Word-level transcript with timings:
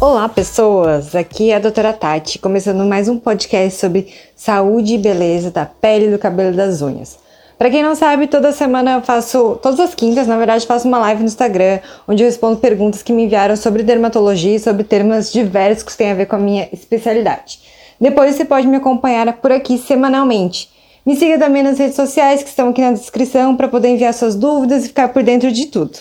Olá, 0.00 0.30
pessoas! 0.30 1.14
Aqui 1.14 1.50
é 1.50 1.56
a 1.56 1.58
doutora 1.58 1.92
Tati, 1.92 2.38
começando 2.38 2.86
mais 2.86 3.06
um 3.06 3.18
podcast 3.18 3.78
sobre 3.78 4.08
saúde 4.34 4.94
e 4.94 4.98
beleza 4.98 5.50
da 5.50 5.66
pele, 5.66 6.10
do 6.10 6.18
cabelo 6.18 6.54
e 6.54 6.56
das 6.56 6.80
unhas. 6.80 7.18
Para 7.58 7.68
quem 7.68 7.82
não 7.82 7.94
sabe, 7.94 8.26
toda 8.26 8.50
semana 8.50 8.92
eu 8.92 9.02
faço, 9.02 9.58
todas 9.62 9.78
as 9.78 9.94
quintas, 9.94 10.26
na 10.26 10.38
verdade, 10.38 10.66
faço 10.66 10.88
uma 10.88 10.96
live 11.00 11.20
no 11.20 11.26
Instagram, 11.26 11.80
onde 12.08 12.22
eu 12.22 12.26
respondo 12.26 12.56
perguntas 12.56 13.02
que 13.02 13.12
me 13.12 13.24
enviaram 13.24 13.54
sobre 13.56 13.82
dermatologia 13.82 14.56
e 14.56 14.58
sobre 14.58 14.84
temas 14.84 15.30
diversos 15.30 15.84
que 15.84 15.98
têm 15.98 16.12
a 16.12 16.14
ver 16.14 16.24
com 16.24 16.36
a 16.36 16.38
minha 16.38 16.66
especialidade. 16.72 17.60
Depois 18.00 18.34
você 18.34 18.46
pode 18.46 18.66
me 18.66 18.78
acompanhar 18.78 19.30
por 19.34 19.52
aqui 19.52 19.76
semanalmente. 19.76 20.70
Me 21.04 21.14
siga 21.14 21.38
também 21.38 21.62
nas 21.62 21.78
redes 21.78 21.96
sociais 21.96 22.42
que 22.42 22.48
estão 22.48 22.70
aqui 22.70 22.80
na 22.80 22.92
descrição 22.92 23.54
para 23.54 23.68
poder 23.68 23.88
enviar 23.88 24.14
suas 24.14 24.34
dúvidas 24.34 24.82
e 24.82 24.88
ficar 24.88 25.08
por 25.08 25.22
dentro 25.22 25.52
de 25.52 25.66
tudo. 25.66 25.98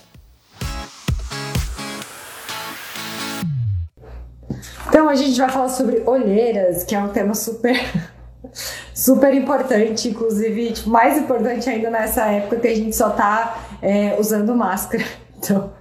Então 4.89 5.07
a 5.07 5.15
gente 5.15 5.39
vai 5.39 5.49
falar 5.49 5.69
sobre 5.69 6.03
olheiras, 6.05 6.83
que 6.83 6.95
é 6.95 6.99
um 6.99 7.09
tema 7.09 7.35
super 7.35 7.79
super 8.93 9.33
importante, 9.33 10.09
inclusive 10.09 10.73
tipo, 10.73 10.89
mais 10.89 11.17
importante 11.17 11.69
ainda 11.69 11.89
nessa 11.89 12.25
época 12.25 12.57
que 12.57 12.67
a 12.67 12.75
gente 12.75 12.95
só 12.95 13.11
tá 13.11 13.59
é, 13.81 14.17
usando 14.19 14.53
máscara. 14.55 15.03
Então, 15.41 15.71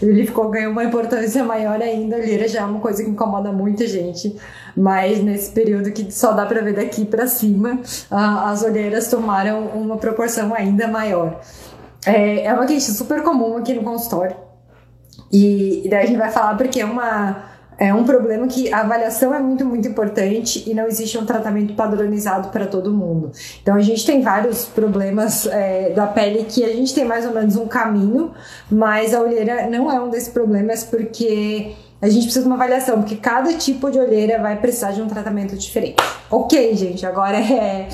ele 0.00 0.24
ficou 0.24 0.48
ganhou 0.48 0.70
uma 0.70 0.84
importância 0.84 1.42
maior 1.42 1.82
ainda. 1.82 2.14
A 2.14 2.18
olheira 2.20 2.46
já 2.46 2.60
é 2.60 2.64
uma 2.64 2.78
coisa 2.78 3.02
que 3.02 3.10
incomoda 3.10 3.50
muita 3.50 3.84
gente, 3.84 4.36
mas 4.76 5.20
nesse 5.20 5.50
período 5.50 5.90
que 5.90 6.08
só 6.12 6.30
dá 6.30 6.46
para 6.46 6.62
ver 6.62 6.74
daqui 6.74 7.04
para 7.04 7.26
cima, 7.26 7.80
as 8.08 8.62
olheiras 8.62 9.08
tomaram 9.08 9.66
uma 9.74 9.96
proporção 9.96 10.54
ainda 10.54 10.86
maior. 10.86 11.40
É, 12.06 12.44
é 12.44 12.54
uma 12.54 12.64
queixa 12.64 12.92
super 12.92 13.24
comum 13.24 13.56
aqui 13.56 13.74
no 13.74 13.82
consultório. 13.82 14.36
E, 15.32 15.84
e 15.84 15.88
daí 15.88 16.04
a 16.04 16.06
gente 16.06 16.18
vai 16.18 16.30
falar 16.30 16.56
porque 16.56 16.80
é 16.80 16.84
uma 16.84 17.57
é 17.78 17.94
um 17.94 18.02
problema 18.02 18.48
que 18.48 18.72
a 18.72 18.80
avaliação 18.80 19.32
é 19.32 19.38
muito, 19.38 19.64
muito 19.64 19.86
importante 19.86 20.68
e 20.68 20.74
não 20.74 20.86
existe 20.86 21.16
um 21.16 21.24
tratamento 21.24 21.74
padronizado 21.74 22.48
para 22.48 22.66
todo 22.66 22.92
mundo. 22.92 23.30
Então, 23.62 23.76
a 23.76 23.80
gente 23.80 24.04
tem 24.04 24.20
vários 24.20 24.64
problemas 24.64 25.46
é, 25.46 25.90
da 25.90 26.06
pele 26.06 26.44
que 26.44 26.64
a 26.64 26.72
gente 26.74 26.92
tem 26.92 27.04
mais 27.04 27.24
ou 27.24 27.32
menos 27.32 27.54
um 27.54 27.68
caminho, 27.68 28.32
mas 28.68 29.14
a 29.14 29.20
olheira 29.20 29.70
não 29.70 29.90
é 29.90 30.00
um 30.00 30.10
desses 30.10 30.28
problemas 30.28 30.82
porque 30.82 31.76
a 32.02 32.08
gente 32.08 32.24
precisa 32.24 32.42
de 32.42 32.46
uma 32.46 32.56
avaliação, 32.56 33.00
porque 33.00 33.16
cada 33.16 33.54
tipo 33.54 33.90
de 33.90 33.98
olheira 33.98 34.40
vai 34.40 34.56
precisar 34.56 34.92
de 34.92 35.00
um 35.00 35.06
tratamento 35.06 35.56
diferente. 35.56 36.02
Ok, 36.30 36.74
gente, 36.74 37.06
agora 37.06 37.38
é 37.38 37.88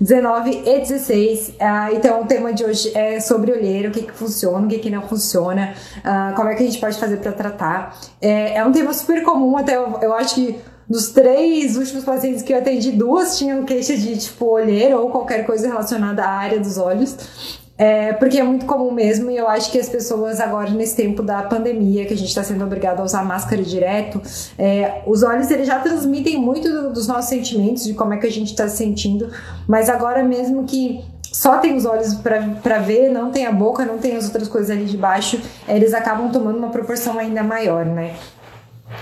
19 0.00 0.62
e 0.64 0.78
16. 0.80 1.48
Uh, 1.48 1.52
ah, 1.60 1.92
então, 1.92 2.22
o 2.22 2.26
tema 2.26 2.52
de 2.52 2.64
hoje 2.64 2.96
é 2.96 3.20
sobre 3.20 3.52
olheira, 3.52 3.88
o 3.88 3.92
que, 3.92 4.02
que 4.02 4.12
funciona, 4.12 4.66
o 4.66 4.68
que, 4.68 4.78
que 4.78 4.90
não 4.90 5.02
funciona, 5.02 5.74
uh, 5.98 6.34
como 6.34 6.48
é 6.48 6.54
que 6.54 6.62
a 6.62 6.66
gente 6.66 6.78
pode 6.78 6.98
fazer 6.98 7.16
para 7.18 7.32
tratar. 7.32 7.98
É, 8.20 8.54
é, 8.54 8.64
um 8.64 8.72
tema 8.72 8.92
super 8.92 9.22
comum, 9.22 9.56
até 9.56 9.76
eu, 9.76 9.98
eu 10.00 10.14
acho 10.14 10.36
que 10.36 10.58
dos 10.88 11.10
três 11.10 11.76
últimos 11.76 12.04
pacientes 12.04 12.42
que 12.42 12.52
eu 12.52 12.58
atendi, 12.58 12.92
duas 12.92 13.36
tinham 13.36 13.64
queixa 13.64 13.96
de 13.96 14.16
tipo 14.16 14.46
olheira 14.46 14.98
ou 14.98 15.10
qualquer 15.10 15.44
coisa 15.44 15.68
relacionada 15.68 16.24
à 16.24 16.30
área 16.30 16.58
dos 16.58 16.78
olhos. 16.78 17.16
É, 17.78 18.12
porque 18.14 18.40
é 18.40 18.42
muito 18.42 18.66
comum 18.66 18.90
mesmo, 18.90 19.30
e 19.30 19.36
eu 19.36 19.48
acho 19.48 19.70
que 19.70 19.78
as 19.78 19.88
pessoas 19.88 20.40
agora, 20.40 20.68
nesse 20.70 20.96
tempo 20.96 21.22
da 21.22 21.42
pandemia, 21.42 22.04
que 22.06 22.12
a 22.12 22.16
gente 22.16 22.28
está 22.28 22.42
sendo 22.42 22.64
obrigado 22.64 22.98
a 22.98 23.04
usar 23.04 23.24
máscara 23.24 23.62
direto, 23.62 24.20
é, 24.58 25.00
os 25.06 25.22
olhos 25.22 25.48
eles 25.48 25.68
já 25.68 25.78
transmitem 25.78 26.36
muito 26.38 26.68
do, 26.68 26.92
dos 26.92 27.06
nossos 27.06 27.30
sentimentos, 27.30 27.84
de 27.84 27.94
como 27.94 28.12
é 28.14 28.16
que 28.16 28.26
a 28.26 28.32
gente 28.32 28.48
está 28.48 28.68
se 28.68 28.78
sentindo, 28.78 29.30
mas 29.68 29.88
agora 29.88 30.24
mesmo 30.24 30.64
que 30.64 31.04
só 31.32 31.58
tem 31.58 31.76
os 31.76 31.84
olhos 31.84 32.14
para 32.14 32.78
ver, 32.80 33.10
não 33.10 33.30
tem 33.30 33.46
a 33.46 33.52
boca, 33.52 33.84
não 33.84 33.98
tem 33.98 34.16
as 34.16 34.24
outras 34.24 34.48
coisas 34.48 34.70
ali 34.70 34.84
de 34.84 34.96
baixo, 34.96 35.40
eles 35.68 35.94
acabam 35.94 36.32
tomando 36.32 36.58
uma 36.58 36.70
proporção 36.70 37.16
ainda 37.16 37.44
maior, 37.44 37.84
né? 37.84 38.16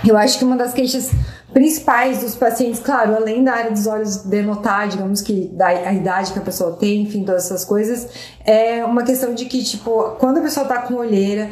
Eu 0.05 0.17
acho 0.17 0.37
que 0.37 0.45
uma 0.45 0.55
das 0.55 0.73
queixas 0.73 1.11
principais 1.53 2.19
dos 2.19 2.35
pacientes, 2.35 2.79
claro, 2.79 3.15
além 3.15 3.43
da 3.43 3.53
área 3.53 3.71
dos 3.71 3.87
olhos 3.87 4.17
denotar, 4.17 4.87
digamos 4.89 5.21
que 5.21 5.49
da 5.53 5.67
a 5.67 5.93
idade 5.93 6.33
que 6.33 6.39
a 6.39 6.41
pessoa 6.41 6.73
tem, 6.73 7.03
enfim, 7.03 7.23
todas 7.23 7.45
essas 7.45 7.63
coisas, 7.63 8.07
é 8.45 8.83
uma 8.83 9.03
questão 9.03 9.33
de 9.33 9.45
que, 9.45 9.63
tipo, 9.63 10.15
quando 10.19 10.37
a 10.39 10.41
pessoa 10.41 10.65
tá 10.65 10.81
com 10.81 10.95
olheira, 10.95 11.49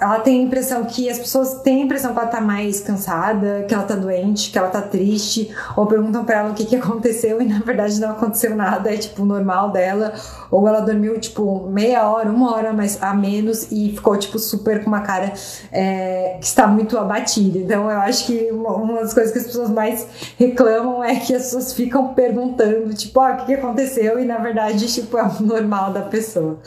ela 0.00 0.20
tem 0.20 0.40
a 0.40 0.42
impressão 0.44 0.84
que 0.84 1.08
as 1.08 1.18
pessoas 1.18 1.60
têm 1.62 1.82
a 1.82 1.84
impressão 1.84 2.12
que 2.12 2.18
ela 2.18 2.28
tá 2.28 2.40
mais 2.40 2.80
cansada, 2.80 3.64
que 3.66 3.74
ela 3.74 3.84
tá 3.84 3.94
doente, 3.94 4.50
que 4.50 4.58
ela 4.58 4.68
tá 4.68 4.82
triste, 4.82 5.50
ou 5.76 5.86
perguntam 5.86 6.24
para 6.24 6.38
ela 6.40 6.50
o 6.50 6.54
que 6.54 6.64
que 6.64 6.76
aconteceu 6.76 7.40
e 7.40 7.46
na 7.46 7.60
verdade 7.60 8.00
não 8.00 8.10
aconteceu 8.10 8.54
nada, 8.54 8.92
é 8.92 8.96
tipo 8.96 9.24
normal 9.24 9.72
dela, 9.72 10.12
ou 10.50 10.66
ela 10.68 10.80
dormiu 10.80 11.18
tipo 11.18 11.68
meia 11.68 12.08
hora, 12.08 12.30
uma 12.30 12.54
hora 12.54 12.72
mais 12.72 13.02
a 13.02 13.14
menos 13.14 13.70
e 13.70 13.92
ficou 13.94 14.16
tipo 14.16 14.38
super 14.38 14.82
com 14.82 14.88
uma 14.88 15.00
cara 15.00 15.32
é, 15.72 16.36
que 16.40 16.46
está 16.46 16.66
muito 16.66 16.96
abatida. 16.98 17.58
Então 17.58 17.90
eu 17.90 17.98
acho 18.00 18.26
que 18.26 18.50
uma, 18.50 18.74
uma 18.74 19.00
das 19.00 19.14
coisas 19.14 19.32
que 19.32 19.37
as 19.38 19.46
pessoas 19.46 19.70
mais 19.70 20.06
reclamam 20.38 21.02
é 21.02 21.16
que 21.16 21.34
as 21.34 21.44
pessoas 21.44 21.72
ficam 21.72 22.14
perguntando, 22.14 22.92
tipo, 22.94 23.20
ah, 23.20 23.32
o 23.32 23.36
que, 23.38 23.46
que 23.46 23.54
aconteceu? 23.54 24.18
E 24.18 24.24
na 24.24 24.38
verdade, 24.38 24.92
tipo, 24.92 25.16
é 25.16 25.22
o 25.22 25.42
normal 25.42 25.92
da 25.92 26.02
pessoa. 26.02 26.58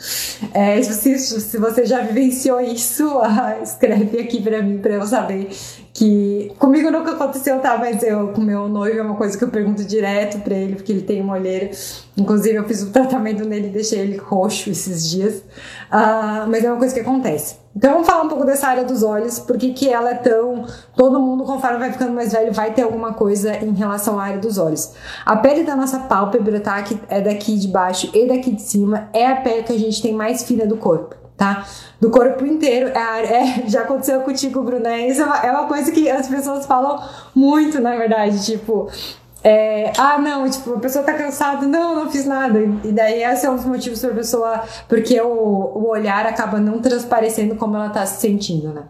É, 0.52 0.82
se, 0.82 1.18
se 1.18 1.58
você 1.58 1.86
já 1.86 2.00
vivenciou 2.02 2.60
isso, 2.60 3.18
ah, 3.22 3.58
escreve 3.62 4.20
aqui 4.20 4.42
para 4.42 4.62
mim 4.62 4.78
para 4.78 4.94
eu 4.94 5.06
saber 5.06 5.48
que 5.92 6.50
comigo 6.58 6.90
nunca 6.90 7.12
aconteceu, 7.12 7.60
tá? 7.60 7.76
Mas 7.76 8.02
eu 8.02 8.28
com 8.28 8.40
meu 8.40 8.66
noivo 8.66 8.98
é 8.98 9.02
uma 9.02 9.14
coisa 9.14 9.36
que 9.36 9.44
eu 9.44 9.48
pergunto 9.48 9.84
direto 9.84 10.40
para 10.40 10.54
ele, 10.54 10.76
porque 10.76 10.90
ele 10.90 11.02
tem 11.02 11.20
uma 11.20 11.34
olheira. 11.34 11.70
Inclusive, 12.16 12.56
eu 12.56 12.64
fiz 12.64 12.82
um 12.82 12.90
tratamento 12.90 13.44
nele 13.44 13.68
e 13.68 13.70
deixei 13.70 14.00
ele 14.00 14.16
roxo 14.16 14.70
esses 14.70 15.10
dias. 15.10 15.36
Uh, 15.92 16.48
mas 16.48 16.64
é 16.64 16.70
uma 16.70 16.78
coisa 16.78 16.94
que 16.94 17.00
acontece. 17.00 17.56
Então 17.76 17.92
vamos 17.92 18.06
falar 18.06 18.22
um 18.22 18.28
pouco 18.28 18.44
dessa 18.44 18.68
área 18.68 18.84
dos 18.84 19.02
olhos, 19.02 19.38
porque 19.38 19.72
que 19.72 19.88
ela 19.88 20.10
é 20.10 20.14
tão. 20.14 20.64
Todo 20.96 21.20
mundo, 21.20 21.44
conforme 21.44 21.78
vai 21.78 21.92
ficando 21.92 22.12
mais 22.12 22.32
velho, 22.32 22.52
vai 22.52 22.72
ter 22.72 22.82
alguma 22.82 23.12
coisa 23.12 23.56
em 23.62 23.72
relação 23.72 24.18
à 24.18 24.24
área 24.24 24.38
dos 24.38 24.56
olhos. 24.56 24.92
A 25.26 25.36
pele 25.36 25.62
da 25.62 25.76
nossa 25.76 26.00
pálpebra, 26.00 26.58
tá? 26.60 26.82
Que 26.82 26.98
é 27.08 27.20
daqui 27.20 27.58
de 27.58 27.68
baixo 27.68 28.10
e 28.14 28.26
daqui 28.26 28.50
de 28.50 28.62
cima, 28.62 29.08
é 29.12 29.26
a 29.26 29.36
pele 29.36 29.62
que 29.62 29.72
a 29.72 29.78
gente 29.78 30.00
tem 30.00 30.14
mais 30.14 30.42
fina 30.42 30.66
do 30.66 30.76
corpo 30.76 31.21
tá? 31.36 31.66
Do 32.00 32.10
corpo 32.10 32.44
inteiro. 32.44 32.88
É, 32.88 33.62
é, 33.62 33.68
já 33.68 33.82
aconteceu 33.82 34.20
contigo, 34.20 34.62
Bruna. 34.62 34.96
Isso 34.98 35.22
é 35.22 35.24
uma, 35.24 35.36
é 35.38 35.50
uma 35.50 35.66
coisa 35.66 35.90
que 35.90 36.08
as 36.10 36.28
pessoas 36.28 36.66
falam 36.66 37.02
muito, 37.34 37.80
na 37.80 37.96
verdade. 37.96 38.44
Tipo, 38.44 38.88
é, 39.44 39.92
ah, 39.98 40.18
não, 40.18 40.48
tipo, 40.48 40.74
a 40.74 40.78
pessoa 40.78 41.04
tá 41.04 41.14
cansada, 41.14 41.66
não, 41.66 41.96
não 41.96 42.10
fiz 42.10 42.24
nada. 42.26 42.60
E 42.84 42.92
daí 42.92 43.22
esse 43.24 43.44
é 43.44 43.50
um 43.50 43.56
dos 43.56 43.64
motivos 43.64 44.00
pra 44.00 44.10
pessoa, 44.10 44.62
porque 44.88 45.20
o, 45.20 45.28
o 45.28 45.88
olhar 45.88 46.26
acaba 46.26 46.58
não 46.60 46.80
transparecendo 46.80 47.56
como 47.56 47.76
ela 47.76 47.90
tá 47.90 48.06
se 48.06 48.20
sentindo, 48.20 48.72
né? 48.72 48.84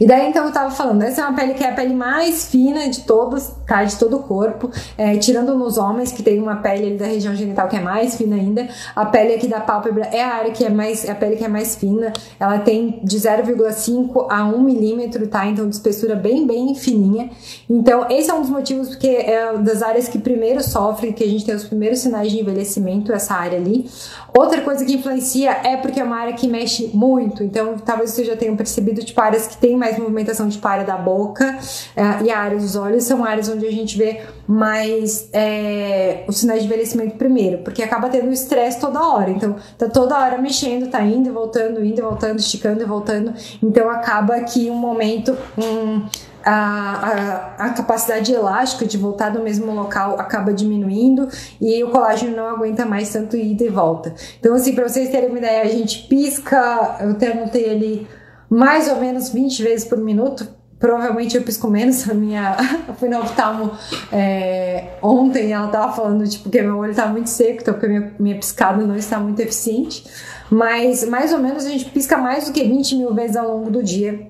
E 0.00 0.06
daí, 0.06 0.30
então, 0.30 0.46
eu 0.46 0.52
tava 0.52 0.70
falando, 0.70 1.02
essa 1.02 1.20
é 1.20 1.24
uma 1.24 1.34
pele 1.34 1.52
que 1.52 1.62
é 1.62 1.68
a 1.68 1.74
pele 1.74 1.94
mais 1.94 2.46
fina 2.46 2.88
de 2.88 3.00
todos, 3.02 3.52
tá? 3.66 3.84
De 3.84 3.96
todo 3.96 4.16
o 4.16 4.22
corpo. 4.22 4.70
É, 4.96 5.18
tirando 5.18 5.54
nos 5.54 5.76
homens, 5.76 6.10
que 6.10 6.22
tem 6.22 6.40
uma 6.40 6.56
pele 6.56 6.96
da 6.96 7.04
região 7.04 7.34
genital 7.34 7.68
que 7.68 7.76
é 7.76 7.80
mais 7.80 8.16
fina 8.16 8.34
ainda. 8.36 8.66
A 8.96 9.04
pele 9.04 9.34
aqui 9.34 9.46
da 9.46 9.60
pálpebra 9.60 10.06
é 10.06 10.24
a 10.24 10.36
área 10.36 10.52
que 10.52 10.64
é 10.64 10.70
mais, 10.70 11.04
é 11.04 11.10
a 11.10 11.14
pele 11.14 11.36
que 11.36 11.44
é 11.44 11.48
mais 11.48 11.76
fina. 11.76 12.14
Ela 12.38 12.60
tem 12.60 13.00
de 13.04 13.18
0,5 13.18 14.26
a 14.30 14.44
1 14.44 14.62
milímetro, 14.62 15.26
tá? 15.26 15.46
Então, 15.46 15.68
de 15.68 15.74
espessura 15.74 16.16
bem, 16.16 16.46
bem 16.46 16.74
fininha. 16.74 17.28
Então, 17.68 18.06
esse 18.08 18.30
é 18.30 18.34
um 18.34 18.40
dos 18.40 18.50
motivos 18.50 18.88
porque 18.88 19.06
é 19.06 19.58
das 19.58 19.82
áreas 19.82 20.08
que 20.08 20.18
primeiro 20.18 20.62
sofrem, 20.62 21.12
que 21.12 21.22
a 21.22 21.28
gente 21.28 21.44
tem 21.44 21.54
os 21.54 21.64
primeiros 21.64 21.98
sinais 21.98 22.32
de 22.32 22.40
envelhecimento, 22.40 23.12
essa 23.12 23.34
área 23.34 23.58
ali. 23.58 23.86
Outra 24.34 24.62
coisa 24.62 24.82
que 24.82 24.94
influencia 24.94 25.50
é 25.62 25.76
porque 25.76 26.00
é 26.00 26.04
uma 26.04 26.16
área 26.16 26.32
que 26.32 26.48
mexe 26.48 26.90
muito. 26.94 27.42
Então, 27.42 27.76
talvez 27.76 28.10
vocês 28.10 28.26
já 28.26 28.36
tenham 28.36 28.56
percebido, 28.56 29.04
tipo, 29.04 29.20
áreas 29.20 29.46
que 29.46 29.58
tem 29.58 29.76
mais 29.76 29.89
movimentação 29.98 30.48
de 30.48 30.60
área 30.62 30.84
da 30.84 30.96
boca 30.96 31.58
é, 31.96 32.24
e 32.24 32.30
a 32.30 32.38
área 32.38 32.58
dos 32.58 32.76
olhos 32.76 33.04
são 33.04 33.24
áreas 33.24 33.48
onde 33.48 33.66
a 33.66 33.70
gente 33.70 33.96
vê 33.96 34.22
mais 34.46 35.28
é, 35.32 36.24
os 36.28 36.38
sinais 36.38 36.60
de 36.60 36.66
envelhecimento 36.66 37.16
primeiro, 37.16 37.58
porque 37.58 37.82
acaba 37.82 38.08
tendo 38.08 38.30
estresse 38.32 38.80
toda 38.80 39.00
hora. 39.00 39.30
Então, 39.30 39.56
tá 39.78 39.88
toda 39.88 40.18
hora 40.18 40.38
mexendo, 40.38 40.90
tá 40.90 41.02
indo 41.02 41.28
e 41.28 41.32
voltando, 41.32 41.84
indo 41.84 41.98
e 41.98 42.02
voltando, 42.02 42.38
esticando 42.38 42.82
e 42.82 42.84
voltando. 42.84 43.32
Então, 43.62 43.88
acaba 43.90 44.40
que 44.40 44.70
um 44.70 44.76
momento. 44.76 45.36
Um, 45.58 46.06
a, 46.42 47.52
a, 47.58 47.66
a, 47.66 47.70
capacidade 47.70 48.32
elástica 48.32 48.86
de 48.86 48.96
voltar 48.96 49.30
do 49.30 49.42
mesmo 49.42 49.74
local 49.74 50.18
acaba 50.18 50.54
diminuindo 50.54 51.28
e 51.60 51.84
o 51.84 51.90
colágeno 51.90 52.34
não 52.34 52.46
aguenta 52.46 52.86
mais 52.86 53.12
tanto 53.12 53.36
ida 53.36 53.64
e 53.64 53.68
volta. 53.68 54.14
Então, 54.38 54.54
assim, 54.54 54.74
para 54.74 54.88
vocês 54.88 55.10
terem 55.10 55.28
uma 55.28 55.38
ideia, 55.38 55.62
a 55.62 55.68
gente 55.68 56.06
pisca, 56.08 56.96
eu 57.00 57.10
até 57.10 57.32
anotei 57.32 57.70
ali 57.70 58.08
mais 58.50 58.88
ou 58.88 58.96
menos 58.96 59.28
20 59.28 59.62
vezes 59.62 59.84
por 59.86 59.96
minuto. 59.96 60.46
Provavelmente 60.78 61.36
eu 61.36 61.42
pisco 61.42 61.68
menos. 61.68 62.08
A 62.10 62.14
minha. 62.14 62.56
Eu 62.88 62.94
fui 62.98 63.08
no 63.08 63.20
oftalmo 63.20 63.70
é, 64.10 64.94
ontem 65.00 65.52
ela 65.52 65.68
tava 65.68 65.92
falando, 65.92 66.28
tipo, 66.28 66.50
que 66.50 66.60
meu 66.60 66.78
olho 66.78 66.94
tá 66.94 67.06
muito 67.06 67.28
seco, 67.28 67.60
então 67.62 67.74
porque 67.74 67.86
minha, 67.86 68.12
minha 68.18 68.36
piscada 68.36 68.84
não 68.84 68.96
está 68.96 69.20
muito 69.20 69.38
eficiente. 69.40 70.04
Mas 70.50 71.04
mais 71.08 71.32
ou 71.32 71.38
menos 71.38 71.64
a 71.64 71.68
gente 71.68 71.84
pisca 71.90 72.18
mais 72.18 72.46
do 72.46 72.52
que 72.52 72.64
20 72.64 72.96
mil 72.96 73.14
vezes 73.14 73.36
ao 73.36 73.46
longo 73.46 73.70
do 73.70 73.82
dia. 73.82 74.28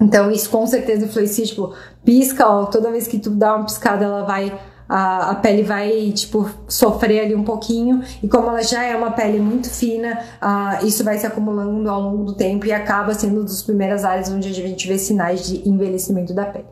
Então 0.00 0.30
isso 0.30 0.50
com 0.50 0.66
certeza 0.66 1.06
influencia, 1.06 1.44
tipo, 1.44 1.74
pisca, 2.04 2.46
ó, 2.46 2.66
toda 2.66 2.90
vez 2.90 3.08
que 3.08 3.18
tu 3.18 3.30
dá 3.30 3.56
uma 3.56 3.64
piscada, 3.64 4.04
ela 4.04 4.24
vai 4.24 4.56
a, 4.88 5.30
a 5.30 5.34
pele 5.34 5.62
vai, 5.62 6.12
tipo, 6.12 6.48
sofrer 6.66 7.26
ali 7.26 7.34
um 7.34 7.44
pouquinho. 7.44 8.02
E 8.22 8.28
como 8.28 8.48
ela 8.48 8.62
já 8.62 8.82
é 8.82 8.96
uma 8.96 9.10
pele 9.10 9.38
muito 9.38 9.68
fina, 9.68 10.18
uh, 10.42 10.86
isso 10.86 11.04
vai 11.04 11.18
se 11.18 11.26
acumulando 11.26 11.90
ao 11.90 12.00
longo 12.00 12.24
do 12.24 12.34
tempo 12.34 12.64
e 12.66 12.72
acaba 12.72 13.12
sendo 13.14 13.40
uma 13.40 13.42
das 13.42 13.62
primeiras 13.62 14.04
áreas 14.04 14.30
onde 14.30 14.48
a 14.48 14.52
gente 14.52 14.88
vê 14.88 14.98
sinais 14.98 15.46
de 15.46 15.68
envelhecimento 15.68 16.32
da 16.32 16.46
pele. 16.46 16.66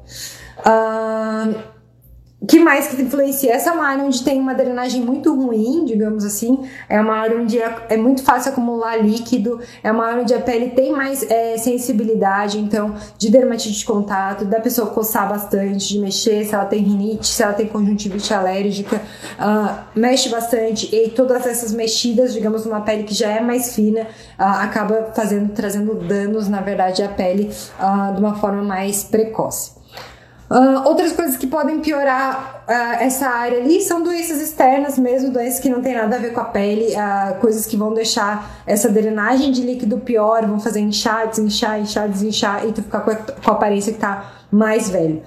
Uh, 0.61 1.76
que 2.47 2.61
mais 2.61 2.89
que 2.89 3.01
influencia? 3.01 3.53
Essa 3.53 3.71
é 3.71 3.73
uma 3.73 3.87
área 3.87 4.05
onde 4.05 4.23
tem 4.23 4.39
uma 4.39 4.55
drenagem 4.55 5.01
muito 5.01 5.35
ruim, 5.35 5.85
digamos 5.87 6.23
assim. 6.23 6.69
É 6.89 7.01
uma 7.01 7.15
área 7.15 7.39
onde 7.41 7.59
é, 7.59 7.87
é 7.89 7.97
muito 7.97 8.23
fácil 8.23 8.53
acumular 8.53 8.97
líquido. 8.97 9.59
É 9.83 9.91
uma 9.91 10.05
área 10.05 10.23
onde 10.23 10.35
a 10.35 10.41
pele 10.41 10.71
tem 10.71 10.93
mais 10.93 11.29
é, 11.31 11.57
sensibilidade, 11.57 12.59
então, 12.59 12.95
de 13.17 13.31
dermatite 13.31 13.79
de 13.79 13.85
contato, 13.85 14.45
da 14.45 14.61
pessoa 14.61 14.89
coçar 14.89 15.29
bastante, 15.29 15.89
de 15.89 15.99
mexer, 15.99 16.45
se 16.45 16.55
ela 16.55 16.67
tem 16.67 16.83
rinite, 16.83 17.27
se 17.27 17.43
ela 17.43 17.55
tem 17.55 17.67
conjuntivite 17.67 18.33
alérgica, 18.35 18.97
uh, 18.97 19.99
mexe 19.99 20.29
bastante. 20.29 20.95
E 20.95 21.09
todas 21.09 21.47
essas 21.47 21.73
mexidas, 21.73 22.35
digamos, 22.35 22.67
numa 22.67 22.83
pele 22.83 23.05
que 23.05 23.15
já 23.15 23.31
é 23.31 23.41
mais 23.41 23.75
fina, 23.75 24.03
uh, 24.03 24.61
acaba 24.61 25.11
fazendo, 25.15 25.53
trazendo 25.55 25.95
danos, 25.95 26.49
na 26.49 26.61
verdade, 26.61 27.03
à 27.03 27.09
pele 27.09 27.51
uh, 27.81 28.15
de 28.15 28.21
uma 28.21 28.35
forma 28.35 28.63
mais 28.63 29.03
precoce. 29.05 29.76
Uh, 30.49 30.87
outras 30.89 31.13
coisas 31.13 31.37
que 31.37 31.47
podem 31.47 31.81
piorar 31.81 32.63
uh, 32.69 33.03
essa 33.03 33.27
área 33.27 33.59
ali 33.59 33.83
são 33.83 34.01
doenças 34.01 34.41
externas 34.41 34.97
mesmo, 34.97 35.33
doenças 35.33 35.59
que 35.59 35.69
não 35.69 35.83
tem 35.83 35.93
nada 35.93 36.15
a 36.15 36.19
ver 36.21 36.33
com 36.33 36.41
a 36.41 36.45
pele, 36.45 36.95
uh, 36.95 37.41
coisas 37.41 37.67
que 37.67 37.77
vão 37.77 37.93
deixar 37.93 38.63
essa 38.65 38.89
drenagem 38.89 39.51
de 39.51 39.63
líquido 39.63 39.99
pior, 39.99 40.47
vão 40.47 40.61
fazer 40.61 40.79
inchar, 40.79 41.27
desinchar, 41.29 41.81
inchar, 41.81 42.09
desinchar 42.09 42.65
e 42.65 42.73
tu 42.73 42.81
ficar 42.81 43.01
com 43.01 43.11
a, 43.11 43.17
com 43.17 43.51
a 43.51 43.55
aparência 43.55 43.93
que 43.93 43.99
tá 43.99 44.35
mais 44.49 44.89
velho. 44.89 45.23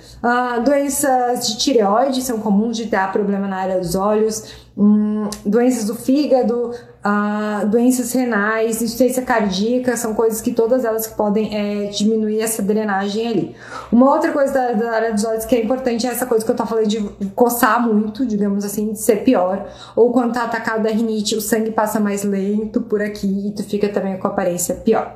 doenças 0.63 1.45
de 1.45 1.57
tireoide 1.57 2.21
são 2.21 2.39
comuns 2.39 2.77
de 2.77 2.85
dar 2.85 3.11
problema 3.11 3.49
na 3.49 3.57
área 3.57 3.77
dos 3.77 3.93
olhos, 3.93 4.68
um, 4.79 5.29
doenças 5.45 5.83
do 5.83 5.93
fígado, 5.93 6.71
uh, 6.71 7.67
doenças 7.67 8.13
renais, 8.13 8.81
insuficiência 8.81 9.21
cardíaca, 9.23 9.97
são 9.97 10.13
coisas 10.13 10.39
que 10.39 10.53
todas 10.53 10.85
elas 10.85 11.05
que 11.05 11.17
podem 11.17 11.53
é, 11.53 11.87
diminuir 11.87 12.39
essa 12.39 12.61
drenagem 12.61 13.27
ali. 13.27 13.55
Uma 13.91 14.09
outra 14.09 14.31
coisa 14.31 14.53
da, 14.53 14.71
da, 14.71 14.91
área 14.91 15.13
dos 15.13 15.25
olhos 15.25 15.43
que 15.43 15.53
é 15.53 15.61
importante 15.61 16.07
é 16.07 16.09
essa 16.09 16.25
coisa 16.25 16.45
que 16.45 16.51
eu 16.51 16.55
tô 16.55 16.65
falando 16.65 16.87
de 16.87 17.01
coçar 17.35 17.85
muito, 17.85 18.25
digamos 18.25 18.63
assim, 18.63 18.93
de 18.93 18.99
ser 19.01 19.17
pior, 19.17 19.67
ou 19.97 20.13
quando 20.13 20.33
tá 20.33 20.45
atacado 20.45 20.81
da 20.81 20.89
rinite, 20.89 21.35
o 21.35 21.41
sangue 21.41 21.71
passa 21.71 21.99
mais 21.99 22.23
lento 22.23 22.79
por 22.79 23.01
aqui 23.01 23.49
e 23.49 23.51
tu 23.51 23.63
fica 23.65 23.89
também 23.89 24.17
com 24.17 24.27
aparência 24.27 24.75
pior. 24.75 25.13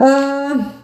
Uh, 0.00 0.83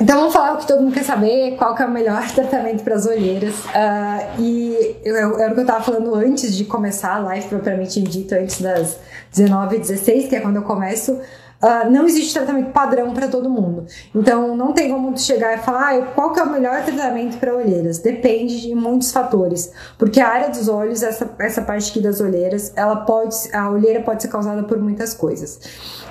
então 0.00 0.18
vamos 0.18 0.32
falar 0.32 0.54
o 0.54 0.58
que 0.58 0.66
todo 0.66 0.82
mundo 0.82 0.92
quer 0.92 1.04
saber, 1.04 1.56
qual 1.56 1.74
que 1.74 1.82
é 1.82 1.86
o 1.86 1.90
melhor 1.90 2.26
tratamento 2.32 2.84
para 2.84 2.94
as 2.94 3.06
olheiras. 3.06 3.54
Uh, 3.64 4.40
e 4.40 4.96
eu, 5.04 5.38
era 5.38 5.50
o 5.50 5.54
que 5.54 5.60
eu 5.60 5.64
estava 5.64 5.82
falando 5.82 6.14
antes 6.14 6.54
de 6.54 6.64
começar 6.64 7.16
a 7.16 7.18
live 7.18 7.48
propriamente 7.48 8.00
dito, 8.00 8.34
antes 8.34 8.60
das 8.60 8.98
19h16, 9.34 10.28
que 10.28 10.36
é 10.36 10.40
quando 10.40 10.56
eu 10.56 10.62
começo. 10.62 11.18
Uh, 11.60 11.90
não 11.90 12.06
existe 12.06 12.34
tratamento 12.34 12.70
padrão 12.70 13.12
para 13.12 13.26
todo 13.26 13.50
mundo. 13.50 13.84
Então 14.14 14.56
não 14.56 14.72
tem 14.72 14.88
como 14.90 15.18
chegar 15.18 15.58
e 15.58 15.58
falar 15.58 15.98
ah, 15.98 16.02
qual 16.14 16.32
que 16.32 16.38
é 16.38 16.44
o 16.44 16.50
melhor 16.50 16.84
tratamento 16.84 17.36
para 17.38 17.52
olheiras. 17.52 17.98
Depende 17.98 18.60
de 18.60 18.72
muitos 18.76 19.10
fatores. 19.10 19.72
Porque 19.98 20.20
a 20.20 20.28
área 20.28 20.50
dos 20.50 20.68
olhos, 20.68 21.02
essa, 21.02 21.28
essa 21.40 21.62
parte 21.62 21.90
aqui 21.90 22.00
das 22.00 22.20
olheiras, 22.20 22.72
ela 22.76 22.96
pode, 22.96 23.34
a 23.52 23.68
olheira 23.70 24.00
pode 24.00 24.22
ser 24.22 24.28
causada 24.28 24.62
por 24.62 24.78
muitas 24.78 25.12
coisas. 25.14 25.58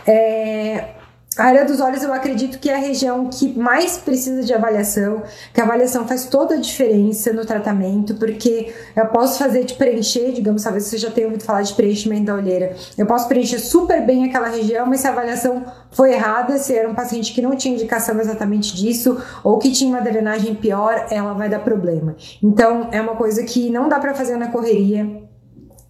É, 0.05 0.89
a 1.37 1.43
área 1.43 1.65
dos 1.65 1.79
olhos 1.79 2.03
eu 2.03 2.13
acredito 2.13 2.59
que 2.59 2.69
é 2.69 2.75
a 2.75 2.79
região 2.79 3.29
que 3.29 3.57
mais 3.57 3.97
precisa 3.97 4.43
de 4.43 4.53
avaliação, 4.53 5.21
que 5.53 5.61
a 5.61 5.63
avaliação 5.63 6.07
faz 6.07 6.25
toda 6.25 6.55
a 6.55 6.57
diferença 6.57 7.31
no 7.31 7.45
tratamento, 7.45 8.15
porque 8.15 8.73
eu 8.95 9.05
posso 9.07 9.37
fazer 9.37 9.63
de 9.63 9.75
preencher, 9.75 10.31
digamos, 10.31 10.63
talvez 10.63 10.85
você 10.85 10.97
já 10.97 11.11
tenha 11.11 11.27
ouvido 11.27 11.43
falar 11.43 11.61
de 11.61 11.73
preenchimento 11.73 12.25
da 12.25 12.35
olheira. 12.35 12.75
Eu 12.97 13.05
posso 13.05 13.27
preencher 13.27 13.59
super 13.59 14.05
bem 14.05 14.25
aquela 14.25 14.47
região, 14.47 14.85
mas 14.85 15.01
se 15.01 15.07
a 15.07 15.11
avaliação 15.11 15.63
foi 15.91 16.13
errada, 16.13 16.57
se 16.57 16.75
era 16.75 16.89
um 16.89 16.95
paciente 16.95 17.33
que 17.33 17.41
não 17.41 17.55
tinha 17.55 17.73
indicação 17.73 18.19
exatamente 18.19 18.75
disso, 18.75 19.21
ou 19.43 19.59
que 19.59 19.71
tinha 19.71 19.89
uma 19.89 20.01
drenagem 20.01 20.55
pior, 20.55 21.07
ela 21.11 21.33
vai 21.33 21.49
dar 21.49 21.59
problema. 21.59 22.15
Então, 22.41 22.89
é 22.91 22.99
uma 22.99 23.15
coisa 23.15 23.43
que 23.43 23.69
não 23.69 23.87
dá 23.87 23.99
para 23.99 24.13
fazer 24.13 24.37
na 24.37 24.47
correria. 24.47 25.27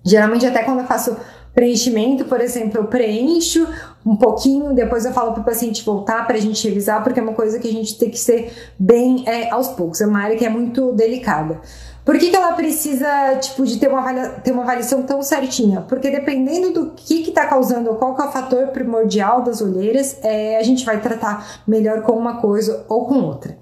Geralmente, 0.04 0.46
até 0.46 0.64
quando 0.64 0.80
eu 0.80 0.86
faço 0.86 1.18
preenchimento, 1.58 2.26
por 2.26 2.40
exemplo, 2.40 2.80
eu 2.80 2.86
preencho 2.86 3.68
um 4.06 4.16
pouquinho, 4.16 4.76
depois 4.76 5.06
eu 5.06 5.12
falo 5.12 5.34
para 5.34 5.42
o 5.42 5.44
paciente 5.44 5.84
voltar 5.84 6.28
para 6.28 6.38
a 6.38 6.40
gente 6.40 6.68
revisar, 6.68 7.04
porque 7.04 7.20
é 7.20 7.24
uma 7.24 7.34
coisa 7.34 7.58
que 7.58 7.68
a 7.68 7.72
gente 7.72 7.98
tem 7.98 8.12
que 8.12 8.20
ser 8.20 8.54
bem 8.78 9.24
é, 9.26 9.50
aos 9.50 9.70
poucos, 9.70 10.00
é 10.00 10.06
uma 10.06 10.20
área 10.20 10.38
que 10.38 10.46
é 10.46 10.50
muito 10.50 10.94
delicada. 10.94 11.60
Por 12.06 12.20
que, 12.20 12.30
que 12.30 12.36
ela 12.36 12.54
precisa, 12.54 13.08
tipo, 13.42 13.66
de 13.66 13.80
ter 13.80 13.90
uma, 13.90 14.30
ter 14.30 14.52
uma 14.52 14.62
avaliação 14.62 15.02
tão 15.02 15.24
certinha? 15.24 15.82
Porque 15.82 16.12
dependendo 16.12 16.72
do 16.72 16.92
que 16.92 17.28
está 17.28 17.48
causando, 17.48 17.96
qual 17.96 18.16
que 18.16 18.22
é 18.22 18.26
o 18.26 18.32
fator 18.32 18.68
primordial 18.68 19.42
das 19.42 19.60
olheiras, 19.60 20.20
é, 20.22 20.58
a 20.58 20.64
gente 20.64 20.86
vai 20.86 21.02
tratar 21.02 21.64
melhor 21.68 22.04
com 22.04 22.12
uma 22.12 22.40
coisa 22.40 22.86
ou 22.88 23.08
com 23.08 23.16
outra. 23.16 23.58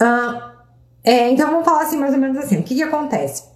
Uh, 0.00 0.40
é, 1.04 1.30
então 1.30 1.50
vamos 1.50 1.66
falar 1.66 1.82
assim, 1.82 1.98
mais 1.98 2.14
ou 2.14 2.18
menos 2.18 2.38
assim, 2.38 2.56
o 2.56 2.62
que, 2.62 2.74
que 2.74 2.82
acontece? 2.82 3.53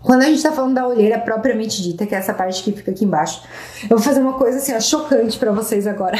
Quando 0.00 0.22
a 0.22 0.26
gente 0.26 0.42
tá 0.42 0.52
falando 0.52 0.74
da 0.74 0.86
olheira 0.86 1.18
propriamente 1.18 1.82
dita, 1.82 2.06
que 2.06 2.14
é 2.14 2.18
essa 2.18 2.32
parte 2.32 2.62
que 2.62 2.72
fica 2.72 2.92
aqui 2.92 3.04
embaixo, 3.04 3.42
eu 3.82 3.96
vou 3.96 3.98
fazer 3.98 4.20
uma 4.20 4.34
coisa 4.34 4.58
assim, 4.58 4.72
ó, 4.72 4.80
chocante 4.80 5.36
para 5.38 5.50
vocês 5.50 5.88
agora. 5.88 6.16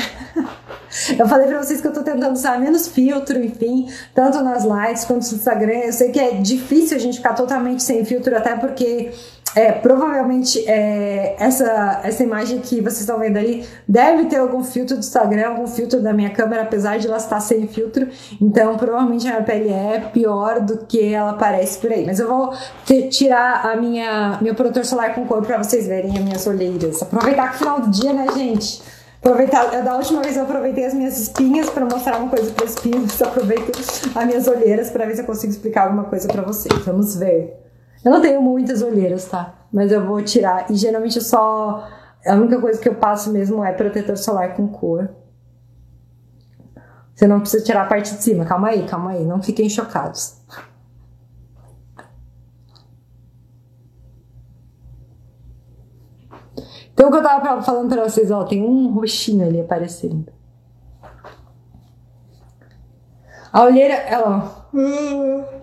eu 1.17 1.29
falei 1.29 1.47
para 1.47 1.63
vocês 1.63 1.81
que 1.81 1.87
eu 1.87 1.93
tô 1.93 2.03
tentando 2.03 2.33
usar 2.33 2.59
menos 2.59 2.89
filtro, 2.89 3.39
enfim, 3.43 3.89
tanto 4.13 4.43
nas 4.43 4.65
lives 4.65 5.05
quanto 5.05 5.31
no 5.31 5.37
Instagram. 5.37 5.75
Eu 5.75 5.93
sei 5.93 6.11
que 6.11 6.19
é 6.19 6.33
difícil 6.33 6.97
a 6.97 7.01
gente 7.01 7.19
ficar 7.19 7.35
totalmente 7.35 7.83
sem 7.85 8.05
filtro, 8.05 8.37
até 8.37 8.57
porque 8.57 9.13
é, 9.59 9.73
provavelmente 9.73 10.65
é, 10.69 11.35
essa, 11.37 12.01
essa 12.05 12.23
imagem 12.23 12.61
que 12.61 12.81
vocês 12.81 13.01
estão 13.01 13.19
vendo 13.19 13.37
ali 13.37 13.67
deve 13.89 14.27
ter 14.27 14.37
algum 14.37 14.63
filtro 14.63 14.95
do 14.95 15.01
Instagram, 15.01 15.49
algum 15.49 15.67
filtro 15.67 16.01
da 16.01 16.13
minha 16.13 16.31
câmera, 16.31 16.63
apesar 16.63 16.97
de 16.97 17.09
ela 17.09 17.17
estar 17.17 17.41
sem 17.41 17.67
filtro. 17.67 18.07
Então, 18.41 18.77
provavelmente 18.77 19.27
a 19.27 19.33
minha 19.33 19.43
pele 19.43 19.71
é 19.71 19.99
pior 20.13 20.61
do 20.61 20.87
que 20.87 21.13
ela 21.13 21.33
parece 21.33 21.77
por 21.81 21.91
aí. 21.91 22.07
Mas 22.07 22.21
eu 22.21 22.29
vou 22.29 22.55
ter, 22.87 23.09
tirar 23.09 23.67
a 23.67 23.75
minha 23.75 24.39
meu 24.41 24.55
protetor 24.55 24.85
solar 24.85 25.13
com 25.13 25.27
cor 25.27 25.45
para 25.45 25.59
vocês 25.59 25.89
verem 25.89 26.17
as 26.17 26.23
minhas 26.23 26.47
olheiras. 26.47 27.03
Aproveitar 27.03 27.49
que 27.49 27.57
é 27.57 27.59
final 27.59 27.81
do 27.81 27.91
dia, 27.91 28.13
né, 28.13 28.27
gente? 28.37 28.81
Aproveitar, 29.21 29.83
da 29.83 29.97
última 29.97 30.23
vez 30.23 30.37
eu 30.37 30.45
aproveitei 30.45 30.85
as 30.85 30.95
minhas 30.95 31.19
espinhas 31.19 31.69
para 31.69 31.85
mostrar 31.85 32.19
uma 32.19 32.31
coisa 32.31 32.53
para 32.53 32.65
espinhas, 32.65 33.19
aproveito 33.21 33.73
as 34.15 34.25
minhas 34.25 34.47
olheiras 34.47 34.89
para 34.91 35.05
ver 35.05 35.17
se 35.17 35.23
eu 35.23 35.27
consigo 35.27 35.53
explicar 35.53 35.87
alguma 35.87 36.05
coisa 36.05 36.29
para 36.29 36.43
vocês. 36.43 36.73
Vamos 36.85 37.17
ver. 37.17 37.58
Eu 38.05 38.13
não 38.13 38.21
tenho 38.21 38.41
muitas 38.41 38.83
olheiras, 38.83 39.27
tá? 39.27 39.55
Mas 39.73 39.93
eu 39.93 40.05
vou 40.07 40.23
tirar. 40.23 40.71
E 40.71 40.75
geralmente 40.75 41.17
eu 41.17 41.23
só. 41.23 41.89
A 42.27 42.35
única 42.35 42.61
coisa 42.61 42.81
que 42.81 42.89
eu 42.89 42.95
passo 42.95 43.33
mesmo 43.33 43.65
é 43.65 43.73
protetor 43.73 44.17
solar 44.17 44.55
com 44.55 44.69
cor. 44.69 45.11
Você 47.15 47.27
não 47.27 47.41
precisa 47.41 47.65
tirar 47.65 47.83
a 47.83 47.87
parte 47.87 48.15
de 48.15 48.23
cima. 48.23 48.45
Calma 48.45 48.69
aí, 48.69 48.87
calma 48.87 49.11
aí. 49.11 49.25
Não 49.25 49.43
fiquem 49.43 49.69
chocados. 49.69 50.39
Então, 56.93 57.09
o 57.09 57.13
que 57.13 57.19
eu 57.19 57.23
tava 57.23 57.63
falando 57.63 57.89
pra 57.89 58.09
vocês, 58.09 58.29
ó, 58.31 58.43
tem 58.45 58.61
um 58.61 58.93
roxinho 58.93 59.47
ali 59.47 59.61
aparecendo. 59.61 60.33
A 63.53 63.63
olheira, 63.63 63.95
ela. 63.95 64.69
A, 64.75 65.58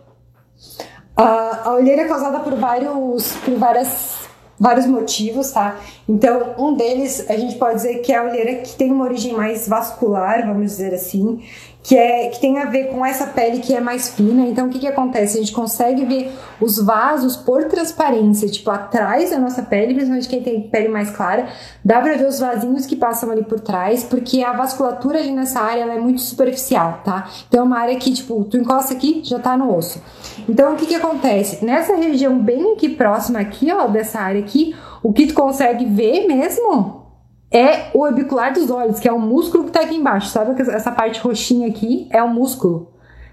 a 1.24 1.74
olheira 1.74 2.02
é 2.02 2.08
causada 2.08 2.40
por 2.40 2.56
vários, 2.56 3.34
por 3.38 3.56
várias, 3.58 4.16
vários 4.60 4.86
motivos, 4.86 5.52
tá? 5.52 5.80
Então, 6.08 6.56
um 6.58 6.74
deles 6.74 7.26
a 7.30 7.38
gente 7.38 7.56
pode 7.56 7.76
dizer 7.76 8.00
que 8.00 8.12
é 8.12 8.18
a 8.18 8.24
olheira 8.24 8.56
que 8.56 8.76
tem 8.76 8.92
uma 8.92 9.06
origem 9.06 9.34
mais 9.34 9.68
vascular, 9.68 10.46
vamos 10.46 10.72
dizer 10.72 10.94
assim, 10.94 11.42
que, 11.86 11.96
é, 11.96 12.30
que 12.30 12.42
tem 12.42 12.58
a 12.58 12.66
ver 12.66 12.86
com 12.86 13.06
essa 13.06 13.28
pele 13.28 13.60
que 13.60 13.72
é 13.76 13.80
mais 13.80 14.10
fina. 14.10 14.48
Então, 14.48 14.66
o 14.66 14.70
que, 14.72 14.80
que 14.80 14.88
acontece? 14.88 15.38
A 15.38 15.40
gente 15.40 15.54
consegue 15.54 16.04
ver 16.04 16.34
os 16.60 16.80
vasos 16.80 17.36
por 17.36 17.66
transparência, 17.66 18.50
tipo, 18.50 18.72
atrás 18.72 19.30
da 19.30 19.38
nossa 19.38 19.62
pele, 19.62 19.94
principalmente 19.94 20.28
quem 20.28 20.42
tem 20.42 20.62
pele 20.64 20.88
mais 20.88 21.12
clara, 21.12 21.48
dá 21.84 22.02
pra 22.02 22.16
ver 22.16 22.26
os 22.26 22.40
vasinhos 22.40 22.88
que 22.88 22.96
passam 22.96 23.30
ali 23.30 23.44
por 23.44 23.60
trás, 23.60 24.04
porque 24.04 24.44
a 24.44 24.52
vasculatura 24.54 25.20
ali 25.20 25.32
nessa 25.32 25.60
área 25.60 25.84
é 25.84 26.00
muito 26.00 26.22
superficial, 26.22 27.02
tá? 27.06 27.30
Então, 27.48 27.60
é 27.60 27.64
uma 27.64 27.78
área 27.78 27.96
que, 27.98 28.12
tipo, 28.12 28.44
tu 28.46 28.58
encosta 28.58 28.92
aqui, 28.92 29.22
já 29.24 29.38
tá 29.38 29.56
no 29.56 29.78
osso. 29.78 30.02
Então, 30.50 30.74
o 30.74 30.76
que, 30.76 30.88
que 30.88 30.96
acontece? 30.96 31.64
Nessa 31.64 31.96
região 31.96 32.40
bem 32.40 32.74
aqui 32.74 32.90
próxima 32.90 33.38
aqui, 33.38 33.72
ó, 33.72 33.86
dessa 33.86 34.20
área 34.20 34.42
aqui, 34.42 34.76
o 35.04 35.14
que 35.14 35.28
tu 35.28 35.36
consegue 35.36 35.86
ver 35.86 36.26
mesmo 36.26 37.05
é 37.56 37.90
o 37.94 38.02
orbicular 38.02 38.54
dos 38.54 38.70
olhos, 38.70 39.00
que 39.00 39.08
é 39.08 39.14
o 39.14 39.20
músculo 39.20 39.64
que 39.64 39.72
tá 39.72 39.80
aqui 39.80 39.96
embaixo. 39.96 40.28
Sabe 40.28 40.62
essa 40.62 40.92
parte 40.92 41.22
roxinha 41.22 41.70
aqui 41.70 42.08
é 42.12 42.22
o 42.22 42.28
músculo, 42.28 42.92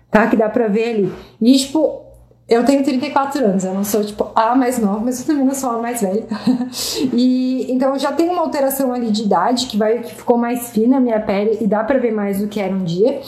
tá? 0.09 0.29
Que 0.29 0.37
dá 0.37 0.49
pra 0.49 0.69
ver 0.69 0.91
ali. 0.91 1.13
E, 1.41 1.59
tipo, 1.59 2.03
eu 2.49 2.65
tenho 2.65 2.85
34 2.85 3.45
anos, 3.45 3.65
eu 3.65 3.75
não 3.75 3.83
sou, 3.83 4.05
tipo, 4.05 4.31
a 4.35 4.55
mais 4.55 4.79
nova, 4.79 5.01
mas 5.01 5.19
eu 5.21 5.27
também 5.27 5.45
não 5.45 5.55
sou 5.55 5.71
a 5.71 5.79
mais 5.79 6.03
velha. 6.03 6.25
e, 7.13 7.67
então, 7.73 7.99
já 7.99 8.13
tem 8.13 8.29
uma 8.29 8.43
alteração 8.43 8.93
ali 8.93 9.11
de 9.11 9.23
idade, 9.23 9.67
que 9.67 9.77
vai 9.77 9.99
que 9.99 10.15
ficou 10.15 10.39
mais 10.39 10.71
fina 10.71 10.99
a 10.99 11.01
minha 11.01 11.19
pele 11.19 11.59
e 11.61 11.67
dá 11.67 11.83
pra 11.83 11.99
ver 11.99 12.13
mais 12.13 12.39
do 12.39 12.47
que 12.47 12.61
era 12.61 12.73
um 12.73 12.85
dia. 12.85 13.21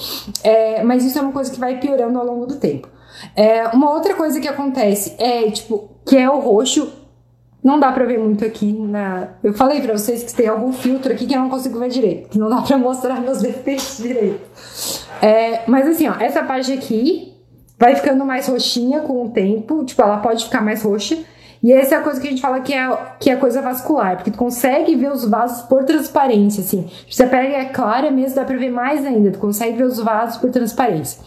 É, 0.44 0.84
mas 0.84 1.04
isso 1.04 1.18
é 1.18 1.22
uma 1.22 1.32
coisa 1.32 1.50
que 1.50 1.58
vai 1.58 1.80
piorando 1.80 2.16
ao 2.18 2.24
longo 2.24 2.46
do 2.46 2.56
tempo. 2.56 2.88
É, 3.34 3.66
uma 3.68 3.90
outra 3.90 4.14
coisa 4.14 4.40
que 4.40 4.46
acontece 4.46 5.14
é, 5.18 5.50
tipo, 5.50 5.90
que 6.06 6.16
é 6.16 6.30
o 6.30 6.38
roxo. 6.38 7.03
Não 7.64 7.80
dá 7.80 7.90
pra 7.90 8.04
ver 8.04 8.18
muito 8.18 8.44
aqui 8.44 8.70
na. 8.74 9.28
Eu 9.42 9.54
falei 9.54 9.80
pra 9.80 9.96
vocês 9.96 10.22
que 10.22 10.34
tem 10.34 10.46
algum 10.46 10.70
filtro 10.70 11.10
aqui 11.10 11.26
que 11.26 11.34
eu 11.34 11.40
não 11.40 11.48
consigo 11.48 11.78
ver 11.78 11.88
direito, 11.88 12.28
que 12.28 12.38
não 12.38 12.50
dá 12.50 12.60
pra 12.60 12.76
mostrar 12.76 13.18
meus 13.22 13.40
defeitos 13.42 13.96
direito. 13.96 14.40
É, 15.22 15.62
mas 15.66 15.88
assim, 15.88 16.06
ó, 16.06 16.14
essa 16.20 16.42
parte 16.42 16.70
aqui 16.70 17.32
vai 17.78 17.96
ficando 17.96 18.22
mais 18.26 18.46
roxinha 18.48 19.00
com 19.00 19.24
o 19.24 19.30
tempo, 19.30 19.82
tipo, 19.82 20.02
ela 20.02 20.18
pode 20.18 20.44
ficar 20.44 20.60
mais 20.60 20.82
roxa. 20.82 21.16
E 21.62 21.72
essa 21.72 21.94
é 21.94 21.98
a 21.98 22.02
coisa 22.02 22.20
que 22.20 22.26
a 22.26 22.30
gente 22.30 22.42
fala 22.42 22.60
que 22.60 22.74
é, 22.74 22.98
que 23.18 23.30
é 23.30 23.36
coisa 23.36 23.62
vascular, 23.62 24.16
porque 24.16 24.30
tu 24.30 24.36
consegue 24.36 24.94
ver 24.94 25.10
os 25.10 25.24
vasos 25.26 25.62
por 25.62 25.84
transparência, 25.84 26.60
assim. 26.60 26.86
Se 27.10 27.22
a 27.22 27.26
pele 27.26 27.54
é 27.54 27.64
clara 27.64 28.10
mesmo, 28.10 28.36
dá 28.36 28.44
pra 28.44 28.58
ver 28.58 28.70
mais 28.70 29.06
ainda, 29.06 29.30
tu 29.30 29.38
consegue 29.38 29.78
ver 29.78 29.84
os 29.84 29.98
vasos 29.98 30.36
por 30.36 30.50
transparência. 30.50 31.22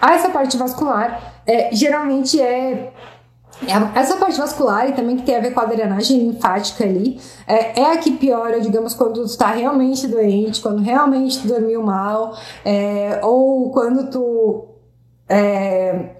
Essa 0.00 0.30
parte 0.30 0.56
vascular, 0.56 1.42
é, 1.44 1.74
geralmente 1.74 2.40
é 2.40 2.92
essa 3.94 4.16
parte 4.16 4.38
vascular 4.38 4.88
e 4.88 4.92
também 4.92 5.16
que 5.16 5.22
tem 5.22 5.36
a 5.36 5.40
ver 5.40 5.52
com 5.52 5.60
a 5.60 5.64
drenagem 5.64 6.18
linfática 6.18 6.84
ali, 6.84 7.20
é, 7.46 7.80
é 7.80 7.92
a 7.92 7.98
que 7.98 8.12
piora, 8.12 8.60
digamos, 8.60 8.94
quando 8.94 9.14
tu 9.14 9.24
está 9.24 9.50
realmente 9.50 10.06
doente, 10.06 10.60
quando 10.60 10.82
realmente 10.82 11.40
tu 11.40 11.48
dormiu 11.48 11.82
mal, 11.82 12.36
é, 12.64 13.20
ou 13.22 13.70
quando 13.70 14.10
tu 14.10 14.68
é, 15.28 16.19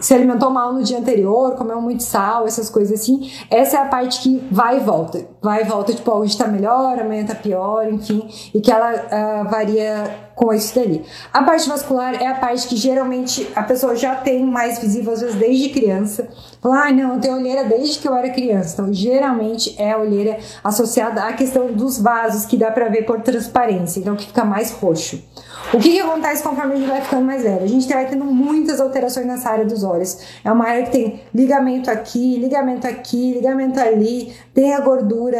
se 0.00 0.14
alimentou 0.14 0.50
mal 0.50 0.72
no 0.72 0.82
dia 0.82 0.98
anterior, 0.98 1.54
comeu 1.54 1.80
muito 1.80 2.02
sal, 2.02 2.46
essas 2.46 2.70
coisas 2.70 3.00
assim. 3.00 3.30
Essa 3.50 3.76
é 3.76 3.80
a 3.80 3.84
parte 3.84 4.20
que 4.20 4.48
vai 4.50 4.78
e 4.78 4.80
volta. 4.80 5.26
Vai 5.42 5.62
e 5.62 5.64
volta, 5.64 5.92
tipo, 5.92 6.10
hoje 6.10 6.36
tá 6.36 6.48
melhor, 6.48 6.98
amanhã 6.98 7.24
tá 7.24 7.34
pior, 7.34 7.86
enfim. 7.92 8.26
E 8.54 8.60
que 8.60 8.72
ela 8.72 8.92
uh, 8.92 9.50
varia 9.50 10.30
com 10.34 10.54
isso 10.54 10.74
dali. 10.74 11.04
A 11.32 11.42
parte 11.42 11.68
vascular 11.68 12.14
é 12.14 12.26
a 12.26 12.34
parte 12.34 12.66
que 12.66 12.76
geralmente 12.76 13.46
a 13.54 13.62
pessoa 13.62 13.94
já 13.94 14.14
tem 14.14 14.44
mais 14.44 14.78
visível, 14.78 15.12
às 15.12 15.20
vezes 15.20 15.36
desde 15.36 15.68
criança. 15.68 16.28
Fala, 16.62 16.86
ah, 16.86 16.92
não, 16.92 17.14
eu 17.14 17.20
tenho 17.20 17.36
olheira 17.36 17.64
desde 17.64 17.98
que 17.98 18.08
eu 18.08 18.14
era 18.14 18.30
criança. 18.30 18.72
Então, 18.72 18.92
geralmente 18.92 19.74
é 19.78 19.92
a 19.92 19.98
olheira 19.98 20.38
associada 20.64 21.24
à 21.24 21.34
questão 21.34 21.72
dos 21.72 22.00
vasos, 22.00 22.46
que 22.46 22.56
dá 22.56 22.70
pra 22.70 22.88
ver 22.88 23.04
por 23.04 23.20
transparência, 23.20 24.00
então 24.00 24.16
que 24.16 24.26
fica 24.26 24.44
mais 24.44 24.72
roxo. 24.72 25.22
O 25.72 25.78
que, 25.78 25.92
que 25.92 26.00
acontece 26.00 26.42
conforme 26.42 26.74
a 26.74 26.76
gente 26.76 26.88
vai 26.88 27.00
ficando 27.00 27.24
mais 27.24 27.44
velho? 27.44 27.62
A 27.62 27.68
gente 27.68 27.86
vai 27.86 28.04
tendo 28.04 28.24
muitas 28.24 28.80
alterações 28.80 29.24
nessa 29.24 29.50
área 29.50 29.64
dos 29.64 29.84
olhos. 29.84 30.18
É 30.44 30.50
uma 30.50 30.66
área 30.66 30.82
que 30.82 30.90
tem 30.90 31.20
ligamento 31.32 31.88
aqui, 31.88 32.36
ligamento 32.38 32.88
aqui, 32.88 33.34
ligamento 33.34 33.78
ali, 33.78 34.34
tem 34.52 34.74
a 34.74 34.80
gordura 34.80 35.38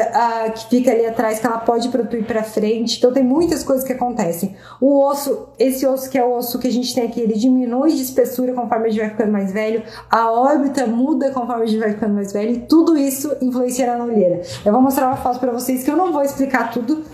que 0.55 0.69
fica 0.69 0.93
ali 0.93 1.05
atrás, 1.05 1.41
que 1.41 1.47
ela 1.47 1.59
pode 1.59 1.89
protruir 1.89 2.25
para 2.25 2.45
frente. 2.45 2.99
Então 2.99 3.13
tem 3.13 3.25
muitas 3.25 3.65
coisas 3.65 3.85
que 3.85 3.93
acontecem. 3.93 4.55
O 4.81 5.05
osso, 5.05 5.49
esse 5.59 5.85
osso 5.85 6.09
que 6.09 6.17
é 6.17 6.25
o 6.25 6.37
osso 6.37 6.61
que 6.61 6.69
a 6.69 6.73
gente 6.73 6.95
tem 6.95 7.07
aqui, 7.07 7.21
ele 7.21 7.35
diminui 7.35 7.91
de 7.91 8.03
espessura 8.03 8.53
conforme 8.53 8.87
a 8.87 8.91
gente 8.91 9.01
vai 9.01 9.11
ficando 9.11 9.33
mais 9.33 9.53
velho. 9.53 9.83
A 10.09 10.31
órbita 10.31 10.87
muda 10.87 11.33
conforme 11.33 11.65
a 11.65 11.67
gente 11.67 11.81
vai 11.81 11.91
ficando 11.91 12.15
mais 12.15 12.33
velho. 12.33 12.53
E 12.53 12.59
tudo 12.61 12.97
isso 12.97 13.37
influencia 13.41 13.97
na 13.97 14.05
olheira. 14.05 14.43
Eu 14.65 14.73
vou 14.73 14.81
mostrar 14.81 15.09
uma 15.09 15.17
foto 15.17 15.41
para 15.41 15.51
vocês 15.51 15.83
que 15.83 15.91
eu 15.91 15.97
não 15.97 16.13
vou 16.13 16.23
explicar 16.23 16.71
tudo 16.71 17.05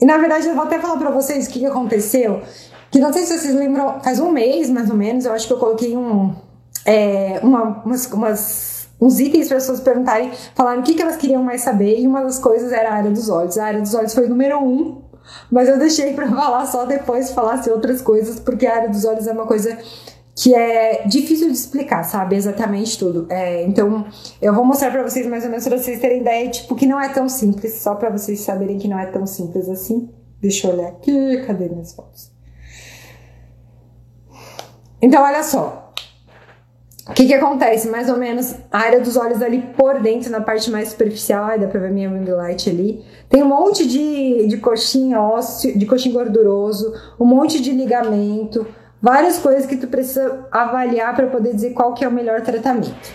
e 0.00 0.06
na 0.06 0.16
verdade 0.18 0.48
eu 0.48 0.54
vou 0.54 0.64
até 0.64 0.78
falar 0.78 0.96
pra 0.96 1.10
vocês 1.10 1.46
o 1.46 1.50
que, 1.50 1.60
que 1.60 1.66
aconteceu. 1.66 2.42
Que 2.90 2.98
não 2.98 3.12
sei 3.12 3.24
se 3.24 3.38
vocês 3.38 3.54
lembram, 3.54 4.00
faz 4.00 4.18
um 4.18 4.30
mês 4.30 4.68
mais 4.68 4.90
ou 4.90 4.96
menos, 4.96 5.24
eu 5.24 5.32
acho 5.32 5.46
que 5.46 5.52
eu 5.52 5.58
coloquei 5.58 5.96
um. 5.96 6.34
É, 6.84 7.38
uma, 7.42 7.82
umas, 7.84 8.06
umas, 8.06 8.88
uns 9.00 9.20
itens 9.20 9.48
para 9.48 9.58
as 9.58 9.64
pessoas 9.64 9.80
perguntarem, 9.80 10.32
falarem 10.54 10.80
o 10.80 10.82
que, 10.82 10.94
que 10.94 11.02
elas 11.02 11.16
queriam 11.16 11.42
mais 11.42 11.60
saber, 11.60 12.00
e 12.00 12.06
uma 12.06 12.22
das 12.22 12.38
coisas 12.38 12.72
era 12.72 12.90
a 12.90 12.94
área 12.94 13.10
dos 13.10 13.28
olhos. 13.28 13.58
A 13.58 13.66
área 13.66 13.80
dos 13.80 13.94
olhos 13.94 14.14
foi 14.14 14.24
o 14.24 14.28
número 14.28 14.58
um, 14.58 15.02
mas 15.50 15.68
eu 15.68 15.78
deixei 15.78 16.14
para 16.14 16.26
falar 16.34 16.66
só 16.66 16.84
depois, 16.84 17.30
falasse 17.30 17.70
outras 17.70 18.00
coisas, 18.00 18.40
porque 18.40 18.66
a 18.66 18.74
área 18.74 18.88
dos 18.88 19.04
olhos 19.04 19.26
é 19.26 19.32
uma 19.32 19.46
coisa 19.46 19.78
que 20.42 20.54
é 20.54 21.06
difícil 21.06 21.48
de 21.48 21.52
explicar, 21.52 22.02
sabe? 22.02 22.34
Exatamente 22.34 22.98
tudo. 22.98 23.26
É, 23.28 23.62
então, 23.64 24.06
eu 24.40 24.54
vou 24.54 24.64
mostrar 24.64 24.90
para 24.90 25.02
vocês 25.02 25.26
mais 25.26 25.44
ou 25.44 25.50
menos 25.50 25.68
para 25.68 25.76
vocês 25.76 26.00
terem 26.00 26.22
ideia, 26.22 26.48
tipo, 26.48 26.74
que 26.74 26.86
não 26.86 26.98
é 26.98 27.10
tão 27.10 27.28
simples, 27.28 27.74
só 27.74 27.94
para 27.94 28.08
vocês 28.08 28.40
saberem 28.40 28.78
que 28.78 28.88
não 28.88 28.98
é 28.98 29.04
tão 29.04 29.26
simples 29.26 29.68
assim. 29.68 30.08
Deixa 30.40 30.66
eu 30.66 30.72
olhar 30.72 30.88
aqui, 30.88 31.44
cadê 31.46 31.68
minhas 31.68 31.92
fotos? 31.92 32.32
Então, 35.02 35.22
olha 35.22 35.42
só. 35.42 35.92
O 37.06 37.12
que 37.12 37.26
que 37.26 37.34
acontece? 37.34 37.90
Mais 37.90 38.08
ou 38.08 38.16
menos 38.16 38.54
a 38.70 38.78
área 38.78 39.00
dos 39.00 39.18
olhos 39.18 39.42
ali 39.42 39.60
por 39.76 40.00
dentro, 40.00 40.30
na 40.30 40.40
parte 40.40 40.70
mais 40.70 40.88
superficial, 40.88 41.44
ai, 41.44 41.58
dá 41.58 41.66
pra 41.66 41.80
ver 41.80 41.90
minha 41.90 42.08
ring 42.08 42.24
light 42.24 42.70
ali. 42.70 43.04
Tem 43.28 43.42
um 43.42 43.48
monte 43.48 43.86
de, 43.86 44.46
de 44.46 44.56
coxinha 44.56 45.20
ósseo, 45.20 45.76
de 45.76 45.84
coxinha 45.84 46.14
gorduroso, 46.14 46.94
um 47.18 47.26
monte 47.26 47.60
de 47.60 47.72
ligamento, 47.72 48.66
várias 49.00 49.38
coisas 49.38 49.66
que 49.66 49.76
tu 49.76 49.86
precisa 49.86 50.46
avaliar 50.50 51.14
para 51.14 51.26
poder 51.26 51.54
dizer 51.54 51.70
qual 51.70 51.94
que 51.94 52.04
é 52.04 52.08
o 52.08 52.12
melhor 52.12 52.40
tratamento. 52.42 53.12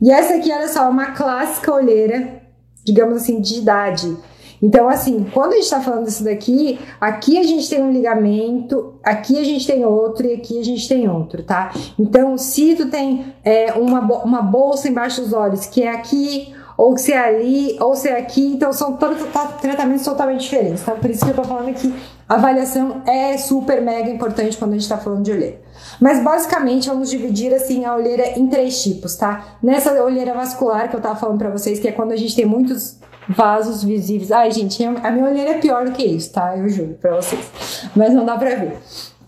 E 0.00 0.10
essa 0.10 0.34
aqui, 0.34 0.52
olha 0.52 0.68
só, 0.68 0.84
é 0.84 0.88
uma 0.88 1.12
clássica 1.12 1.72
olheira, 1.72 2.42
digamos 2.84 3.16
assim, 3.16 3.40
de 3.40 3.58
idade. 3.58 4.16
Então, 4.60 4.88
assim, 4.88 5.26
quando 5.32 5.52
a 5.52 5.56
gente 5.56 5.64
está 5.64 5.80
falando 5.80 6.04
disso 6.04 6.24
daqui, 6.24 6.78
aqui 7.00 7.38
a 7.38 7.42
gente 7.42 7.68
tem 7.68 7.82
um 7.82 7.92
ligamento, 7.92 8.94
aqui 9.04 9.38
a 9.38 9.44
gente 9.44 9.66
tem 9.66 9.84
outro 9.84 10.26
e 10.26 10.34
aqui 10.34 10.58
a 10.58 10.64
gente 10.64 10.88
tem 10.88 11.08
outro, 11.08 11.42
tá? 11.42 11.72
Então, 11.98 12.36
se 12.36 12.74
tu 12.74 12.88
tem 12.88 13.34
é, 13.44 13.72
uma, 13.72 14.00
uma 14.22 14.42
bolsa 14.42 14.88
embaixo 14.88 15.20
dos 15.20 15.32
olhos, 15.32 15.66
que 15.66 15.82
é 15.82 15.90
aqui, 15.90 16.52
ou 16.76 16.96
se 16.96 17.12
é 17.12 17.18
ali, 17.18 17.76
ou 17.80 17.94
se 17.94 18.08
é 18.08 18.18
aqui, 18.18 18.52
então 18.52 18.72
são 18.72 18.96
todos 18.96 19.18
tratamentos 19.60 20.04
totalmente 20.04 20.40
diferentes, 20.40 20.82
tá? 20.82 20.92
Por 20.92 21.10
isso 21.10 21.24
que 21.24 21.30
eu 21.30 21.36
tô 21.36 21.44
falando 21.44 21.72
que 21.74 21.92
a 22.28 22.34
avaliação 22.34 23.02
é 23.06 23.38
super 23.38 23.80
mega 23.80 24.10
importante 24.10 24.56
quando 24.56 24.72
a 24.72 24.74
gente 24.74 24.82
está 24.82 24.98
falando 24.98 25.24
de 25.24 25.32
olheira. 25.32 25.60
Mas 26.00 26.22
basicamente 26.22 26.88
vamos 26.88 27.08
dividir 27.10 27.54
assim 27.54 27.84
a 27.84 27.94
olheira 27.94 28.38
em 28.38 28.46
três 28.48 28.82
tipos, 28.82 29.16
tá? 29.16 29.56
Nessa 29.62 29.92
olheira 30.02 30.34
vascular 30.34 30.90
que 30.90 30.96
eu 30.96 31.00
tava 31.00 31.16
falando 31.16 31.38
para 31.38 31.50
vocês, 31.50 31.78
que 31.78 31.88
é 31.88 31.92
quando 31.92 32.12
a 32.12 32.16
gente 32.16 32.36
tem 32.36 32.44
muitos 32.44 32.98
vasos 33.28 33.82
visíveis. 33.82 34.30
Ai, 34.30 34.50
gente, 34.50 34.82
a 34.84 35.10
minha 35.10 35.26
olheira 35.26 35.52
é 35.52 35.58
pior 35.58 35.84
do 35.84 35.92
que 35.92 36.04
isso, 36.04 36.32
tá? 36.32 36.56
Eu 36.56 36.68
juro 36.68 36.98
pra 37.00 37.16
vocês. 37.16 37.88
Mas 37.96 38.12
não 38.12 38.24
dá 38.24 38.36
pra 38.36 38.54
ver. 38.54 38.78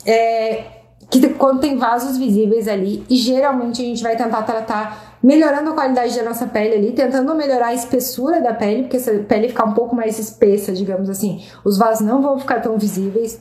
É, 0.07 0.65
que 1.11 1.29
quando 1.31 1.61
tem 1.61 1.77
vasos 1.77 2.17
visíveis 2.17 2.69
ali, 2.69 3.05
e 3.09 3.17
geralmente 3.17 3.83
a 3.83 3.85
gente 3.85 4.03
vai 4.03 4.17
tentar 4.17 4.43
tratar 4.43 5.10
melhorando 5.23 5.71
a 5.71 5.75
qualidade 5.75 6.17
da 6.17 6.23
nossa 6.23 6.47
pele 6.47 6.75
ali, 6.75 6.93
tentando 6.93 7.35
melhorar 7.35 7.69
a 7.69 7.75
espessura 7.75 8.41
da 8.41 8.55
pele, 8.55 8.83
porque 8.83 8.99
se 8.99 9.11
a 9.11 9.23
pele 9.23 9.49
ficar 9.49 9.65
um 9.65 9.75
pouco 9.75 9.95
mais 9.95 10.19
espessa, 10.19 10.73
digamos 10.73 11.11
assim, 11.11 11.45
os 11.65 11.77
vasos 11.77 12.07
não 12.07 12.23
vão 12.23 12.39
ficar 12.39 12.61
tão 12.61 12.79
visíveis. 12.79 13.41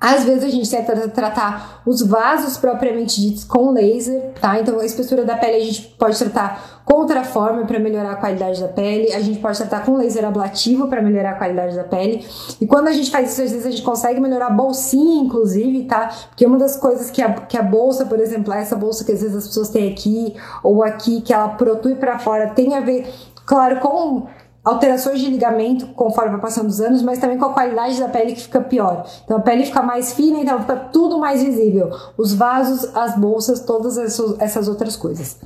Às 0.00 0.24
vezes 0.24 0.44
a 0.44 0.48
gente 0.48 0.70
tenta 0.70 1.08
tratar 1.08 1.82
os 1.84 2.00
vasos 2.00 2.56
propriamente 2.56 3.20
ditos 3.20 3.44
com 3.44 3.70
laser, 3.70 4.32
tá? 4.40 4.58
Então 4.58 4.78
a 4.78 4.84
espessura 4.84 5.24
da 5.24 5.36
pele 5.36 5.56
a 5.56 5.64
gente 5.64 5.82
pode 5.98 6.18
tratar 6.18 6.80
com 6.84 7.06
forma 7.30 7.64
para 7.64 7.78
melhorar 7.78 8.12
a 8.12 8.16
qualidade 8.16 8.60
da 8.60 8.68
pele, 8.68 9.12
a 9.12 9.20
gente 9.20 9.38
pode 9.38 9.56
tratar 9.56 9.84
com 9.84 9.96
laser 9.96 10.24
ablativo 10.24 10.88
para 10.88 11.00
melhorar 11.00 11.30
a 11.30 11.34
qualidade 11.34 11.76
da 11.76 11.84
pele. 11.84 12.24
E 12.60 12.66
quando 12.66 12.88
a 12.88 12.92
gente 12.92 13.10
faz 13.10 13.32
isso, 13.32 13.42
às 13.42 13.52
vezes 13.52 13.66
a 13.66 13.70
gente 13.70 13.82
consegue 13.82 14.20
melhorar 14.20 14.46
a 14.46 14.50
bolsinha, 14.50 15.22
inclusive, 15.22 15.84
tá? 15.84 16.10
Porque 16.28 16.44
uma 16.44 16.58
das 16.58 16.76
coisas 16.76 17.10
que 17.10 17.22
a, 17.22 17.32
que 17.32 17.56
a 17.56 17.62
bolsa, 17.62 18.04
por 18.06 18.18
exemplo, 18.18 18.52
essa 18.52 18.74
bolsa 18.74 19.04
que 19.04 19.12
às 19.12 19.20
vezes 19.20 19.36
as 19.36 19.46
pessoas 19.46 19.68
têm 19.68 19.92
aqui 19.92 20.34
ou 20.62 20.82
aqui, 20.82 21.20
que 21.20 21.32
ela 21.32 21.50
protui 21.50 21.94
para 21.94 22.18
fora, 22.18 22.50
tem 22.50 22.74
a 22.74 22.80
ver, 22.80 23.08
claro, 23.46 23.78
com 23.80 24.26
alterações 24.62 25.20
de 25.20 25.30
ligamento 25.30 25.86
conforme 25.88 26.32
vai 26.32 26.40
passando 26.40 26.68
os 26.68 26.80
anos, 26.80 27.02
mas 27.02 27.18
também 27.18 27.38
com 27.38 27.46
a 27.46 27.52
qualidade 27.52 27.98
da 27.98 28.08
pele 28.08 28.34
que 28.34 28.42
fica 28.42 28.60
pior. 28.60 29.06
Então 29.24 29.38
a 29.38 29.40
pele 29.40 29.64
fica 29.64 29.82
mais 29.82 30.12
fina, 30.12 30.38
então 30.38 30.60
fica 30.60 30.76
tudo 30.76 31.18
mais 31.18 31.42
visível. 31.42 31.90
Os 32.16 32.34
vasos, 32.34 32.94
as 32.94 33.16
bolsas, 33.16 33.60
todas 33.60 33.96
essas 34.38 34.68
outras 34.68 34.96
coisas. 34.96 35.38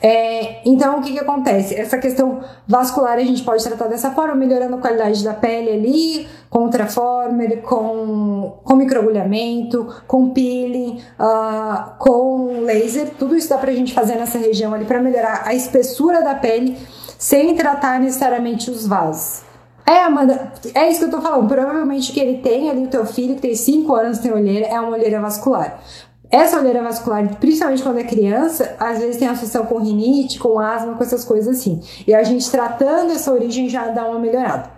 É, 0.00 0.66
então 0.68 0.98
o 0.98 1.02
que, 1.02 1.12
que 1.12 1.18
acontece? 1.18 1.74
Essa 1.74 1.98
questão 1.98 2.40
vascular 2.66 3.18
a 3.18 3.24
gente 3.24 3.42
pode 3.42 3.62
tratar 3.64 3.88
dessa 3.88 4.12
forma, 4.12 4.34
melhorando 4.36 4.76
a 4.76 4.78
qualidade 4.78 5.24
da 5.24 5.34
pele 5.34 5.70
ali, 5.70 6.28
com 6.48 6.68
Traformer, 6.68 7.62
com, 7.62 8.58
com 8.62 8.76
microagulhamento, 8.76 9.86
com 10.06 10.30
peeling, 10.30 11.00
uh, 11.18 11.96
com 11.98 12.62
laser. 12.62 13.10
Tudo 13.18 13.36
isso 13.36 13.48
dá 13.48 13.58
pra 13.58 13.72
gente 13.72 13.92
fazer 13.92 14.14
nessa 14.14 14.38
região 14.38 14.72
ali 14.72 14.84
para 14.84 15.00
melhorar 15.00 15.42
a 15.44 15.54
espessura 15.54 16.22
da 16.22 16.34
pele 16.34 16.76
sem 17.20 17.54
tratar 17.54 18.00
necessariamente 18.00 18.70
os 18.70 18.86
vasos. 18.86 19.42
É, 19.86 20.04
Amanda, 20.04 20.52
é 20.74 20.88
isso 20.88 21.00
que 21.00 21.04
eu 21.04 21.10
tô 21.10 21.20
falando. 21.20 21.46
Provavelmente 21.46 22.12
que 22.12 22.18
ele 22.18 22.38
tem 22.38 22.70
ali, 22.70 22.84
o 22.84 22.88
teu 22.88 23.04
filho, 23.04 23.34
que 23.34 23.42
tem 23.42 23.54
5 23.54 23.94
anos, 23.94 24.18
tem 24.18 24.32
olheira, 24.32 24.66
é 24.66 24.80
uma 24.80 24.92
olheira 24.92 25.20
vascular. 25.20 25.82
Essa 26.30 26.58
olheira 26.58 26.82
vascular, 26.82 27.36
principalmente 27.36 27.82
quando 27.82 27.98
é 27.98 28.04
criança, 28.04 28.74
às 28.80 29.00
vezes 29.00 29.18
tem 29.18 29.28
associação 29.28 29.66
com 29.66 29.78
rinite, 29.78 30.38
com 30.38 30.58
asma, 30.58 30.94
com 30.94 31.02
essas 31.02 31.22
coisas 31.22 31.58
assim. 31.58 31.82
E 32.06 32.14
a 32.14 32.22
gente 32.22 32.50
tratando 32.50 33.12
essa 33.12 33.30
origem 33.30 33.68
já 33.68 33.88
dá 33.88 34.06
uma 34.06 34.18
melhorada. 34.18 34.70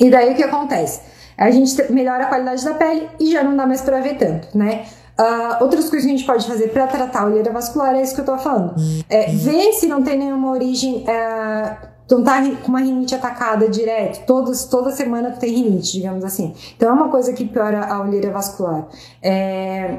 E 0.00 0.08
daí 0.08 0.32
o 0.32 0.36
que 0.36 0.42
acontece? 0.42 1.02
A 1.36 1.50
gente 1.50 1.92
melhora 1.92 2.24
a 2.24 2.26
qualidade 2.28 2.64
da 2.64 2.72
pele 2.72 3.10
e 3.20 3.30
já 3.30 3.42
não 3.42 3.54
dá 3.54 3.66
mais 3.66 3.82
pra 3.82 4.00
ver 4.00 4.16
tanto, 4.16 4.56
né? 4.56 4.86
Uh, 5.22 5.62
outras 5.62 5.88
coisas 5.88 6.04
que 6.04 6.12
a 6.12 6.16
gente 6.16 6.26
pode 6.26 6.44
fazer 6.48 6.68
para 6.68 6.88
tratar 6.88 7.22
a 7.22 7.26
olheira 7.26 7.52
vascular 7.52 7.94
é 7.94 8.02
isso 8.02 8.12
que 8.12 8.22
eu 8.22 8.24
tô 8.24 8.36
falando. 8.38 8.74
É, 9.08 9.30
ver 9.30 9.72
se 9.74 9.86
não 9.86 10.02
tem 10.02 10.18
nenhuma 10.18 10.50
origem. 10.50 11.04
Uh, 11.04 11.92
não 12.10 12.24
tá 12.24 12.42
com 12.62 12.68
uma 12.68 12.80
rinite 12.80 13.14
atacada 13.14 13.68
direto, 13.68 14.26
todos, 14.26 14.64
toda 14.64 14.90
semana 14.90 15.30
tu 15.30 15.38
tem 15.38 15.50
rinite, 15.54 15.92
digamos 15.92 16.24
assim. 16.24 16.52
Então 16.76 16.90
é 16.90 16.92
uma 16.92 17.08
coisa 17.08 17.32
que 17.32 17.46
piora 17.46 17.86
a 17.86 18.02
olheira 18.02 18.30
vascular. 18.30 18.86
É, 19.22 19.98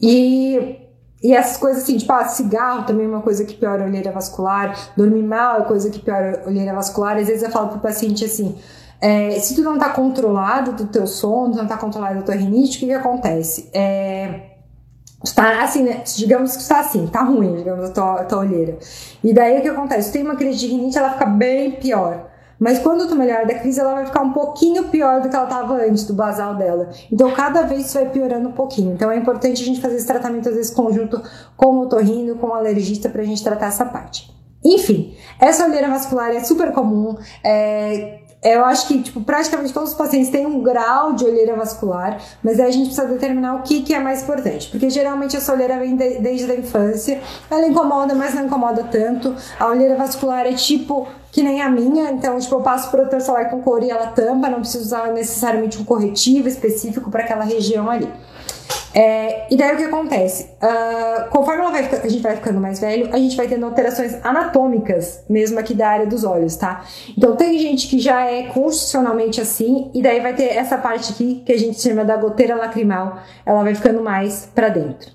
e 0.00 0.78
e 1.22 1.32
essas 1.32 1.56
coisas 1.56 1.82
assim, 1.82 1.96
tipo, 1.96 2.12
ah, 2.12 2.28
cigarro 2.28 2.84
também 2.84 3.06
é 3.06 3.08
uma 3.08 3.22
coisa 3.22 3.46
que 3.46 3.54
piora 3.54 3.82
a 3.82 3.86
olheira 3.86 4.12
vascular, 4.12 4.92
dormir 4.94 5.22
mal 5.22 5.62
é 5.62 5.64
coisa 5.64 5.88
que 5.88 5.98
piora 5.98 6.42
a 6.44 6.48
olheira 6.48 6.74
vascular. 6.74 7.16
Às 7.16 7.28
vezes 7.28 7.42
eu 7.42 7.50
falo 7.50 7.68
pro 7.68 7.80
paciente 7.80 8.24
assim, 8.24 8.56
é, 9.00 9.38
se 9.40 9.54
tu 9.54 9.62
não 9.62 9.78
tá 9.78 9.90
controlado 9.90 10.72
do 10.72 10.86
teu 10.86 11.06
sono, 11.06 11.52
tu 11.52 11.58
não 11.58 11.66
tá 11.66 11.76
controlado 11.76 12.16
da 12.16 12.22
tua 12.22 12.34
rinite, 12.34 12.76
o 12.76 12.80
que 12.80 12.86
que 12.86 12.92
acontece? 12.92 13.70
É, 13.72 14.54
tá 15.34 15.62
assim, 15.62 15.82
né? 15.82 16.02
digamos 16.16 16.56
que 16.56 16.62
está 16.62 16.80
assim, 16.80 17.06
tá 17.06 17.22
ruim, 17.22 17.56
digamos, 17.56 17.90
a 17.90 17.92
tua, 17.92 18.20
a 18.20 18.24
tua 18.24 18.38
olheira. 18.38 18.78
E 19.22 19.32
daí 19.32 19.58
o 19.58 19.62
que 19.62 19.68
acontece? 19.68 20.10
Tu 20.10 20.14
tem 20.14 20.22
uma 20.22 20.36
crise 20.36 20.58
de 20.58 20.66
rinite, 20.66 20.98
ela 20.98 21.10
fica 21.10 21.26
bem 21.26 21.72
pior. 21.72 22.30
Mas 22.58 22.78
quando 22.78 23.08
tu 23.08 23.16
melhora 23.16 23.46
da 23.46 23.54
crise, 23.54 23.80
ela 23.80 23.94
vai 23.94 24.06
ficar 24.06 24.22
um 24.22 24.32
pouquinho 24.32 24.84
pior 24.84 25.20
do 25.20 25.28
que 25.28 25.34
ela 25.34 25.44
estava 25.44 25.74
antes, 25.74 26.04
do 26.04 26.14
basal 26.14 26.54
dela. 26.54 26.88
Então, 27.12 27.30
cada 27.32 27.62
vez 27.62 27.86
isso 27.86 27.94
vai 27.94 28.08
piorando 28.08 28.48
um 28.48 28.52
pouquinho. 28.52 28.92
Então, 28.92 29.10
é 29.10 29.16
importante 29.16 29.62
a 29.62 29.64
gente 29.66 29.80
fazer 29.80 29.96
esse 29.96 30.06
tratamento, 30.06 30.48
às 30.48 30.54
vezes, 30.54 30.72
conjunto 30.72 31.20
com 31.56 31.66
o 31.66 31.80
otorrino, 31.82 32.36
com 32.36 32.48
o 32.48 32.54
alergista, 32.54 33.08
para 33.08 33.22
a 33.22 33.24
gente 33.24 33.42
tratar 33.42 33.66
essa 33.66 33.84
parte. 33.84 34.32
Enfim, 34.64 35.14
essa 35.38 35.66
olheira 35.66 35.88
vascular 35.88 36.30
é 36.30 36.40
super 36.42 36.72
comum. 36.72 37.16
É, 37.44 38.20
eu 38.44 38.64
acho 38.64 38.86
que, 38.86 39.02
tipo, 39.02 39.22
praticamente 39.22 39.72
todos 39.72 39.92
os 39.92 39.96
pacientes 39.96 40.30
têm 40.30 40.44
um 40.44 40.62
grau 40.62 41.14
de 41.14 41.24
olheira 41.24 41.56
vascular, 41.56 42.20
mas 42.42 42.60
aí 42.60 42.68
a 42.68 42.70
gente 42.70 42.86
precisa 42.86 43.06
determinar 43.06 43.56
o 43.56 43.62
que, 43.62 43.82
que 43.82 43.94
é 43.94 43.98
mais 43.98 44.22
importante. 44.22 44.68
Porque 44.70 44.90
geralmente 44.90 45.34
essa 45.34 45.52
olheira 45.52 45.78
vem 45.78 45.96
de, 45.96 46.18
desde 46.18 46.52
a 46.52 46.54
infância, 46.54 47.20
ela 47.50 47.66
incomoda, 47.66 48.14
mas 48.14 48.34
não 48.34 48.44
incomoda 48.44 48.84
tanto. 48.84 49.34
A 49.58 49.68
olheira 49.68 49.96
vascular 49.96 50.46
é 50.46 50.52
tipo 50.52 51.08
que 51.32 51.42
nem 51.42 51.60
a 51.60 51.68
minha, 51.68 52.12
então, 52.12 52.38
tipo, 52.38 52.54
eu 52.54 52.60
passo 52.60 52.90
protetor 52.90 53.20
solar 53.20 53.50
com 53.50 53.60
cor 53.60 53.82
e 53.82 53.90
ela 53.90 54.08
tampa, 54.08 54.48
não 54.48 54.60
preciso 54.60 54.84
usar 54.84 55.10
necessariamente 55.12 55.80
um 55.80 55.84
corretivo 55.84 56.46
específico 56.46 57.10
para 57.10 57.24
aquela 57.24 57.42
região 57.42 57.90
ali. 57.90 58.08
É, 58.94 59.52
e 59.52 59.56
daí 59.56 59.74
o 59.74 59.76
que 59.76 59.84
acontece? 59.84 60.50
Uh, 60.62 61.28
conforme 61.28 61.62
vai, 61.64 61.84
a 61.84 62.08
gente 62.08 62.22
vai 62.22 62.36
ficando 62.36 62.60
mais 62.60 62.78
velho, 62.78 63.08
a 63.12 63.18
gente 63.18 63.36
vai 63.36 63.48
tendo 63.48 63.66
alterações 63.66 64.24
anatômicas, 64.24 65.24
mesmo 65.28 65.58
aqui 65.58 65.74
da 65.74 65.88
área 65.88 66.06
dos 66.06 66.22
olhos, 66.22 66.54
tá? 66.54 66.84
Então 67.18 67.34
tem 67.34 67.58
gente 67.58 67.88
que 67.88 67.98
já 67.98 68.24
é 68.24 68.44
constitucionalmente 68.44 69.40
assim, 69.40 69.90
e 69.92 70.00
daí 70.00 70.20
vai 70.20 70.32
ter 70.32 70.56
essa 70.56 70.78
parte 70.78 71.12
aqui 71.12 71.42
que 71.44 71.52
a 71.52 71.58
gente 71.58 71.80
chama 71.80 72.04
da 72.04 72.16
goteira 72.16 72.54
lacrimal, 72.54 73.18
ela 73.44 73.64
vai 73.64 73.74
ficando 73.74 74.00
mais 74.00 74.48
para 74.54 74.68
dentro. 74.68 75.12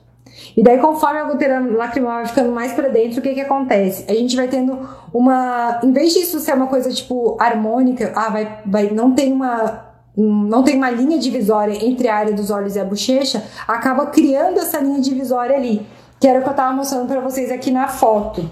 E 0.57 0.63
daí, 0.63 0.77
conforme 0.79 1.19
a 1.19 1.23
goteira 1.23 1.59
lacrimal 1.59 2.15
vai 2.17 2.25
ficando 2.25 2.51
mais 2.51 2.73
para 2.73 2.89
dentro, 2.89 3.19
o 3.19 3.21
que 3.21 3.33
que 3.33 3.41
acontece? 3.41 4.05
A 4.09 4.13
gente 4.13 4.35
vai 4.35 4.47
tendo 4.47 4.77
uma. 5.13 5.79
Em 5.83 5.91
vez 5.91 6.13
disso 6.13 6.39
ser 6.39 6.53
uma 6.53 6.67
coisa 6.67 6.91
tipo 6.91 7.37
harmônica, 7.39 8.11
ah, 8.15 8.29
vai, 8.29 8.59
vai, 8.65 8.89
não 8.89 9.13
tem 9.13 9.31
uma 9.31 9.88
não 10.21 10.63
tem 10.63 10.75
uma 10.75 10.89
linha 10.89 11.17
divisória 11.17 11.85
entre 11.85 12.07
a 12.07 12.15
área 12.15 12.33
dos 12.33 12.49
olhos 12.49 12.75
e 12.75 12.79
a 12.79 12.85
bochecha, 12.85 13.43
acaba 13.67 14.07
criando 14.07 14.59
essa 14.59 14.79
linha 14.79 14.99
divisória 14.99 15.55
ali, 15.55 15.85
que 16.19 16.27
era 16.27 16.39
o 16.39 16.41
que 16.41 16.49
eu 16.49 16.51
estava 16.51 16.75
mostrando 16.75 17.07
para 17.07 17.21
vocês 17.21 17.51
aqui 17.51 17.71
na 17.71 17.87
foto. 17.87 18.49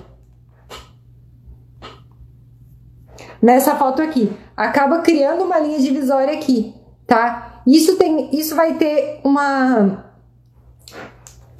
Nessa 3.41 3.75
foto 3.75 4.01
aqui, 4.01 4.31
acaba 4.55 4.99
criando 4.99 5.43
uma 5.43 5.59
linha 5.59 5.79
divisória 5.79 6.33
aqui, 6.33 6.73
tá? 7.05 7.61
Isso 7.67 7.97
tem, 7.97 8.29
isso 8.33 8.55
vai 8.55 8.75
ter 8.75 9.19
uma 9.23 10.06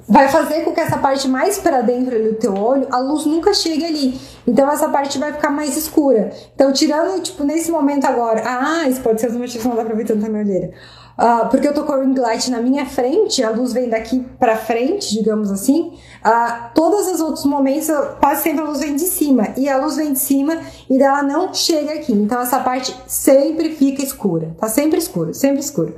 vai 0.08 0.28
fazer 0.28 0.64
com 0.64 0.72
que 0.72 0.80
essa 0.80 0.96
parte 0.98 1.28
mais 1.28 1.58
para 1.58 1.82
dentro 1.82 2.22
do 2.22 2.34
teu 2.34 2.54
olho, 2.54 2.86
a 2.90 2.98
luz 2.98 3.26
nunca 3.26 3.52
chegue 3.52 3.84
ali. 3.84 4.20
Então 4.46 4.70
essa 4.70 4.88
parte 4.88 5.18
vai 5.18 5.32
ficar 5.32 5.50
mais 5.50 5.76
escura. 5.76 6.30
Então, 6.54 6.72
tirando, 6.72 7.20
tipo, 7.20 7.44
nesse 7.44 7.70
momento 7.70 8.06
agora, 8.06 8.42
ah, 8.44 8.88
isso 8.88 9.00
pode 9.02 9.20
ser 9.20 9.28
uma 9.28 9.40
motivos 9.40 9.62
que 9.62 9.68
não 9.68 9.76
dá 9.76 9.84
pra 9.84 9.94
ver 9.94 10.06
tanto 10.06 10.24
a 10.24 10.28
minha 10.28 10.42
olheira. 10.42 10.70
Uh, 11.18 11.48
porque 11.50 11.66
eu 11.66 11.74
tô 11.74 11.82
com 11.82 11.92
o 11.92 12.00
ring 12.00 12.14
light 12.14 12.48
na 12.48 12.60
minha 12.60 12.86
frente, 12.86 13.42
a 13.42 13.50
luz 13.50 13.72
vem 13.72 13.88
daqui 13.88 14.24
para 14.38 14.56
frente, 14.56 15.12
digamos 15.12 15.50
assim. 15.50 15.92
Uh, 16.24 16.72
todos 16.72 17.08
os 17.08 17.20
outros 17.20 17.44
momentos, 17.44 17.88
quase 18.20 18.44
sempre 18.44 18.64
a 18.64 18.68
luz 18.68 18.78
vem 18.78 18.94
de 18.94 19.02
cima. 19.02 19.48
E 19.56 19.68
a 19.68 19.78
luz 19.78 19.96
vem 19.96 20.12
de 20.12 20.18
cima 20.20 20.56
e 20.88 20.96
dela 20.96 21.22
não 21.24 21.52
chega 21.52 21.94
aqui. 21.94 22.12
Então 22.12 22.40
essa 22.40 22.60
parte 22.60 22.94
sempre 23.08 23.72
fica 23.72 24.00
escura. 24.00 24.54
Tá 24.60 24.68
sempre 24.68 24.98
escura, 25.00 25.34
sempre 25.34 25.58
escura. 25.58 25.96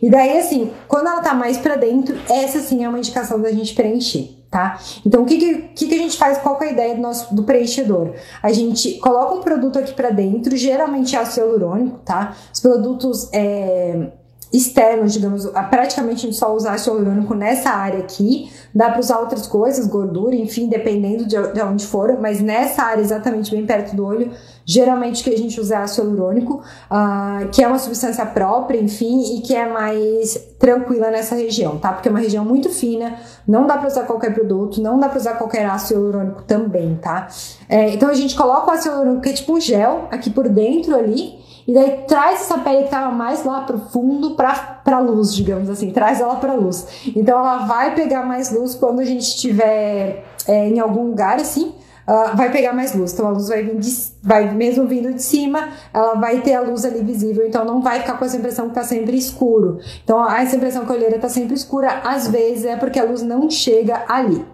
E 0.00 0.10
daí, 0.10 0.38
assim, 0.38 0.72
quando 0.88 1.08
ela 1.08 1.20
tá 1.20 1.34
mais 1.34 1.58
para 1.58 1.76
dentro, 1.76 2.16
essa 2.28 2.60
sim 2.60 2.84
é 2.84 2.88
uma 2.88 2.98
indicação 2.98 3.40
da 3.40 3.50
gente 3.52 3.74
preencher. 3.74 4.34
Tá? 4.50 4.78
Então, 5.04 5.22
o 5.22 5.26
que, 5.26 5.36
que, 5.74 5.86
que, 5.86 5.94
a 5.94 5.98
gente 5.98 6.16
faz? 6.16 6.38
Qual 6.38 6.56
é 6.62 6.68
a 6.68 6.72
ideia 6.72 6.94
do 6.94 7.00
nosso 7.00 7.34
do 7.34 7.42
preenchedor? 7.42 8.14
A 8.42 8.52
gente 8.52 8.94
coloca 9.00 9.34
um 9.34 9.40
produto 9.40 9.78
aqui 9.78 9.92
para 9.92 10.10
dentro, 10.10 10.56
geralmente 10.56 11.16
ácido 11.16 11.46
hialurônico, 11.46 11.98
tá? 12.04 12.34
Os 12.54 12.60
produtos 12.60 13.28
é, 13.32 14.12
externos, 14.52 15.12
digamos, 15.12 15.46
praticamente 15.70 16.26
a 16.26 16.30
gente 16.30 16.36
só 16.36 16.54
usa 16.54 16.72
ácido 16.72 16.96
hialurônico 16.96 17.34
nessa 17.34 17.70
área 17.70 17.98
aqui. 17.98 18.50
Dá 18.74 18.90
para 18.90 19.00
usar 19.00 19.18
outras 19.18 19.46
coisas, 19.46 19.86
gordura, 19.86 20.36
enfim, 20.36 20.68
dependendo 20.68 21.26
de, 21.26 21.36
de 21.52 21.62
onde 21.62 21.86
for, 21.86 22.18
mas 22.20 22.40
nessa 22.40 22.82
área, 22.82 23.00
exatamente 23.00 23.50
bem 23.50 23.64
perto 23.66 23.96
do 23.96 24.04
olho, 24.04 24.30
geralmente 24.64 25.24
que 25.24 25.30
a 25.30 25.38
gente 25.38 25.60
usa 25.60 25.76
é 25.76 25.78
ácido 25.78 26.08
hialurônico, 26.08 26.62
uh, 26.90 27.48
que 27.50 27.62
é 27.62 27.68
uma 27.68 27.78
substância 27.78 28.24
própria, 28.26 28.78
enfim, 28.78 29.36
e 29.36 29.40
que 29.40 29.54
é 29.54 29.66
mais 29.68 30.36
tranquila 30.58 31.10
nessa 31.10 31.34
região, 31.34 31.78
tá? 31.78 31.92
Porque 31.92 32.08
é 32.08 32.10
uma 32.10 32.20
região 32.20 32.44
muito 32.44 32.68
fina, 32.70 33.14
não 33.46 33.66
dá 33.66 33.78
para 33.78 33.88
usar 33.88 34.04
qualquer 34.04 34.34
produto, 34.34 34.80
não 34.80 34.98
dá 34.98 35.08
para 35.08 35.18
usar 35.18 35.34
qualquer 35.34 35.66
ácido 35.66 36.00
hialurônico 36.00 36.42
também, 36.42 36.96
tá? 36.96 37.28
É, 37.68 37.90
então 37.90 38.08
a 38.08 38.14
gente 38.14 38.36
coloca 38.36 38.70
o 38.70 38.74
ácido 38.74 38.94
hialurônico, 38.94 39.22
que 39.22 39.28
é 39.28 39.32
tipo 39.32 39.54
um 39.54 39.60
gel, 39.60 40.08
aqui 40.10 40.30
por 40.30 40.48
dentro 40.48 40.94
ali, 40.94 41.45
e 41.66 41.74
daí 41.74 42.04
traz 42.06 42.42
essa 42.42 42.58
pele 42.58 42.78
que 42.78 42.84
estava 42.84 43.10
mais 43.12 43.44
lá 43.44 43.62
pro 43.62 43.78
fundo 43.78 44.36
para 44.36 44.80
a 44.84 45.00
luz, 45.00 45.34
digamos 45.34 45.68
assim, 45.68 45.90
traz 45.90 46.20
ela 46.20 46.36
para 46.36 46.54
luz. 46.54 46.86
Então 47.14 47.38
ela 47.38 47.66
vai 47.66 47.94
pegar 47.94 48.22
mais 48.22 48.52
luz 48.52 48.74
quando 48.74 49.00
a 49.00 49.04
gente 49.04 49.22
estiver 49.22 50.24
é, 50.46 50.68
em 50.68 50.78
algum 50.78 51.08
lugar 51.08 51.36
assim. 51.36 51.74
Uh, 52.06 52.36
vai 52.36 52.52
pegar 52.52 52.72
mais 52.72 52.94
luz. 52.94 53.12
Então 53.12 53.26
a 53.26 53.30
luz 53.30 53.48
vai 53.48 53.64
vir 53.64 53.76
de, 53.80 53.90
vai 54.22 54.54
mesmo 54.54 54.86
vindo 54.86 55.12
de 55.12 55.20
cima, 55.20 55.70
ela 55.92 56.14
vai 56.14 56.40
ter 56.40 56.54
a 56.54 56.60
luz 56.60 56.84
ali 56.84 57.00
visível, 57.02 57.44
então 57.44 57.64
não 57.64 57.82
vai 57.82 57.98
ficar 57.98 58.16
com 58.16 58.24
essa 58.24 58.36
impressão 58.36 58.68
que 58.68 58.76
tá 58.76 58.84
sempre 58.84 59.16
escuro. 59.16 59.80
Então 60.04 60.24
essa 60.30 60.54
impressão 60.54 60.86
que 60.86 60.92
a 60.92 60.94
olheira 60.94 61.18
tá 61.18 61.28
sempre 61.28 61.54
escura, 61.54 62.02
às 62.04 62.28
vezes 62.28 62.64
é 62.64 62.76
porque 62.76 63.00
a 63.00 63.04
luz 63.04 63.22
não 63.22 63.50
chega 63.50 64.04
ali. 64.06 64.46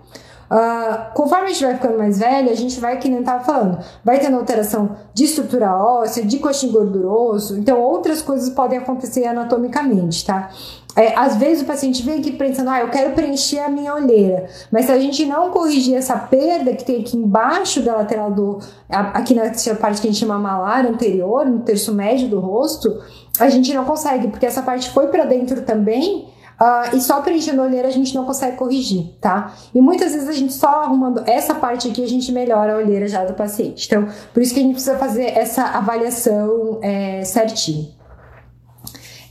Uh, 0.53 1.15
conforme 1.15 1.47
a 1.47 1.49
gente 1.49 1.65
vai 1.65 1.75
ficando 1.77 1.97
mais 1.97 2.19
velho, 2.19 2.51
a 2.51 2.55
gente 2.55 2.79
vai, 2.79 2.99
que 2.99 3.09
nem 3.09 3.21
estava 3.21 3.43
falando, 3.43 3.83
vai 4.05 4.19
tendo 4.19 4.37
alteração 4.37 4.97
de 5.15 5.25
estrutura 5.25 5.75
óssea, 5.75 6.27
de 6.27 6.39
coxinho 6.41 6.75
gorduroso, 6.75 7.59
então 7.59 7.81
outras 7.81 8.21
coisas 8.21 8.51
podem 8.51 8.77
acontecer 8.77 9.25
anatomicamente, 9.25 10.27
tá? 10.27 10.51
É, 10.95 11.19
às 11.19 11.37
vezes 11.37 11.63
o 11.63 11.67
paciente 11.67 12.03
vem 12.03 12.19
aqui 12.19 12.33
pensando, 12.33 12.69
ah, 12.69 12.81
eu 12.81 12.91
quero 12.91 13.15
preencher 13.15 13.61
a 13.61 13.71
minha 13.71 13.95
olheira, 13.95 14.47
mas 14.71 14.85
se 14.85 14.93
a 14.93 14.99
gente 14.99 15.25
não 15.25 15.51
corrigir 15.51 15.97
essa 15.97 16.19
perda 16.19 16.75
que 16.75 16.85
tem 16.85 17.01
aqui 17.01 17.17
embaixo 17.17 17.81
da 17.81 17.97
lateral 17.97 18.31
do, 18.31 18.59
aqui 18.91 19.35
na 19.35 19.45
parte 19.81 20.03
que 20.03 20.09
a 20.09 20.11
gente 20.11 20.21
chama 20.21 20.39
malar 20.39 20.85
anterior, 20.85 21.47
no 21.47 21.61
terço 21.61 21.95
médio 21.95 22.29
do 22.29 22.39
rosto, 22.39 22.95
a 23.41 23.49
gente 23.49 23.73
não 23.73 23.87
consegue, 23.87 24.29
porque 24.29 24.45
essa 24.45 24.61
parte 24.61 24.91
foi 24.91 25.07
para 25.07 25.25
dentro 25.25 25.63
também 25.63 26.31
Uh, 26.63 26.97
e 26.97 27.01
só 27.01 27.21
preenchendo 27.21 27.61
a 27.61 27.65
olheira 27.65 27.89
a 27.89 27.91
gente 27.91 28.15
não 28.15 28.25
consegue 28.25 28.57
corrigir, 28.57 29.17
tá? 29.21 29.53
E 29.75 29.81
muitas 29.81 30.13
vezes 30.13 30.29
a 30.29 30.33
gente 30.33 30.53
só 30.53 30.69
arrumando 30.85 31.21
essa 31.27 31.57
parte 31.57 31.89
aqui 31.89 32.05
a 32.05 32.09
gente 32.09 32.31
melhora 32.31 32.75
a 32.75 32.77
olheira 32.77 33.09
já 33.09 33.25
do 33.25 33.35
paciente. 33.35 33.85
Então, 33.85 34.07
por 34.33 34.41
isso 34.41 34.55
que 34.55 34.61
a 34.61 34.63
gente 34.63 34.75
precisa 34.75 34.97
fazer 34.97 35.37
essa 35.37 35.65
avaliação 35.65 36.79
é, 36.81 37.25
certinho. 37.25 37.89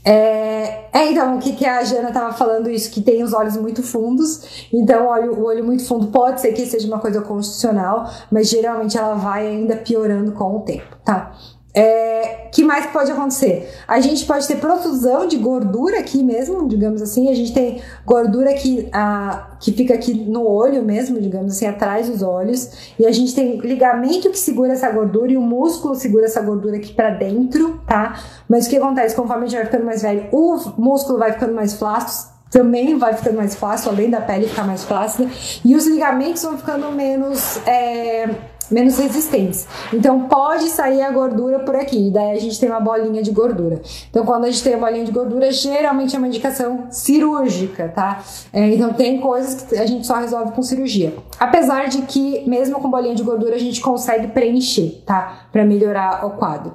É, 0.04 0.88
é, 0.92 1.10
então, 1.10 1.36
o 1.36 1.38
que, 1.38 1.54
que 1.54 1.64
a 1.64 1.82
Jana 1.84 2.08
estava 2.08 2.34
falando 2.34 2.68
isso, 2.68 2.90
que 2.90 3.00
tem 3.00 3.22
os 3.22 3.32
olhos 3.32 3.56
muito 3.56 3.82
fundos, 3.82 4.66
então 4.70 5.06
olho, 5.06 5.32
o 5.32 5.44
olho 5.44 5.64
muito 5.64 5.86
fundo 5.86 6.08
pode 6.08 6.38
ser 6.38 6.52
que 6.52 6.66
seja 6.66 6.86
uma 6.86 6.98
coisa 6.98 7.22
constitucional, 7.22 8.10
mas 8.30 8.50
geralmente 8.50 8.98
ela 8.98 9.14
vai 9.14 9.46
ainda 9.46 9.76
piorando 9.76 10.32
com 10.32 10.56
o 10.56 10.60
tempo, 10.60 10.96
tá? 11.02 11.32
É, 11.74 12.48
que 12.52 12.62
mais 12.62 12.84
pode 12.86 13.10
acontecer? 13.10 13.72
A 13.88 13.98
gente 13.98 14.26
pode 14.26 14.46
ter 14.46 14.56
protusão 14.56 15.26
de 15.26 15.38
gordura 15.38 16.00
aqui 16.00 16.22
mesmo, 16.22 16.68
digamos 16.68 17.00
assim. 17.00 17.30
A 17.30 17.34
gente 17.34 17.54
tem 17.54 17.80
gordura 18.04 18.52
que, 18.52 18.88
a, 18.92 19.56
que 19.58 19.72
fica 19.72 19.94
aqui 19.94 20.12
no 20.12 20.46
olho 20.46 20.82
mesmo, 20.82 21.18
digamos 21.18 21.52
assim, 21.52 21.66
atrás 21.66 22.10
dos 22.10 22.22
olhos. 22.22 22.92
E 22.98 23.06
a 23.06 23.12
gente 23.12 23.34
tem 23.34 23.56
ligamento 23.56 24.30
que 24.30 24.38
segura 24.38 24.74
essa 24.74 24.90
gordura 24.90 25.32
e 25.32 25.36
o 25.36 25.40
músculo 25.40 25.94
segura 25.94 26.26
essa 26.26 26.42
gordura 26.42 26.76
aqui 26.76 26.92
para 26.92 27.08
dentro, 27.10 27.80
tá? 27.86 28.20
Mas 28.46 28.66
o 28.66 28.70
que 28.70 28.76
acontece? 28.76 29.16
Conforme 29.16 29.44
a 29.44 29.48
gente 29.48 29.56
vai 29.56 29.66
ficando 29.66 29.86
mais 29.86 30.02
velho, 30.02 30.26
o 30.30 30.58
músculo 30.76 31.18
vai 31.18 31.32
ficando 31.32 31.54
mais 31.54 31.72
flácido, 31.72 32.32
também 32.50 32.98
vai 32.98 33.14
ficando 33.14 33.38
mais 33.38 33.54
fácil, 33.54 33.90
além 33.90 34.10
da 34.10 34.20
pele 34.20 34.46
ficar 34.46 34.64
mais 34.64 34.84
flácida. 34.84 35.28
E 35.64 35.74
os 35.74 35.86
ligamentos 35.86 36.42
vão 36.42 36.58
ficando 36.58 36.92
menos. 36.92 37.56
É, 37.66 38.28
menos 38.72 38.98
resistentes. 38.98 39.66
Então 39.92 40.22
pode 40.22 40.68
sair 40.68 41.02
a 41.02 41.10
gordura 41.10 41.60
por 41.60 41.76
aqui, 41.76 42.10
daí 42.10 42.36
a 42.36 42.40
gente 42.40 42.58
tem 42.58 42.68
uma 42.68 42.80
bolinha 42.80 43.22
de 43.22 43.30
gordura. 43.30 43.80
Então 44.10 44.24
quando 44.24 44.44
a 44.44 44.50
gente 44.50 44.62
tem 44.62 44.74
a 44.74 44.78
bolinha 44.78 45.04
de 45.04 45.12
gordura, 45.12 45.52
geralmente 45.52 46.16
é 46.16 46.18
uma 46.18 46.28
indicação 46.28 46.86
cirúrgica, 46.90 47.88
tá? 47.88 48.22
É, 48.52 48.74
então 48.74 48.92
tem 48.92 49.20
coisas 49.20 49.62
que 49.62 49.76
a 49.76 49.86
gente 49.86 50.06
só 50.06 50.16
resolve 50.16 50.52
com 50.52 50.62
cirurgia. 50.62 51.14
Apesar 51.42 51.88
de 51.88 52.02
que, 52.02 52.48
mesmo 52.48 52.78
com 52.78 52.88
bolinha 52.88 53.16
de 53.16 53.22
gordura, 53.24 53.56
a 53.56 53.58
gente 53.58 53.80
consegue 53.80 54.28
preencher, 54.28 55.02
tá? 55.04 55.48
Pra 55.50 55.64
melhorar 55.64 56.24
o 56.24 56.30
quadro. 56.30 56.70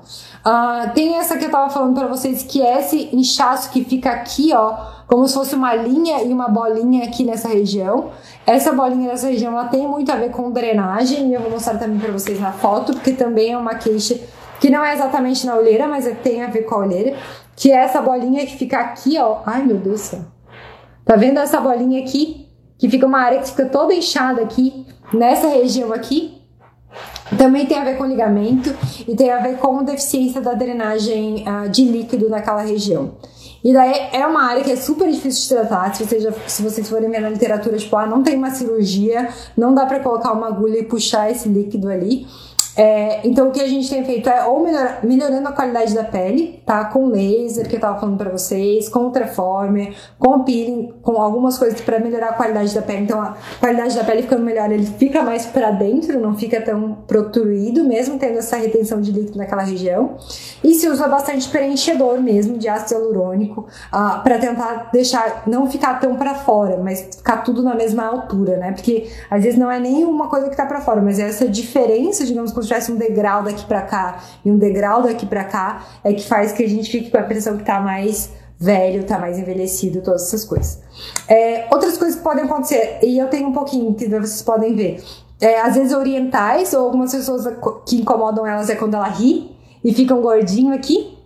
Uh, 0.46 0.94
tem 0.94 1.16
essa 1.16 1.38
que 1.38 1.46
eu 1.46 1.50
tava 1.50 1.70
falando 1.70 1.98
pra 1.98 2.06
vocês, 2.06 2.44
que 2.44 2.62
é 2.62 2.82
esse 2.82 3.16
inchaço 3.16 3.72
que 3.72 3.86
fica 3.86 4.12
aqui, 4.12 4.52
ó, 4.54 4.76
como 5.08 5.26
se 5.26 5.36
fosse 5.36 5.56
uma 5.56 5.74
linha 5.74 6.22
e 6.22 6.34
uma 6.34 6.50
bolinha 6.50 7.06
aqui 7.06 7.24
nessa 7.24 7.48
região. 7.48 8.10
Essa 8.46 8.74
bolinha 8.74 9.08
nessa 9.08 9.28
região, 9.28 9.54
ela 9.54 9.70
tem 9.70 9.88
muito 9.88 10.12
a 10.12 10.18
ver 10.18 10.32
com 10.32 10.52
drenagem, 10.52 11.30
e 11.30 11.34
eu 11.34 11.40
vou 11.40 11.52
mostrar 11.52 11.78
também 11.78 11.98
pra 11.98 12.12
vocês 12.12 12.38
na 12.38 12.52
foto, 12.52 12.92
porque 12.92 13.14
também 13.14 13.54
é 13.54 13.58
uma 13.58 13.76
queixa 13.76 14.20
que 14.60 14.70
não 14.70 14.84
é 14.84 14.94
exatamente 14.94 15.46
na 15.46 15.56
olheira, 15.56 15.88
mas 15.88 16.06
é, 16.06 16.12
tem 16.12 16.44
a 16.44 16.48
ver 16.48 16.64
com 16.64 16.76
a 16.76 16.80
olheira, 16.80 17.16
que 17.56 17.72
é 17.72 17.76
essa 17.76 18.02
bolinha 18.02 18.46
que 18.46 18.58
fica 18.58 18.80
aqui, 18.80 19.18
ó. 19.18 19.38
Ai, 19.46 19.64
meu 19.64 19.78
Deus 19.78 20.02
do 20.02 20.06
céu. 20.06 20.20
Tá 21.06 21.16
vendo 21.16 21.40
essa 21.40 21.62
bolinha 21.62 22.02
aqui? 22.02 22.47
Que 22.78 22.90
fica 22.90 23.06
uma 23.06 23.20
área 23.20 23.40
que 23.40 23.50
fica 23.50 23.66
toda 23.66 23.94
inchada 23.94 24.42
aqui, 24.42 24.86
nessa 25.14 25.48
região 25.48 25.94
aqui. 25.94 26.42
Também 27.38 27.66
tem 27.66 27.78
a 27.78 27.84
ver 27.84 27.98
com 27.98 28.06
ligamento 28.06 28.74
e 29.08 29.16
tem 29.16 29.32
a 29.32 29.40
ver 29.40 29.58
com 29.58 29.84
deficiência 29.84 30.40
da 30.40 30.54
drenagem 30.54 31.44
uh, 31.48 31.70
de 31.70 31.84
líquido 31.84 32.30
naquela 32.30 32.62
região. 32.62 33.16
E 33.64 33.74
daí 33.74 34.10
é 34.14 34.26
uma 34.26 34.44
área 34.44 34.64
que 34.64 34.72
é 34.72 34.76
super 34.76 35.12
difícil 35.12 35.44
de 35.44 35.50
tratar. 35.50 35.94
Se 35.94 36.06
vocês, 36.06 36.24
já, 36.24 36.32
se 36.48 36.62
vocês 36.62 36.88
forem 36.88 37.10
ver 37.10 37.20
na 37.20 37.30
literatura, 37.30 37.78
tipo, 37.78 37.96
ah, 37.98 38.06
não 38.06 38.24
tem 38.24 38.38
uma 38.38 38.52
cirurgia, 38.52 39.30
não 39.58 39.74
dá 39.74 39.86
para 39.86 40.00
colocar 40.00 40.32
uma 40.32 40.48
agulha 40.48 40.80
e 40.80 40.84
puxar 40.84 41.30
esse 41.30 41.50
líquido 41.50 41.90
ali. 41.90 42.26
É, 42.78 43.28
então 43.28 43.48
o 43.48 43.52
que 43.52 43.60
a 43.60 43.68
gente 43.68 43.90
tem 43.90 44.06
feito 44.06 44.30
é 44.30 44.46
ou 44.46 44.60
melhor, 44.60 45.00
melhorando 45.02 45.48
a 45.48 45.52
qualidade 45.52 45.96
da 45.96 46.04
pele, 46.04 46.62
tá? 46.64 46.86
Com 46.86 47.08
laser, 47.08 47.68
que 47.68 47.76
eu 47.76 47.80
tava 47.80 48.00
falando 48.00 48.18
pra 48.20 48.30
vocês, 48.30 48.88
com 48.88 49.10
treformer, 49.10 49.96
com 50.20 50.44
peeling, 50.44 50.94
com 51.02 51.20
algumas 51.20 51.58
coisas 51.58 51.82
para 51.82 52.00
melhorar 52.00 52.30
a 52.30 52.34
qualidade 52.34 52.76
da 52.76 52.84
pele. 52.84 53.02
Então 53.02 53.20
a 53.20 53.36
qualidade 53.60 53.96
da 53.96 54.04
pele 54.04 54.22
ficando 54.22 54.44
melhor, 54.44 54.72
ele 54.72 54.86
fica 54.86 55.24
mais 55.24 55.48
para 55.48 55.72
dentro, 55.72 56.20
não 56.20 56.36
fica 56.36 56.62
tão 56.62 57.00
protruído, 57.08 57.84
mesmo 57.84 58.20
tendo 58.20 58.38
essa 58.38 58.58
retenção 58.58 59.02
de 59.02 59.12
líquido 59.12 59.40
naquela 59.40 59.64
região. 59.64 60.16
E 60.64 60.76
se 60.76 60.88
usa 60.88 61.08
bastante 61.08 61.50
preenchedor 61.50 62.22
mesmo 62.22 62.60
de 62.60 62.68
ácido 62.68 63.02
hialurônico, 63.02 63.62
uh, 63.92 64.22
para 64.22 64.38
tentar 64.38 64.90
deixar, 64.94 65.44
não 65.48 65.68
ficar 65.68 66.00
tão 66.00 66.16
para 66.16 66.36
fora, 66.36 66.78
mas 66.78 67.16
ficar 67.18 67.38
tudo 67.38 67.64
na 67.64 67.74
mesma 67.74 68.06
altura, 68.06 68.58
né? 68.58 68.72
Porque 68.72 69.10
às 69.32 69.44
vezes 69.44 69.58
não 69.58 69.72
é 69.72 69.80
nem 69.80 70.06
uma 70.06 70.28
coisa 70.28 70.48
que 70.48 70.56
tá 70.56 70.66
para 70.68 70.80
fora, 70.80 71.02
mas 71.02 71.18
é 71.18 71.24
essa 71.24 71.48
diferença, 71.48 72.24
digamos, 72.24 72.52
tivesse 72.68 72.92
um 72.92 72.96
degrau 72.96 73.44
daqui 73.44 73.66
para 73.66 73.82
cá 73.82 74.24
e 74.44 74.52
um 74.52 74.58
degrau 74.58 75.02
daqui 75.02 75.26
para 75.26 75.44
cá, 75.44 75.86
é 76.04 76.14
que 76.14 76.26
faz 76.28 76.52
que 76.52 76.64
a 76.64 76.70
gente 76.70 76.92
fique 76.92 77.10
com 77.10 77.18
a 77.18 77.22
impressão 77.22 77.58
que 77.58 77.64
tá 77.64 77.80
mais 77.80 78.32
velho, 78.60 79.04
tá 79.04 79.20
mais 79.20 79.38
envelhecido, 79.38 80.02
todas 80.02 80.24
essas 80.24 80.44
coisas. 80.44 80.80
É, 81.28 81.68
outras 81.72 81.98
coisas 81.98 82.18
que 82.18 82.24
podem 82.24 82.44
acontecer, 82.46 83.00
e 83.04 83.18
eu 83.18 83.28
tenho 83.28 83.50
um 83.50 83.54
pouquinho 83.54 83.94
que 83.94 84.08
vocês 84.08 84.42
podem 84.42 84.76
ver. 84.76 85.04
É, 85.40 85.62
às 85.62 85.76
vezes 85.76 85.94
orientais, 85.94 86.74
ou 86.74 86.86
algumas 86.86 87.12
pessoas 87.12 87.46
que 87.86 87.98
incomodam 87.98 88.46
elas 88.46 88.70
é 88.70 88.76
quando 88.76 88.96
ela 88.96 89.08
ri 89.08 89.56
e 89.84 89.94
fica 89.94 90.14
um 90.14 90.22
gordinho 90.22 90.74
aqui. 90.74 91.17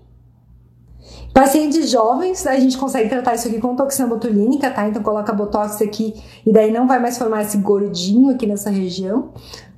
Pacientes 1.34 1.90
jovens, 1.90 2.46
a 2.46 2.60
gente 2.60 2.78
consegue 2.78 3.08
tratar 3.08 3.36
isso 3.36 3.48
aqui 3.48 3.60
com 3.60 3.74
toxina 3.74 4.08
botulínica, 4.08 4.70
tá? 4.70 4.88
Então 4.88 5.02
coloca 5.02 5.32
botox 5.32 5.82
aqui 5.82 6.14
e 6.46 6.52
daí 6.52 6.72
não 6.72 6.88
vai 6.88 7.00
mais 7.00 7.18
formar 7.18 7.44
esse 7.44 7.58
gordinho 7.58 8.30
aqui 8.32 8.46
nessa 8.46 8.70
região. 8.70 9.32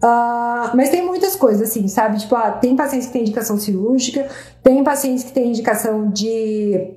Uh, 0.04 0.76
mas 0.76 0.90
tem 0.90 1.06
muitas 1.06 1.36
coisas, 1.36 1.70
assim, 1.70 1.88
sabe? 1.88 2.18
Tipo, 2.18 2.36
ah, 2.36 2.52
tem 2.52 2.76
pacientes 2.76 3.08
que 3.08 3.14
têm 3.14 3.22
indicação 3.22 3.58
cirúrgica, 3.58 4.28
tem 4.64 4.84
pacientes 4.84 5.24
que 5.24 5.32
têm 5.32 5.50
indicação 5.50 6.10
de, 6.10 6.96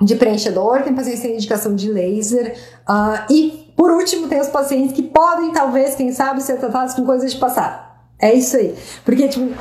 de 0.00 0.16
preenchedor, 0.16 0.82
tem 0.82 0.94
pacientes 0.94 1.20
que 1.20 1.28
têm 1.28 1.36
indicação 1.36 1.74
de 1.74 1.92
laser. 1.92 2.56
Uh, 2.88 3.32
e, 3.32 3.72
por 3.76 3.90
último, 3.90 4.28
tem 4.28 4.40
os 4.40 4.48
pacientes 4.48 4.94
que 4.94 5.02
podem, 5.02 5.52
talvez, 5.52 5.94
quem 5.94 6.10
sabe, 6.10 6.42
ser 6.42 6.58
tratados 6.58 6.94
com 6.94 7.04
coisas 7.04 7.32
de 7.32 7.38
passar. 7.38 8.08
É 8.18 8.32
isso 8.32 8.56
aí. 8.56 8.74
Porque, 9.04 9.28
tipo, 9.28 9.52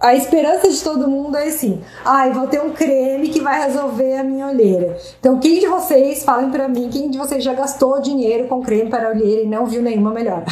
a 0.00 0.14
esperança 0.14 0.70
de 0.70 0.80
todo 0.82 1.08
mundo 1.08 1.36
é 1.36 1.48
assim: 1.48 1.80
ai, 2.04 2.30
ah, 2.30 2.32
vou 2.32 2.46
ter 2.46 2.60
um 2.60 2.70
creme 2.70 3.28
que 3.28 3.40
vai 3.40 3.62
resolver 3.64 4.18
a 4.18 4.24
minha 4.24 4.46
olheira. 4.46 4.96
Então, 5.18 5.38
quem 5.38 5.58
de 5.58 5.66
vocês, 5.66 6.24
falem 6.24 6.50
para 6.50 6.68
mim, 6.68 6.88
quem 6.90 7.10
de 7.10 7.18
vocês 7.18 7.42
já 7.42 7.52
gastou 7.52 8.00
dinheiro 8.00 8.48
com 8.48 8.62
creme 8.62 8.90
para 8.90 9.10
olheira 9.10 9.42
e 9.42 9.46
não 9.46 9.66
viu 9.66 9.82
nenhuma 9.82 10.10
melhora? 10.10 10.44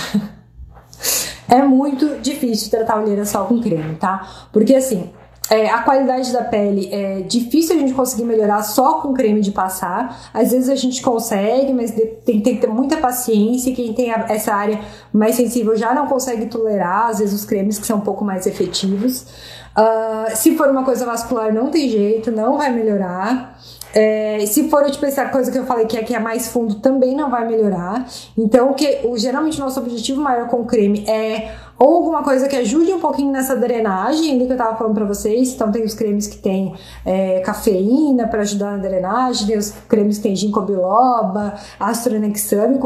é 1.49 1.63
muito 1.63 2.21
difícil 2.21 2.71
tratar 2.71 2.95
a 2.95 3.03
olheira 3.03 3.25
só 3.25 3.45
com 3.45 3.61
creme, 3.61 3.95
tá? 3.97 4.49
Porque 4.53 4.75
assim, 4.75 5.11
é, 5.49 5.71
a 5.71 5.83
qualidade 5.83 6.33
da 6.33 6.43
pele 6.43 6.89
é 6.93 7.21
difícil 7.21 7.77
a 7.77 7.79
gente 7.79 7.95
conseguir 7.95 8.25
melhorar 8.25 8.63
só 8.63 9.01
com 9.01 9.13
creme 9.13 9.41
de 9.41 9.53
passar. 9.53 10.31
Às 10.35 10.51
vezes 10.51 10.69
a 10.69 10.75
gente 10.75 11.01
consegue, 11.01 11.73
mas 11.73 11.93
tem, 11.93 12.41
tem 12.41 12.55
que 12.57 12.61
ter 12.61 12.67
muita 12.67 12.97
paciência. 12.97 13.73
Quem 13.75 13.93
tem 13.93 14.11
a, 14.11 14.27
essa 14.29 14.53
área 14.53 14.81
mais 15.13 15.37
sensível 15.37 15.77
já 15.77 15.95
não 15.95 16.07
consegue 16.07 16.47
tolerar, 16.47 17.11
às 17.11 17.21
vezes, 17.21 17.35
os 17.35 17.45
cremes 17.45 17.79
que 17.79 17.87
são 17.87 17.99
um 17.99 18.03
pouco 18.03 18.25
mais 18.25 18.47
efetivos. 18.47 19.27
Uh, 19.77 20.35
se 20.35 20.57
for 20.57 20.69
uma 20.69 20.85
coisa 20.85 21.05
vascular, 21.05 21.53
não 21.53 21.71
tem 21.71 21.89
jeito, 21.89 22.33
não 22.33 22.57
vai 22.57 22.73
melhorar. 22.73 23.57
É, 23.99 24.45
se 24.45 24.69
for 24.69 24.85
tipo 24.91 25.07
essa 25.07 25.25
coisa 25.31 25.51
que 25.51 25.57
eu 25.59 25.65
falei 25.65 25.87
que 25.87 25.97
é 25.97 26.03
que 26.03 26.15
é 26.15 26.19
mais 26.19 26.49
fundo, 26.49 26.75
também 26.75 27.17
não 27.17 27.31
vai 27.31 27.49
melhorar. 27.49 28.07
Então, 28.37 28.71
o 28.71 28.75
que 28.75 29.01
o, 29.05 29.17
geralmente 29.17 29.59
nosso 29.59 29.81
objetivo 29.81 30.21
maior 30.21 30.49
com 30.49 30.61
o 30.61 30.67
creme 30.67 31.09
é 31.09 31.55
ou 31.79 31.95
alguma 31.97 32.23
coisa 32.23 32.47
que 32.47 32.57
ajude 32.57 32.93
um 32.93 33.01
pouquinho 33.01 33.33
nessa 33.33 33.57
drenagem, 33.57 34.47
que 34.47 34.53
eu 34.53 34.57
tava 34.57 34.77
falando 34.77 34.95
para 34.95 35.07
vocês. 35.07 35.55
Então, 35.55 35.73
tem 35.73 35.83
os 35.83 35.95
cremes 35.95 36.27
que 36.27 36.37
tem 36.37 36.75
é, 37.07 37.41
cafeína 37.41 38.29
para 38.29 38.43
ajudar 38.43 38.73
na 38.73 38.79
drenagem, 38.79 39.47
tem 39.47 39.57
os 39.57 39.71
cremes 39.89 40.19
que 40.19 40.25
tem 40.25 40.37
ginkgo 40.37 40.61
biloba, 40.61 41.55
ácido 41.81 42.17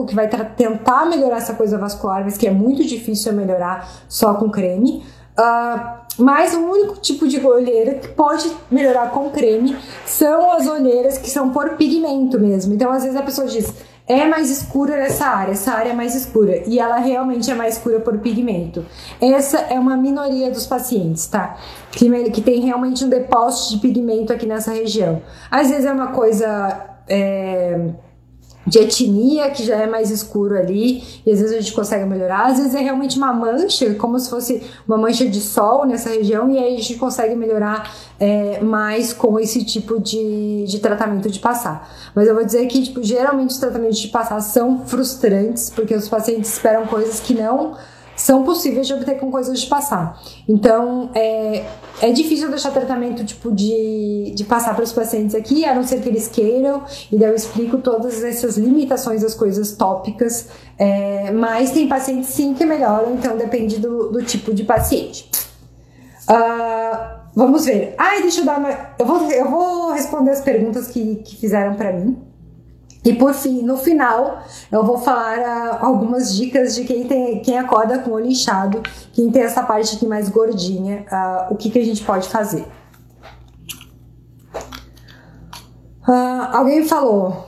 que 0.07 0.15
vai 0.15 0.29
tentar 0.29 1.07
melhorar 1.07 1.39
essa 1.39 1.55
coisa 1.55 1.77
vascular, 1.77 2.23
mas 2.23 2.39
que 2.39 2.47
é 2.47 2.53
muito 2.53 2.85
difícil 2.85 3.33
melhorar 3.33 3.89
só 4.09 4.35
com 4.35 4.49
creme. 4.49 5.03
Uh, 5.37 6.00
mas 6.19 6.55
o 6.55 6.61
único 6.61 7.01
tipo 7.01 7.27
de 7.27 7.45
olheira 7.45 7.95
que 7.95 8.09
pode 8.09 8.51
melhorar 8.71 9.11
com 9.11 9.31
creme 9.31 9.77
são 10.05 10.53
as 10.53 10.67
olheiras 10.67 11.19
que 11.19 11.31
são 11.31 11.51
por 11.51 11.77
pigmento 11.77 12.39
mesmo. 12.39 12.75
Então, 12.75 12.91
às 12.93 13.03
vezes 13.03 13.19
a 13.19 13.23
pessoa 13.23 13.47
diz, 13.47 13.73
é 14.11 14.27
mais 14.27 14.51
escura 14.51 14.97
nessa 14.97 15.27
área, 15.27 15.53
essa 15.53 15.73
área 15.73 15.91
é 15.91 15.95
mais 15.95 16.17
escura. 16.17 16.65
E 16.67 16.81
ela 16.81 16.97
realmente 16.97 17.49
é 17.51 17.55
mais 17.55 17.77
escura 17.77 18.01
por 18.01 18.19
pigmento. 18.19 18.85
Essa 19.21 19.59
é 19.59 19.79
uma 19.79 19.97
minoria 19.97 20.51
dos 20.51 20.67
pacientes, 20.67 21.27
tá? 21.27 21.57
Que, 21.93 22.31
que 22.31 22.41
tem 22.41 22.61
realmente 22.61 23.05
um 23.05 23.09
depósito 23.09 23.75
de 23.75 23.81
pigmento 23.81 24.33
aqui 24.33 24.47
nessa 24.47 24.73
região. 24.73 25.23
Às 25.49 25.71
vezes 25.71 25.85
é 25.87 25.93
uma 25.93 26.09
coisa. 26.09 26.87
É, 27.09 27.91
de 28.67 28.79
etnia, 28.79 29.51
que 29.51 29.65
já 29.65 29.77
é 29.77 29.87
mais 29.87 30.11
escuro 30.11 30.57
ali, 30.57 31.03
e 31.25 31.33
às 31.33 31.41
vezes 31.41 31.57
a 31.57 31.61
gente 31.61 31.73
consegue 31.73 32.05
melhorar. 32.05 32.47
Às 32.47 32.59
vezes 32.59 32.75
é 32.75 32.81
realmente 32.81 33.17
uma 33.17 33.33
mancha, 33.33 33.95
como 33.95 34.19
se 34.19 34.29
fosse 34.29 34.63
uma 34.87 34.99
mancha 34.99 35.27
de 35.27 35.41
sol 35.41 35.87
nessa 35.87 36.11
região, 36.11 36.51
e 36.51 36.59
aí 36.59 36.75
a 36.75 36.79
gente 36.79 36.97
consegue 36.97 37.35
melhorar 37.35 37.91
é, 38.19 38.61
mais 38.61 39.13
com 39.13 39.39
esse 39.39 39.65
tipo 39.65 39.99
de, 39.99 40.65
de 40.67 40.79
tratamento 40.79 41.31
de 41.31 41.39
passar. 41.39 41.91
Mas 42.15 42.29
eu 42.29 42.35
vou 42.35 42.45
dizer 42.45 42.67
que, 42.67 42.83
tipo, 42.83 43.03
geralmente 43.03 43.51
os 43.51 43.59
tratamentos 43.59 43.99
de 43.99 44.09
passar 44.09 44.41
são 44.41 44.87
frustrantes, 44.87 45.71
porque 45.71 45.95
os 45.95 46.09
pacientes 46.09 46.53
esperam 46.53 46.87
coisas 46.87 47.19
que 47.21 47.35
não 47.35 47.77
são 48.21 48.45
possíveis 48.45 48.87
de 48.87 48.93
obter 48.93 49.19
com 49.19 49.31
coisas 49.31 49.61
de 49.61 49.67
passar. 49.67 50.21
Então, 50.47 51.11
é, 51.15 51.65
é 52.03 52.13
difícil 52.13 52.51
deixar 52.51 52.71
tratamento 52.71 53.25
tipo 53.25 53.51
de, 53.51 54.33
de 54.35 54.45
passar 54.45 54.75
para 54.75 54.85
os 54.85 54.93
pacientes 54.93 55.35
aqui, 55.35 55.65
a 55.65 55.75
não 55.75 55.83
ser 55.83 56.01
que 56.01 56.09
eles 56.09 56.29
queiram, 56.29 56.83
e 57.11 57.17
daí 57.17 57.31
eu 57.31 57.35
explico 57.35 57.79
todas 57.79 58.23
essas 58.23 58.59
limitações 58.59 59.23
das 59.23 59.35
coisas 59.35 59.73
tópicas, 59.73 60.49
é, 60.79 61.31
mas 61.31 61.71
tem 61.71 61.89
pacientes 61.89 62.29
sim 62.29 62.53
que 62.53 62.67
melhoram, 62.67 63.15
então 63.15 63.37
depende 63.39 63.79
do, 63.79 64.11
do 64.11 64.23
tipo 64.23 64.53
de 64.53 64.65
paciente. 64.65 65.31
Uh, 66.29 67.21
vamos 67.35 67.65
ver. 67.65 67.95
Ai, 67.99 68.23
deixa 68.23 68.43
eu 68.43 68.45
dar 68.45 68.59
uma. 68.59 68.71
Eu 68.99 69.07
vou, 69.07 69.31
eu 69.33 69.51
vou 69.51 69.93
responder 69.93 70.31
as 70.31 70.41
perguntas 70.41 70.87
que, 70.87 71.17
que 71.17 71.37
fizeram 71.37 71.75
para 71.75 71.93
mim. 71.93 72.30
E 73.05 73.15
por 73.15 73.33
fim, 73.33 73.63
no 73.63 73.79
final, 73.79 74.43
eu 74.71 74.85
vou 74.85 74.99
falar 74.99 75.39
uh, 75.39 75.85
algumas 75.87 76.35
dicas 76.35 76.75
de 76.75 76.85
quem, 76.85 77.07
tem, 77.07 77.41
quem 77.41 77.59
acorda 77.59 77.99
com 77.99 78.11
o 78.11 78.15
olho 78.15 78.27
inchado, 78.27 78.83
quem 79.13 79.31
tem 79.31 79.43
essa 79.43 79.63
parte 79.63 79.97
aqui 79.97 80.07
mais 80.07 80.29
gordinha, 80.29 81.07
uh, 81.11 81.53
o 81.53 81.57
que, 81.57 81.71
que 81.71 81.79
a 81.79 81.85
gente 81.85 82.05
pode 82.05 82.29
fazer. 82.29 82.67
Uh, 86.07 86.53
alguém 86.53 86.87
falou, 86.87 87.47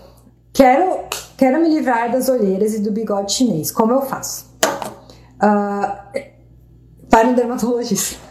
quero, 0.54 1.00
quero 1.36 1.60
me 1.60 1.68
livrar 1.68 2.10
das 2.10 2.28
olheiras 2.28 2.74
e 2.74 2.80
do 2.80 2.90
bigode 2.90 3.32
chinês, 3.32 3.70
como 3.70 3.92
eu 3.92 4.02
faço? 4.02 4.50
para 7.10 7.28
um 7.28 7.34
dermatologista. 7.34 8.21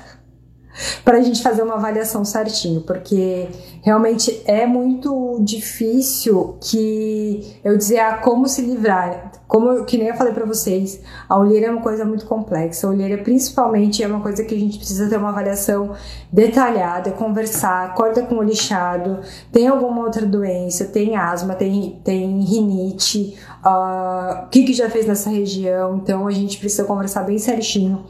Para 1.04 1.17
a 1.17 1.22
gente 1.22 1.41
fazer 1.41 1.63
uma 1.63 1.76
avaliação 1.76 2.24
certinho, 2.24 2.82
porque 2.82 3.48
realmente 3.82 4.41
é 4.46 4.65
muito 4.65 5.39
difícil 5.41 6.58
que 6.62 7.60
eu 7.63 7.78
dizer 7.78 8.00
ah, 8.00 8.17
como 8.17 8.48
se 8.48 8.62
livrar. 8.62 9.32
Como 9.48 9.84
que 9.84 9.98
nem 9.98 10.08
eu 10.08 10.15
falei 10.15 10.32
para 10.32 10.46
vocês, 10.46 11.02
a 11.28 11.38
olheira 11.38 11.67
é 11.67 11.70
uma 11.70 11.82
coisa 11.82 12.06
muito 12.06 12.26
complexa. 12.26 12.88
A 12.88 12.89
olheira 12.89 13.22
principalmente 13.22 14.02
é 14.02 14.08
uma 14.08 14.22
coisa 14.22 14.46
que 14.46 14.56
a 14.56 14.58
gente 14.58 14.78
precisa 14.78 15.10
ter 15.10 15.17
uma 15.17 15.28
avaliação 15.28 15.94
detalhada, 16.32 17.12
conversar, 17.12 17.88
acorda 17.88 18.22
com 18.22 18.36
o 18.36 18.44
lixado, 18.44 19.20
tem 19.52 19.67
alguma 19.67 20.04
outra 20.04 20.26
doença, 20.26 20.86
tem 20.86 21.17
asma, 21.17 21.54
tem, 21.54 22.00
tem 22.02 22.39
rinite, 22.41 23.38
uh, 23.65 24.46
o 24.46 24.50
que, 24.50 24.63
que 24.63 24.74
já 24.74 24.89
fez 24.89 25.06
nessa 25.06 25.30
região, 25.30 25.98
então 25.98 26.28
a 26.28 26.32
gente 26.32 26.58
precisa 26.58 26.86
conversar 26.86 27.24
bem 27.24 27.38
certinho 27.38 28.06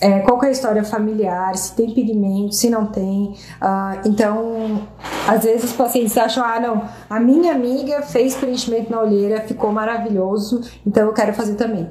é, 0.00 0.20
qual 0.20 0.42
é 0.42 0.48
a 0.48 0.50
história 0.50 0.82
familiar, 0.82 1.54
se 1.56 1.74
tem 1.74 1.92
pigmento, 1.92 2.54
se 2.54 2.70
não 2.70 2.86
tem. 2.86 3.34
Uh, 3.60 4.08
então, 4.08 4.88
às 5.28 5.44
vezes 5.44 5.64
os 5.64 5.72
pacientes 5.72 6.16
acham, 6.16 6.42
ah, 6.42 6.58
não, 6.58 6.84
a 7.08 7.20
minha 7.20 7.52
amiga 7.52 8.02
fez 8.02 8.34
preenchimento 8.34 8.90
na 8.90 9.00
olheira, 9.00 9.42
ficou 9.42 9.70
maravilhoso, 9.70 10.62
então 10.86 11.06
eu 11.06 11.12
quero 11.12 11.34
fazer 11.34 11.54
também. 11.54 11.88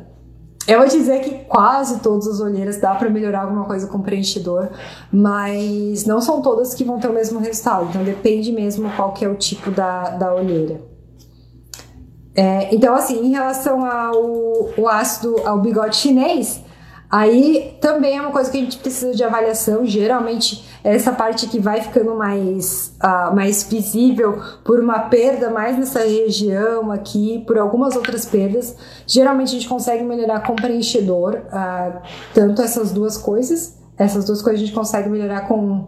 Eu 0.67 0.79
vou 0.79 0.87
dizer 0.87 1.21
que 1.21 1.45
quase 1.45 1.99
todas 1.99 2.27
as 2.27 2.39
olheiras 2.39 2.79
dá 2.79 2.93
para 2.93 3.09
melhorar 3.09 3.41
alguma 3.41 3.65
coisa 3.65 3.87
com 3.87 4.01
preenchidor, 4.01 4.69
mas 5.11 6.05
não 6.05 6.21
são 6.21 6.41
todas 6.41 6.73
que 6.73 6.83
vão 6.83 6.99
ter 6.99 7.07
o 7.07 7.13
mesmo 7.13 7.39
resultado, 7.39 7.87
então 7.89 8.03
depende 8.03 8.51
mesmo 8.51 8.89
qual 8.95 9.13
que 9.13 9.25
é 9.25 9.29
o 9.29 9.35
tipo 9.35 9.71
da, 9.71 10.09
da 10.11 10.33
olheira. 10.33 10.81
É, 12.35 12.73
então, 12.73 12.95
assim, 12.95 13.25
em 13.25 13.31
relação 13.31 13.83
ao 13.85 14.87
ácido, 14.87 15.35
ao 15.43 15.59
bigode 15.59 15.95
chinês, 15.95 16.61
Aí 17.11 17.75
também 17.81 18.17
é 18.17 18.21
uma 18.21 18.31
coisa 18.31 18.51
que 18.51 18.57
a 18.57 18.61
gente 18.61 18.77
precisa 18.77 19.15
de 19.15 19.23
avaliação. 19.23 19.83
Geralmente, 19.83 20.63
essa 20.83 21.11
parte 21.11 21.47
que 21.47 21.59
vai 21.59 21.81
ficando 21.81 22.15
mais, 22.15 22.95
uh, 23.03 23.35
mais 23.35 23.63
visível 23.63 24.39
por 24.63 24.79
uma 24.79 24.99
perda 24.99 25.49
mais 25.49 25.75
nessa 25.75 26.01
região 26.01 26.91
aqui, 26.91 27.43
por 27.47 27.57
algumas 27.57 27.95
outras 27.95 28.25
perdas. 28.25 28.75
Geralmente, 29.07 29.49
a 29.49 29.51
gente 29.53 29.67
consegue 29.67 30.03
melhorar 30.03 30.41
com 30.41 30.55
preenchedor, 30.55 31.41
uh, 31.47 31.99
tanto 32.33 32.61
essas 32.61 32.91
duas 32.91 33.17
coisas. 33.17 33.79
Essas 33.97 34.25
duas 34.25 34.41
coisas 34.41 34.61
a 34.61 34.65
gente 34.65 34.75
consegue 34.75 35.09
melhorar 35.09 35.47
com, 35.47 35.87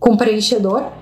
com 0.00 0.16
preenchedor. 0.16 0.92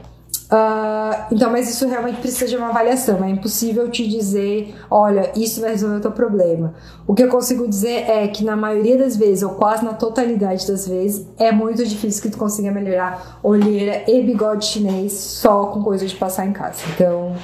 Uh, 0.46 1.34
então, 1.34 1.50
mas 1.50 1.68
isso 1.68 1.88
realmente 1.88 2.20
precisa 2.20 2.46
de 2.46 2.56
uma 2.56 2.68
avaliação. 2.68 3.24
É 3.24 3.28
impossível 3.28 3.90
te 3.90 4.06
dizer, 4.06 4.74
olha, 4.90 5.32
isso 5.34 5.60
vai 5.60 5.70
resolver 5.70 5.96
o 5.96 6.00
teu 6.00 6.12
problema. 6.12 6.74
O 7.06 7.14
que 7.14 7.22
eu 7.22 7.28
consigo 7.28 7.66
dizer 7.68 8.08
é 8.08 8.28
que 8.28 8.44
na 8.44 8.56
maioria 8.56 8.96
das 8.96 9.16
vezes, 9.16 9.42
ou 9.42 9.50
quase 9.50 9.84
na 9.84 9.92
totalidade 9.92 10.66
das 10.66 10.86
vezes, 10.86 11.26
é 11.36 11.50
muito 11.50 11.84
difícil 11.84 12.22
que 12.22 12.30
tu 12.30 12.38
consiga 12.38 12.70
melhorar 12.70 13.40
olheira 13.42 14.04
e 14.08 14.22
bigode 14.22 14.66
chinês 14.66 15.12
só 15.12 15.66
com 15.66 15.82
coisa 15.82 16.06
de 16.06 16.14
passar 16.14 16.46
em 16.46 16.52
casa. 16.52 16.82
Então, 16.94 17.34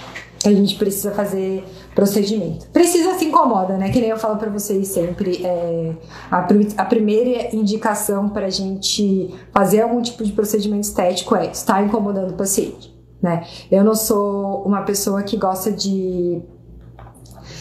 a 0.44 0.52
gente 0.52 0.76
precisa 0.76 1.10
fazer 1.12 1.64
procedimento. 1.94 2.66
Precisa 2.68 3.14
se 3.14 3.24
incomoda, 3.24 3.76
né? 3.76 3.90
Que 3.90 4.00
nem 4.00 4.10
eu 4.10 4.16
falo 4.16 4.36
para 4.36 4.50
vocês 4.50 4.88
sempre, 4.88 5.44
é, 5.44 5.92
a, 6.30 6.46
a, 6.78 6.84
primeira 6.84 7.54
indicação 7.54 8.28
para 8.28 8.46
a 8.46 8.50
gente 8.50 9.32
fazer 9.52 9.82
algum 9.82 10.00
tipo 10.00 10.24
de 10.24 10.32
procedimento 10.32 10.84
estético 10.84 11.36
é 11.36 11.50
estar 11.50 11.84
incomodando 11.84 12.30
o 12.30 12.34
paciente 12.34 12.91
né? 13.22 13.46
Eu 13.70 13.84
não 13.84 13.94
sou 13.94 14.62
uma 14.64 14.82
pessoa 14.82 15.22
que 15.22 15.36
gosta 15.36 15.70
de 15.70 16.42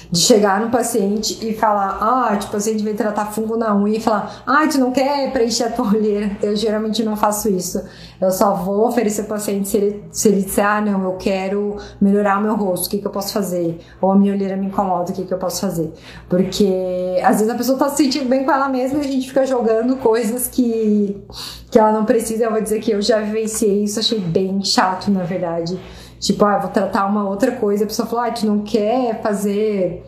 de 0.09 0.19
chegar 0.19 0.61
no 0.61 0.69
paciente 0.69 1.37
e 1.45 1.53
falar, 1.53 1.97
ah, 2.01 2.35
tipo, 2.35 2.51
o 2.51 2.55
paciente 2.55 2.83
vem 2.83 2.95
tratar 2.95 3.25
fungo 3.27 3.57
na 3.57 3.75
unha 3.75 3.97
e 3.97 4.01
falar, 4.01 4.43
ah, 4.45 4.67
tu 4.67 4.77
não 4.79 4.91
quer 4.91 5.31
preencher 5.31 5.65
a 5.65 5.69
tua 5.69 5.87
olheira. 5.87 6.37
Eu 6.41 6.55
geralmente 6.55 7.03
não 7.03 7.15
faço 7.15 7.49
isso. 7.49 7.81
Eu 8.19 8.31
só 8.31 8.53
vou 8.53 8.87
oferecer 8.87 9.21
ao 9.21 9.27
paciente 9.27 9.67
se 9.67 9.77
ele, 9.77 10.03
se 10.11 10.27
ele 10.27 10.41
disser, 10.41 10.65
ah, 10.65 10.81
não, 10.81 11.03
eu 11.03 11.13
quero 11.13 11.77
melhorar 11.99 12.39
o 12.39 12.41
meu 12.41 12.55
rosto, 12.55 12.87
o 12.87 12.89
que, 12.89 12.99
que 12.99 13.07
eu 13.07 13.11
posso 13.11 13.33
fazer? 13.33 13.79
Ou 13.99 14.11
a 14.11 14.15
minha 14.15 14.33
olheira 14.33 14.55
me 14.55 14.67
incomoda, 14.67 15.11
o 15.11 15.15
que, 15.15 15.25
que 15.25 15.33
eu 15.33 15.37
posso 15.37 15.61
fazer? 15.61 15.91
Porque 16.29 17.19
às 17.23 17.37
vezes 17.37 17.49
a 17.49 17.55
pessoa 17.55 17.77
tá 17.77 17.89
se 17.89 18.03
sentindo 18.03 18.29
bem 18.29 18.43
com 18.45 18.51
ela 18.51 18.69
mesma 18.69 18.99
e 18.99 19.01
a 19.01 19.03
gente 19.03 19.27
fica 19.27 19.45
jogando 19.45 19.95
coisas 19.97 20.47
que, 20.47 21.21
que 21.69 21.79
ela 21.79 21.91
não 21.91 22.05
precisa. 22.05 22.45
Eu 22.45 22.51
vou 22.51 22.61
dizer 22.61 22.79
que 22.79 22.91
eu 22.91 23.01
já 23.01 23.19
vivenciei 23.19 23.83
isso, 23.83 23.99
achei 23.99 24.19
bem 24.19 24.63
chato, 24.63 25.09
na 25.09 25.23
verdade. 25.23 25.79
Tipo, 26.21 26.45
ah, 26.45 26.59
vou 26.59 26.69
tratar 26.69 27.07
uma 27.07 27.27
outra 27.27 27.51
coisa. 27.53 27.83
A 27.83 27.87
pessoa 27.87 28.07
falou, 28.07 28.25
ah, 28.25 28.31
tu 28.31 28.45
não 28.45 28.59
quer 28.59 29.21
fazer 29.23 30.05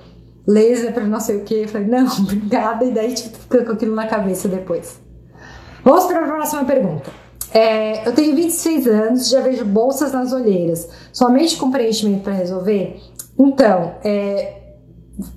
laser 0.48 0.94
pra 0.94 1.04
não 1.04 1.20
sei 1.20 1.38
o 1.38 1.44
quê? 1.44 1.62
Eu 1.64 1.68
falei, 1.68 1.88
não, 1.88 2.06
obrigada. 2.22 2.86
E 2.86 2.92
daí 2.92 3.14
tipo, 3.16 3.36
fica 3.36 3.66
com 3.66 3.72
aquilo 3.72 3.96
na 3.96 4.06
cabeça 4.06 4.48
depois. 4.48 5.02
Vamos 5.84 6.06
para 6.06 6.24
a 6.24 6.28
próxima 6.28 6.64
pergunta. 6.64 7.12
É, 7.52 8.08
eu 8.08 8.14
tenho 8.14 8.36
26 8.36 8.88
anos, 8.88 9.30
já 9.30 9.42
vejo 9.42 9.66
bolsas 9.66 10.12
nas 10.12 10.32
olheiras. 10.32 10.88
Somente 11.12 11.58
com 11.58 11.72
preenchimento 11.72 12.24
para 12.24 12.34
resolver? 12.34 13.02
Então, 13.38 13.96
é, 14.04 14.63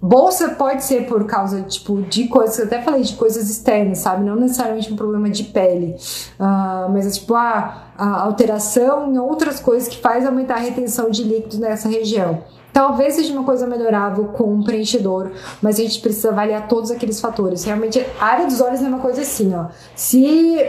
Bolsa 0.00 0.50
pode 0.50 0.84
ser 0.84 1.06
por 1.06 1.24
causa, 1.26 1.60
tipo, 1.62 2.00
de 2.02 2.28
coisas, 2.28 2.58
eu 2.58 2.64
até 2.64 2.80
falei 2.80 3.02
de 3.02 3.14
coisas 3.14 3.50
externas, 3.50 3.98
sabe? 3.98 4.24
Não 4.24 4.34
necessariamente 4.34 4.90
um 4.90 4.96
problema 4.96 5.28
de 5.28 5.44
pele, 5.44 5.96
uh, 6.40 6.90
mas 6.90 7.06
é 7.06 7.10
tipo, 7.10 7.34
a, 7.34 7.92
a 7.96 8.22
alteração 8.22 9.12
em 9.12 9.18
outras 9.18 9.60
coisas 9.60 9.86
que 9.86 10.00
faz 10.00 10.26
aumentar 10.26 10.54
a 10.54 10.60
retenção 10.60 11.10
de 11.10 11.22
líquidos 11.22 11.58
nessa 11.58 11.88
região. 11.88 12.42
Talvez 12.72 13.14
seja 13.14 13.32
uma 13.32 13.44
coisa 13.44 13.66
melhorável 13.66 14.26
com 14.26 14.52
um 14.52 14.62
preenchedor, 14.62 15.30
mas 15.62 15.78
a 15.78 15.82
gente 15.82 16.00
precisa 16.00 16.28
avaliar 16.28 16.68
todos 16.68 16.90
aqueles 16.90 17.20
fatores. 17.20 17.64
Realmente, 17.64 18.04
a 18.20 18.24
área 18.24 18.46
dos 18.46 18.60
olhos 18.60 18.82
é 18.82 18.88
uma 18.88 18.98
coisa 18.98 19.22
assim, 19.22 19.54
ó. 19.54 19.66
Se 19.94 20.62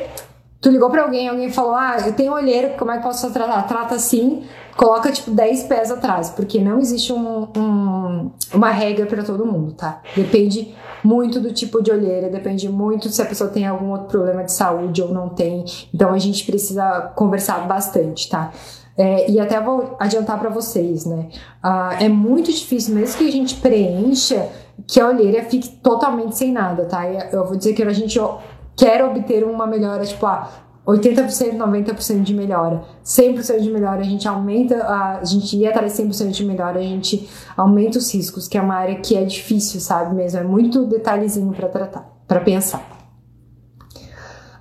tu 0.61 0.69
ligou 0.69 0.89
para 0.89 1.03
alguém, 1.03 1.29
alguém 1.29 1.51
falou, 1.51 1.75
ah, 1.75 1.97
eu 2.05 2.13
tenho 2.13 2.33
olheira, 2.33 2.69
como 2.77 2.91
é 2.91 2.97
que 2.97 3.03
posso 3.03 3.31
tratar? 3.31 3.61
Trata 3.63 3.95
assim, 3.95 4.43
coloca 4.75 5.11
tipo 5.11 5.31
10 5.31 5.63
pés 5.63 5.91
atrás, 5.91 6.29
porque 6.29 6.59
não 6.59 6.79
existe 6.79 7.13
um, 7.13 7.47
um, 7.55 8.31
uma 8.53 8.69
regra 8.69 9.05
para 9.05 9.23
todo 9.23 9.45
mundo, 9.45 9.73
tá? 9.73 10.01
Depende 10.15 10.75
muito 11.03 11.39
do 11.39 11.53
tipo 11.53 11.81
de 11.81 11.91
olheira, 11.91 12.29
depende 12.29 12.67
muito 12.69 13.09
se 13.09 13.21
a 13.21 13.25
pessoa 13.25 13.49
tem 13.49 13.65
algum 13.65 13.91
outro 13.91 14.07
problema 14.07 14.43
de 14.43 14.51
saúde 14.51 15.01
ou 15.01 15.13
não 15.13 15.29
tem. 15.29 15.63
Então 15.93 16.13
a 16.13 16.17
gente 16.17 16.45
precisa 16.45 17.11
conversar 17.15 17.67
bastante, 17.67 18.29
tá? 18.29 18.51
É, 18.97 19.29
e 19.29 19.39
até 19.39 19.61
vou 19.61 19.95
adiantar 19.99 20.39
para 20.39 20.49
vocês, 20.49 21.05
né? 21.05 21.29
Ah, 21.61 21.95
é 21.99 22.09
muito 22.09 22.51
difícil, 22.51 22.95
mesmo 22.95 23.17
que 23.17 23.27
a 23.27 23.31
gente 23.31 23.55
preencha, 23.55 24.49
que 24.87 24.99
a 24.99 25.07
olheira 25.07 25.43
fique 25.43 25.69
totalmente 25.69 26.35
sem 26.35 26.51
nada, 26.51 26.85
tá? 26.85 27.07
Eu 27.31 27.45
vou 27.45 27.55
dizer 27.55 27.73
que 27.73 27.83
a 27.83 27.93
gente 27.93 28.19
quer 28.77 29.03
obter 29.03 29.43
uma 29.43 29.65
melhora, 29.65 30.05
tipo, 30.05 30.25
ah, 30.25 30.49
80%, 30.87 31.57
90% 31.57 32.23
de 32.23 32.33
melhora, 32.33 32.81
100% 33.03 33.59
de 33.59 33.69
melhora, 33.69 33.99
a 33.99 34.03
gente 34.03 34.25
aumenta, 34.25 34.85
a, 34.87 35.25
gente 35.25 35.57
ia 35.57 35.69
atrás 35.69 35.91
100% 35.99 36.31
de 36.31 36.45
melhora, 36.45 36.79
a 36.79 36.83
gente 36.83 37.27
aumenta 37.57 37.97
os 37.97 38.13
riscos, 38.13 38.47
que 38.47 38.57
é 38.57 38.61
uma 38.61 38.75
área 38.75 38.95
que 38.95 39.17
é 39.17 39.25
difícil, 39.25 39.81
sabe 39.81 40.15
mesmo, 40.15 40.39
é 40.39 40.43
muito 40.43 40.85
detalhezinho 40.85 41.51
para 41.51 41.67
tratar, 41.67 42.09
para 42.25 42.39
pensar. 42.39 42.87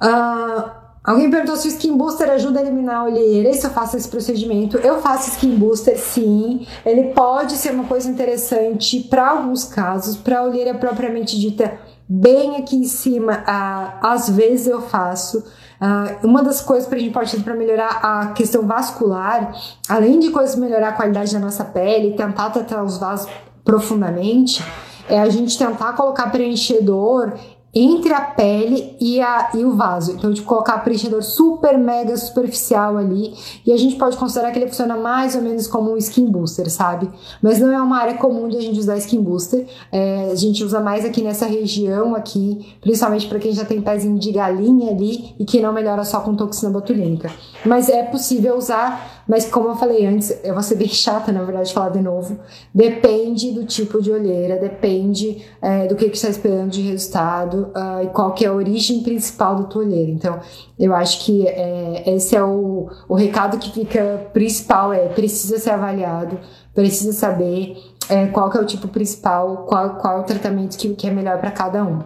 Uh, 0.02 0.68
alguém 1.04 1.30
perguntou 1.30 1.54
se 1.54 1.68
o 1.68 1.70
Skin 1.70 1.96
Booster 1.96 2.28
ajuda 2.28 2.58
a 2.58 2.62
eliminar 2.62 2.96
a 2.96 3.04
olheira, 3.04 3.52
se 3.52 3.64
eu 3.64 3.70
faço 3.70 3.96
esse 3.96 4.08
procedimento. 4.08 4.78
Eu 4.78 5.00
faço 5.00 5.30
Skin 5.30 5.56
Booster, 5.56 5.96
sim, 5.96 6.66
ele 6.84 7.12
pode 7.12 7.52
ser 7.52 7.70
uma 7.70 7.84
coisa 7.84 8.10
interessante 8.10 8.98
para 9.08 9.30
alguns 9.30 9.62
casos, 9.62 10.16
para 10.16 10.40
a 10.40 10.42
olheira 10.42 10.74
propriamente 10.74 11.38
dita, 11.38 11.78
bem 12.08 12.56
aqui 12.56 12.76
em 12.76 12.84
cima, 12.84 13.44
uh, 13.46 14.06
às 14.06 14.28
vezes 14.30 14.66
eu 14.66 14.82
faço, 14.82 15.44
Uh, 15.78 16.26
uma 16.26 16.42
das 16.42 16.62
coisas 16.62 16.88
para 16.88 16.96
a 16.96 17.00
gente 17.00 17.12
partir 17.12 17.38
para 17.42 17.54
melhorar 17.54 18.00
a 18.02 18.28
questão 18.28 18.66
vascular, 18.66 19.54
além 19.86 20.18
de 20.18 20.30
coisas 20.30 20.56
melhorar 20.56 20.88
a 20.88 20.92
qualidade 20.92 21.34
da 21.34 21.38
nossa 21.38 21.66
pele, 21.66 22.16
tentar 22.16 22.48
tratar 22.48 22.82
os 22.82 22.96
vasos 22.96 23.28
profundamente, 23.62 24.64
é 25.06 25.20
a 25.20 25.28
gente 25.28 25.58
tentar 25.58 25.92
colocar 25.92 26.30
preenchedor 26.30 27.34
entre 27.78 28.14
a 28.14 28.22
pele 28.22 28.96
e, 28.98 29.20
a, 29.20 29.50
e 29.52 29.62
o 29.62 29.76
vaso. 29.76 30.12
Então, 30.12 30.30
de 30.30 30.40
colocar 30.40 30.78
preenchedor 30.78 31.22
super 31.22 31.76
mega 31.76 32.16
superficial 32.16 32.96
ali. 32.96 33.34
E 33.66 33.72
a 33.72 33.76
gente 33.76 33.96
pode 33.96 34.16
considerar 34.16 34.50
que 34.50 34.58
ele 34.58 34.68
funciona 34.68 34.96
mais 34.96 35.34
ou 35.34 35.42
menos 35.42 35.66
como 35.66 35.92
um 35.92 35.96
skin 35.98 36.24
booster, 36.24 36.70
sabe? 36.70 37.10
Mas 37.42 37.58
não 37.58 37.70
é 37.70 37.80
uma 37.80 37.98
área 37.98 38.14
comum 38.14 38.48
de 38.48 38.56
a 38.56 38.60
gente 38.62 38.80
usar 38.80 38.96
skin 38.96 39.20
booster. 39.20 39.66
É, 39.92 40.30
a 40.32 40.34
gente 40.34 40.64
usa 40.64 40.80
mais 40.80 41.04
aqui 41.04 41.20
nessa 41.20 41.44
região 41.44 42.14
aqui, 42.14 42.74
principalmente 42.80 43.28
para 43.28 43.38
quem 43.38 43.52
já 43.52 43.64
tem 43.66 43.82
pezinho 43.82 44.18
de 44.18 44.32
galinha 44.32 44.90
ali 44.90 45.34
e 45.38 45.44
que 45.44 45.60
não 45.60 45.70
melhora 45.70 46.02
só 46.02 46.20
com 46.20 46.34
toxina 46.34 46.72
botulínica. 46.72 47.30
Mas 47.62 47.90
é 47.90 48.02
possível 48.04 48.56
usar 48.56 49.15
mas 49.28 49.46
como 49.46 49.68
eu 49.68 49.76
falei 49.76 50.06
antes, 50.06 50.38
eu 50.44 50.54
vou 50.54 50.62
ser 50.62 50.76
bem 50.76 50.88
chata, 50.88 51.32
na 51.32 51.42
verdade, 51.42 51.72
falar 51.72 51.90
de 51.90 52.00
novo. 52.00 52.38
Depende 52.72 53.50
do 53.50 53.64
tipo 53.64 54.00
de 54.00 54.10
olheira, 54.10 54.56
depende 54.56 55.44
é, 55.60 55.86
do 55.86 55.96
que, 55.96 56.06
você 56.06 56.14
está 56.14 56.28
esperando 56.28 56.70
de 56.70 56.82
resultado 56.82 57.72
uh, 57.74 58.04
e 58.04 58.06
qual 58.08 58.32
que 58.32 58.44
é 58.44 58.48
a 58.48 58.52
origem 58.52 59.02
principal 59.02 59.56
da 59.56 59.64
tua 59.64 59.82
olheira. 59.82 60.10
Então, 60.10 60.38
eu 60.78 60.94
acho 60.94 61.24
que 61.24 61.46
é, 61.46 62.04
esse 62.14 62.36
é 62.36 62.42
o, 62.42 62.88
o 63.08 63.14
recado 63.14 63.58
que 63.58 63.72
fica 63.72 64.28
principal, 64.32 64.92
é 64.92 65.08
precisa 65.08 65.58
ser 65.58 65.70
avaliado, 65.70 66.38
precisa 66.72 67.12
saber 67.12 67.76
é, 68.08 68.26
qual 68.26 68.48
que 68.48 68.58
é 68.58 68.60
o 68.60 68.66
tipo 68.66 68.86
principal, 68.86 69.66
qual, 69.68 69.96
qual 69.96 70.18
é 70.18 70.20
o 70.20 70.24
tratamento 70.24 70.76
que, 70.76 70.94
que 70.94 71.08
é 71.08 71.10
melhor 71.10 71.38
para 71.38 71.50
cada 71.50 71.82
um. 71.82 72.00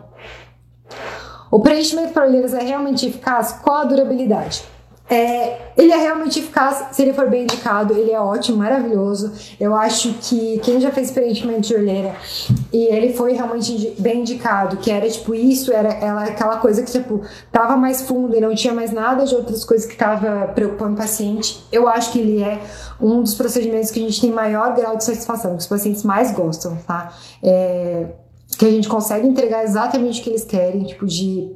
O 1.51 1.61
preenchimento 1.61 2.13
para 2.13 2.27
olheiras 2.27 2.55
é 2.55 2.63
realmente 2.63 3.07
eficaz? 3.07 3.59
Qual 3.63 3.77
a 3.77 3.85
durabilidade? 3.85 4.63
É, 5.11 5.73
ele 5.77 5.91
é 5.91 5.97
realmente 5.97 6.39
eficaz 6.39 6.95
se 6.95 7.03
ele 7.03 7.13
for 7.13 7.29
bem 7.29 7.43
indicado, 7.43 7.95
ele 7.95 8.13
é 8.13 8.21
ótimo, 8.21 8.59
maravilhoso. 8.59 9.33
Eu 9.59 9.75
acho 9.75 10.15
que 10.21 10.61
quem 10.61 10.81
já 10.81 10.93
fez 10.93 11.11
preenchimento 11.11 11.63
de 11.63 11.75
olheira 11.75 12.15
e 12.73 12.85
ele 12.85 13.13
foi 13.13 13.33
realmente 13.33 13.97
bem 13.99 14.21
indicado, 14.21 14.77
que 14.77 14.89
era 14.89 15.11
tipo 15.11 15.35
isso, 15.35 15.73
era 15.73 15.89
ela, 15.95 16.25
aquela 16.25 16.59
coisa 16.59 16.83
que 16.85 16.93
tipo 16.93 17.23
tava 17.51 17.77
mais 17.77 18.03
funda 18.03 18.37
e 18.37 18.41
não 18.41 18.55
tinha 18.55 18.73
mais 18.73 18.93
nada 18.93 19.25
de 19.25 19.35
outras 19.35 19.65
coisas 19.65 19.85
que 19.85 19.97
tava 19.97 20.53
preocupando 20.55 20.95
o 20.95 20.97
paciente. 20.97 21.61
Eu 21.73 21.89
acho 21.89 22.13
que 22.13 22.21
ele 22.21 22.41
é 22.41 22.61
um 23.01 23.21
dos 23.21 23.35
procedimentos 23.35 23.91
que 23.91 23.99
a 23.99 24.03
gente 24.03 24.21
tem 24.21 24.31
maior 24.31 24.77
grau 24.77 24.97
de 24.97 25.03
satisfação, 25.03 25.57
que 25.57 25.63
os 25.63 25.67
pacientes 25.67 26.05
mais 26.05 26.31
gostam, 26.31 26.77
tá? 26.87 27.13
É, 27.43 28.07
que 28.57 28.65
a 28.65 28.71
gente 28.71 28.89
consegue 28.89 29.27
entregar 29.27 29.65
exatamente 29.65 30.21
o 30.21 30.25
que 30.25 30.31
eles 30.31 30.45
querem, 30.45 30.85
tipo 30.85 31.05
de 31.07 31.51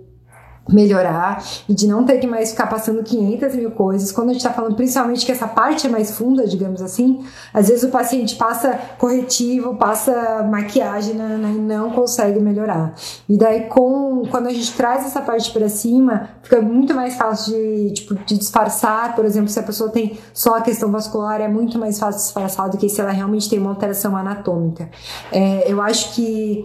melhorar 0.68 1.44
e 1.68 1.74
de 1.74 1.87
não 1.87 2.05
ter 2.05 2.18
que 2.18 2.27
mais 2.27 2.50
ficar 2.50 2.66
passando 2.66 3.03
500 3.03 3.55
mil 3.55 3.70
coisas. 3.70 4.11
Quando 4.11 4.31
a 4.31 4.33
gente 4.33 4.40
está 4.40 4.53
falando 4.53 4.74
principalmente 4.74 5.24
que 5.27 5.33
essa 5.33 5.46
parte 5.46 5.87
é 5.87 5.90
mais 5.90 6.16
funda, 6.16 6.46
digamos 6.46 6.81
assim, 6.81 7.24
às 7.53 7.68
vezes 7.68 7.85
o 7.85 7.88
paciente 7.88 8.37
passa 8.37 8.79
corretivo, 8.98 9.77
passa 9.77 10.42
maquiagem 10.42 11.14
né, 11.14 11.37
né, 11.37 11.53
e 11.55 11.59
não 11.59 11.90
consegue 11.90 12.40
melhorar. 12.40 12.94
E 13.29 13.37
daí, 13.37 13.62
com, 13.68 14.22
quando 14.31 14.46
a 14.46 14.53
gente 14.53 14.72
traz 14.72 15.05
essa 15.05 15.20
parte 15.20 15.53
para 15.53 15.68
cima, 15.68 16.31
fica 16.42 16.61
muito 16.61 16.94
mais 16.94 17.16
fácil 17.16 17.55
de, 17.55 17.92
tipo, 17.92 18.14
de 18.14 18.38
disfarçar. 18.38 19.14
Por 19.14 19.24
exemplo, 19.24 19.48
se 19.48 19.59
a 19.59 19.62
pessoa 19.62 19.90
tem 19.90 20.18
só 20.33 20.57
a 20.57 20.61
questão 20.61 20.90
vascular, 20.90 21.40
é 21.40 21.48
muito 21.48 21.79
mais 21.79 21.98
fácil 21.98 22.20
disfarçar 22.20 22.70
do 22.70 22.79
que 22.79 22.88
se 22.88 23.00
ela 23.00 23.11
realmente 23.11 23.48
tem 23.48 23.59
uma 23.59 23.70
alteração 23.70 24.16
anatômica. 24.16 24.88
É, 25.31 25.70
eu 25.70 25.83
acho 25.83 26.14
que 26.14 26.64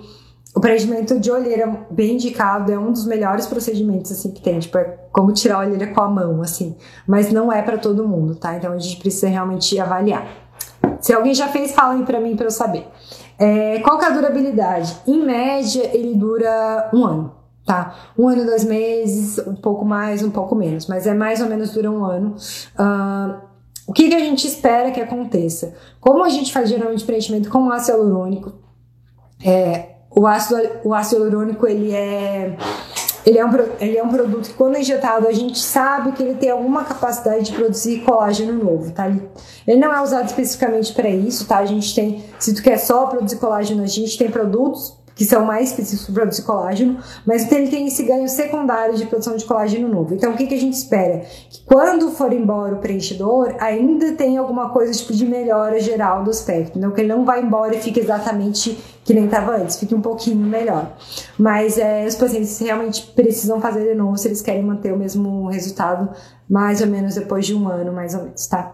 o 0.56 0.60
preenchimento 0.60 1.20
de 1.20 1.32
olheira 1.32 1.86
bem 1.92 2.16
indicado 2.16 2.72
é 2.72 2.78
um 2.78 2.92
dos 2.92 3.06
melhores 3.06 3.46
procedimentos 3.46 4.12
assim 4.12 4.32
que 4.32 4.42
tem, 4.42 4.60
tipo, 4.60 4.78
é 4.78 4.84
como 5.12 5.32
tirar 5.32 5.58
a 5.58 5.60
olheira 5.60 5.88
com 5.88 6.02
a 6.02 6.10
mão, 6.10 6.42
assim, 6.42 6.76
mas 7.08 7.32
não 7.32 7.52
é 7.52 7.62
para 7.62 7.78
todo 7.78 8.08
mundo, 8.08 8.36
tá? 8.36 8.56
Então 8.56 8.74
a 8.74 8.78
gente 8.78 8.98
precisa 8.98 9.28
realmente 9.28 9.80
avaliar. 9.80 10.28
Se 11.00 11.14
alguém 11.14 11.34
já 11.34 11.48
fez, 11.48 11.72
fala 11.72 11.94
aí 11.94 12.04
para 12.04 12.20
mim 12.20 12.36
para 12.36 12.48
eu 12.48 12.52
saber. 12.52 12.88
É, 13.38 13.80
qual 13.80 13.98
que 13.98 14.06
é 14.06 14.08
a 14.08 14.12
durabilidade? 14.12 14.98
Em 15.08 15.24
média, 15.24 15.90
ele 15.94 16.16
dura 16.16 16.90
um 16.94 17.06
ano, 17.06 17.32
tá? 17.66 17.96
Um 18.18 18.28
ano, 18.28 18.46
dois 18.46 18.66
meses, 18.66 19.38
um 19.48 19.56
pouco 19.56 19.86
mais, 19.86 20.24
um 20.24 20.32
pouco 20.32 20.56
menos, 20.56 20.88
mas 20.88 21.08
é 21.08 21.14
mais 21.14 21.42
ou 21.42 21.48
menos 21.48 21.72
dura 21.72 21.90
um 21.90 22.04
ano. 22.04 22.36
Uh, 22.78 23.40
o 23.88 23.94
que, 23.94 24.10
que 24.10 24.16
a 24.16 24.20
gente 24.20 24.46
espera 24.46 24.92
que 24.92 25.00
aconteça? 25.00 25.74
Como 26.02 26.24
a 26.24 26.30
gente 26.30 26.52
faz 26.52 26.70
geralmente 26.70 27.06
preenchimento 27.06 27.50
com 27.50 27.72
ácido 27.72 27.98
hialurônico, 27.98 28.54
é, 29.44 29.99
o 30.12 30.26
ácido, 30.26 30.62
o 30.84 30.94
ácido 30.94 31.22
hialurônico 31.22 31.68
ele 31.68 31.94
é 31.94 32.58
ele 33.26 33.38
é, 33.38 33.46
um, 33.46 33.52
ele 33.80 33.98
é 33.98 34.04
um 34.04 34.10
produto 34.10 34.50
que, 34.50 34.54
quando 34.54 34.78
injetado, 34.78 35.28
a 35.28 35.32
gente 35.32 35.60
sabe 35.60 36.14
que 36.14 36.24
ele 36.24 36.36
tem 36.36 36.50
alguma 36.50 36.84
capacidade 36.84 37.46
de 37.46 37.52
produzir 37.52 38.00
colágeno 38.00 38.54
novo, 38.54 38.92
tá? 38.92 39.08
Ele, 39.08 39.22
ele 39.68 39.80
não 39.80 39.94
é 39.94 40.02
usado 40.02 40.26
especificamente 40.26 40.94
para 40.94 41.10
isso, 41.10 41.46
tá? 41.46 41.60
A 41.60 41.66
gente 41.66 41.94
tem, 41.94 42.24
se 42.40 42.54
tu 42.54 42.64
quer 42.64 42.78
só 42.78 43.06
produzir 43.08 43.38
colágeno, 43.38 43.84
a 43.84 43.88
gente 43.88 44.18
tem 44.18 44.32
produtos 44.32 44.98
que 45.20 45.26
são 45.26 45.44
mais 45.44 45.72
específicos 45.72 46.06
para 46.06 46.14
produzir 46.14 46.44
colágeno, 46.44 46.98
mas 47.26 47.52
ele 47.52 47.68
tem 47.68 47.88
esse 47.88 48.04
ganho 48.04 48.30
secundário 48.30 48.96
de 48.96 49.06
produção 49.06 49.36
de 49.36 49.44
colágeno 49.44 49.90
novo. 49.90 50.14
Então, 50.16 50.32
o 50.32 50.38
que, 50.38 50.48
que 50.48 50.54
a 50.54 50.58
gente 50.58 50.76
espera? 50.76 51.24
Que 51.50 51.62
quando 51.66 52.10
for 52.12 52.32
embora 52.32 52.76
o 52.76 52.78
preenchedor, 52.78 53.54
ainda 53.60 54.14
tem 54.14 54.38
alguma 54.38 54.70
coisa 54.70 54.94
tipo 54.94 55.12
de 55.12 55.26
melhora 55.26 55.78
geral 55.82 56.24
do 56.24 56.30
aspecto. 56.30 56.78
Então, 56.78 56.92
que 56.92 57.02
ele 57.02 57.10
não 57.10 57.26
vai 57.26 57.42
embora 57.42 57.76
e 57.76 57.82
fique 57.82 58.00
exatamente 58.00 58.80
que 59.04 59.14
nem 59.14 59.26
estava 59.26 59.58
antes, 59.58 59.78
fique 59.78 59.94
um 59.94 60.00
pouquinho 60.00 60.38
melhor. 60.38 60.96
Mas 61.38 61.78
é, 61.78 62.06
os 62.06 62.16
pacientes 62.16 62.58
realmente 62.58 63.12
precisam 63.14 63.60
fazer 63.60 63.90
de 63.90 63.96
novo 63.96 64.16
se 64.18 64.30
eles 64.30 64.42
querem 64.42 64.64
manter 64.64 64.94
o 64.94 64.98
mesmo 64.98 65.48
resultado, 65.50 66.16
mais 66.50 66.80
ou 66.80 66.88
menos 66.88 67.16
depois 67.16 67.46
de 67.46 67.54
um 67.54 67.68
ano, 67.68 67.92
mais 67.92 68.16
ou 68.16 68.24
menos, 68.24 68.48
tá? 68.48 68.74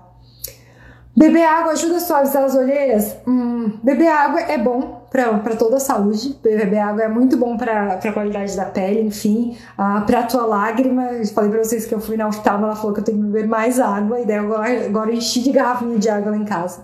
Beber 1.18 1.46
água 1.46 1.72
ajuda 1.72 1.96
a 1.96 2.00
suavizar 2.00 2.44
as 2.44 2.54
olheiras? 2.54 3.16
Hum, 3.26 3.80
beber 3.82 4.10
água 4.10 4.42
é 4.42 4.60
bom, 4.60 4.95
para 5.44 5.56
toda 5.56 5.78
a 5.78 5.80
saúde. 5.80 6.38
Beber 6.44 6.80
água 6.80 7.04
é 7.04 7.08
muito 7.08 7.38
bom 7.38 7.58
para 7.58 7.94
a 7.94 8.12
qualidade 8.12 8.56
da 8.56 8.66
pele, 8.66 9.02
enfim. 9.02 9.58
Ah, 9.78 10.04
para 10.06 10.20
a 10.20 10.24
tua 10.24 10.46
lágrima, 10.46 11.04
eu 11.14 11.26
falei 11.28 11.50
para 11.50 11.64
vocês 11.64 11.86
que 11.86 11.96
eu 11.96 12.00
fui 12.00 12.18
na 12.18 12.28
oftalma, 12.28 12.68
ela 12.68 12.76
falou 12.76 12.94
que 12.94 13.00
eu 13.00 13.04
tenho 13.04 13.18
que 13.20 13.24
beber 13.26 13.48
mais 13.48 13.80
água, 13.80 14.20
e 14.20 14.26
daí 14.26 14.38
agora, 14.38 14.86
agora 14.86 15.10
eu 15.12 15.16
enchi 15.16 15.42
de 15.42 15.52
garrafinha 15.52 15.98
de 15.98 16.10
água 16.10 16.32
lá 16.32 16.38
em 16.38 16.46
casa 16.46 16.82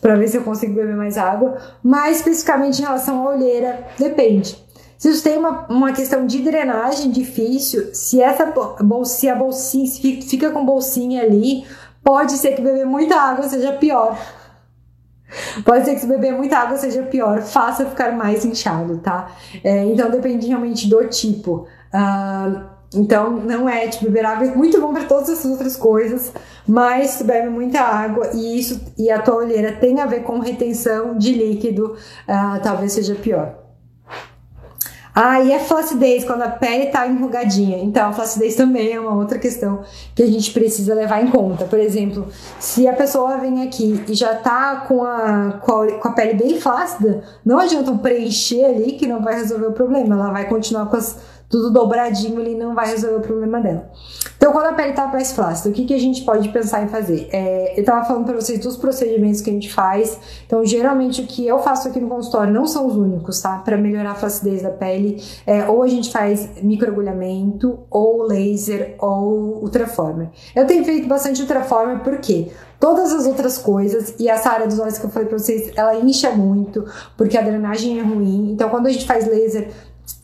para 0.00 0.16
ver 0.16 0.28
se 0.28 0.36
eu 0.36 0.42
consigo 0.42 0.74
beber 0.74 0.96
mais 0.96 1.18
água. 1.18 1.56
Mais 1.82 2.18
especificamente 2.18 2.80
em 2.80 2.84
relação 2.84 3.26
à 3.26 3.30
olheira, 3.34 3.86
depende. 3.98 4.64
Se 4.98 5.12
você 5.12 5.28
tem 5.28 5.38
uma, 5.38 5.66
uma 5.68 5.92
questão 5.92 6.26
de 6.26 6.38
drenagem 6.38 7.10
difícil, 7.10 7.90
se 7.92 8.20
essa 8.20 8.46
bolsinha, 8.80 9.34
a 9.34 9.36
bolsinha 9.36 9.86
se 9.86 10.22
fica 10.22 10.50
com 10.50 10.64
bolsinha 10.64 11.22
ali, 11.22 11.66
pode 12.02 12.32
ser 12.32 12.52
que 12.52 12.62
beber 12.62 12.86
muita 12.86 13.16
água 13.16 13.46
seja 13.48 13.72
pior. 13.72 14.16
Pode 15.64 15.84
ser 15.84 15.94
que 15.94 16.00
se 16.00 16.06
beber 16.06 16.32
muita 16.32 16.58
água 16.58 16.76
seja 16.76 17.02
pior, 17.02 17.42
faça 17.42 17.86
ficar 17.86 18.12
mais 18.12 18.44
inchado, 18.44 18.98
tá? 18.98 19.30
É, 19.62 19.84
então 19.84 20.10
depende 20.10 20.46
realmente 20.46 20.88
do 20.88 21.04
tipo. 21.08 21.66
Uh, 21.92 22.76
então 22.94 23.32
não 23.32 23.68
é 23.68 23.88
tipo 23.88 24.04
beber 24.04 24.24
água 24.24 24.46
é 24.46 24.54
muito 24.54 24.80
bom 24.80 24.92
para 24.92 25.04
todas 25.04 25.28
essas 25.28 25.50
outras 25.50 25.76
coisas, 25.76 26.32
mas 26.66 27.10
se 27.10 27.24
bebe 27.24 27.48
muita 27.48 27.80
água 27.80 28.30
e 28.32 28.58
isso 28.58 28.80
e 28.96 29.10
a 29.10 29.20
tua 29.20 29.36
olheira 29.36 29.72
tem 29.72 30.00
a 30.00 30.06
ver 30.06 30.20
com 30.22 30.38
retenção 30.38 31.18
de 31.18 31.32
líquido, 31.32 31.96
uh, 32.28 32.62
talvez 32.62 32.92
seja 32.92 33.14
pior. 33.14 33.65
Ah, 35.18 35.40
e 35.40 35.50
a 35.54 35.58
flacidez, 35.58 36.26
quando 36.26 36.42
a 36.42 36.50
pele 36.50 36.88
tá 36.88 37.06
enrugadinha. 37.06 37.78
Então, 37.78 38.10
a 38.10 38.12
flacidez 38.12 38.54
também 38.54 38.92
é 38.92 39.00
uma 39.00 39.14
outra 39.14 39.38
questão 39.38 39.80
que 40.14 40.22
a 40.22 40.26
gente 40.26 40.50
precisa 40.50 40.92
levar 40.92 41.24
em 41.24 41.30
conta. 41.30 41.64
Por 41.64 41.78
exemplo, 41.78 42.28
se 42.60 42.86
a 42.86 42.92
pessoa 42.92 43.38
vem 43.38 43.62
aqui 43.62 44.04
e 44.06 44.12
já 44.14 44.34
tá 44.34 44.84
com 44.86 45.02
a, 45.02 45.52
com 45.52 45.72
a, 45.72 45.92
com 45.92 46.08
a 46.08 46.12
pele 46.12 46.34
bem 46.34 46.60
flácida, 46.60 47.24
não 47.42 47.58
adianta 47.58 47.92
preencher 47.94 48.66
ali 48.66 48.92
que 48.92 49.06
não 49.06 49.22
vai 49.22 49.36
resolver 49.36 49.68
o 49.68 49.72
problema. 49.72 50.16
Ela 50.16 50.30
vai 50.30 50.46
continuar 50.46 50.84
com 50.84 50.98
as 50.98 51.16
tudo 51.48 51.70
dobradinho 51.70 52.40
ali 52.40 52.54
não 52.54 52.74
vai 52.74 52.88
resolver 52.88 53.16
o 53.16 53.20
problema 53.20 53.60
dela. 53.60 53.90
Então, 54.36 54.52
quando 54.52 54.66
a 54.66 54.72
pele 54.72 54.92
tá 54.92 55.06
mais 55.06 55.32
flácida, 55.32 55.70
o 55.70 55.72
que, 55.72 55.84
que 55.86 55.94
a 55.94 55.98
gente 55.98 56.22
pode 56.22 56.48
pensar 56.50 56.82
em 56.82 56.88
fazer? 56.88 57.28
É, 57.32 57.78
eu 57.78 57.84
tava 57.84 58.04
falando 58.04 58.26
para 58.26 58.34
vocês 58.34 58.60
dos 58.60 58.76
procedimentos 58.76 59.40
que 59.40 59.50
a 59.50 59.52
gente 59.52 59.72
faz. 59.72 60.18
Então, 60.46 60.64
geralmente 60.64 61.22
o 61.22 61.26
que 61.26 61.46
eu 61.46 61.58
faço 61.58 61.88
aqui 61.88 61.98
no 61.98 62.08
consultório 62.08 62.52
não 62.52 62.66
são 62.66 62.86
os 62.86 62.96
únicos, 62.96 63.40
tá? 63.40 63.58
Para 63.58 63.76
melhorar 63.76 64.12
a 64.12 64.14
flacidez 64.14 64.62
da 64.62 64.70
pele, 64.70 65.22
é, 65.46 65.66
ou 65.66 65.82
a 65.82 65.88
gente 65.88 66.12
faz 66.12 66.48
microagulhamento, 66.62 67.78
ou 67.90 68.22
laser, 68.22 68.94
ou 68.98 69.62
ultraformer. 69.62 70.28
Eu 70.54 70.66
tenho 70.66 70.84
feito 70.84 71.08
bastante 71.08 71.40
ultraformer 71.40 72.00
porque 72.00 72.48
todas 72.78 73.12
as 73.12 73.26
outras 73.26 73.56
coisas, 73.58 74.14
e 74.18 74.28
essa 74.28 74.50
área 74.50 74.66
dos 74.66 74.78
olhos 74.78 74.98
que 74.98 75.06
eu 75.06 75.10
falei 75.10 75.28
pra 75.28 75.38
vocês, 75.38 75.72
ela 75.76 75.96
incha 75.96 76.30
muito, 76.30 76.84
porque 77.16 77.38
a 77.38 77.42
drenagem 77.42 77.98
é 77.98 78.02
ruim. 78.02 78.52
Então, 78.52 78.68
quando 78.68 78.86
a 78.86 78.90
gente 78.90 79.06
faz 79.06 79.26
laser, 79.26 79.70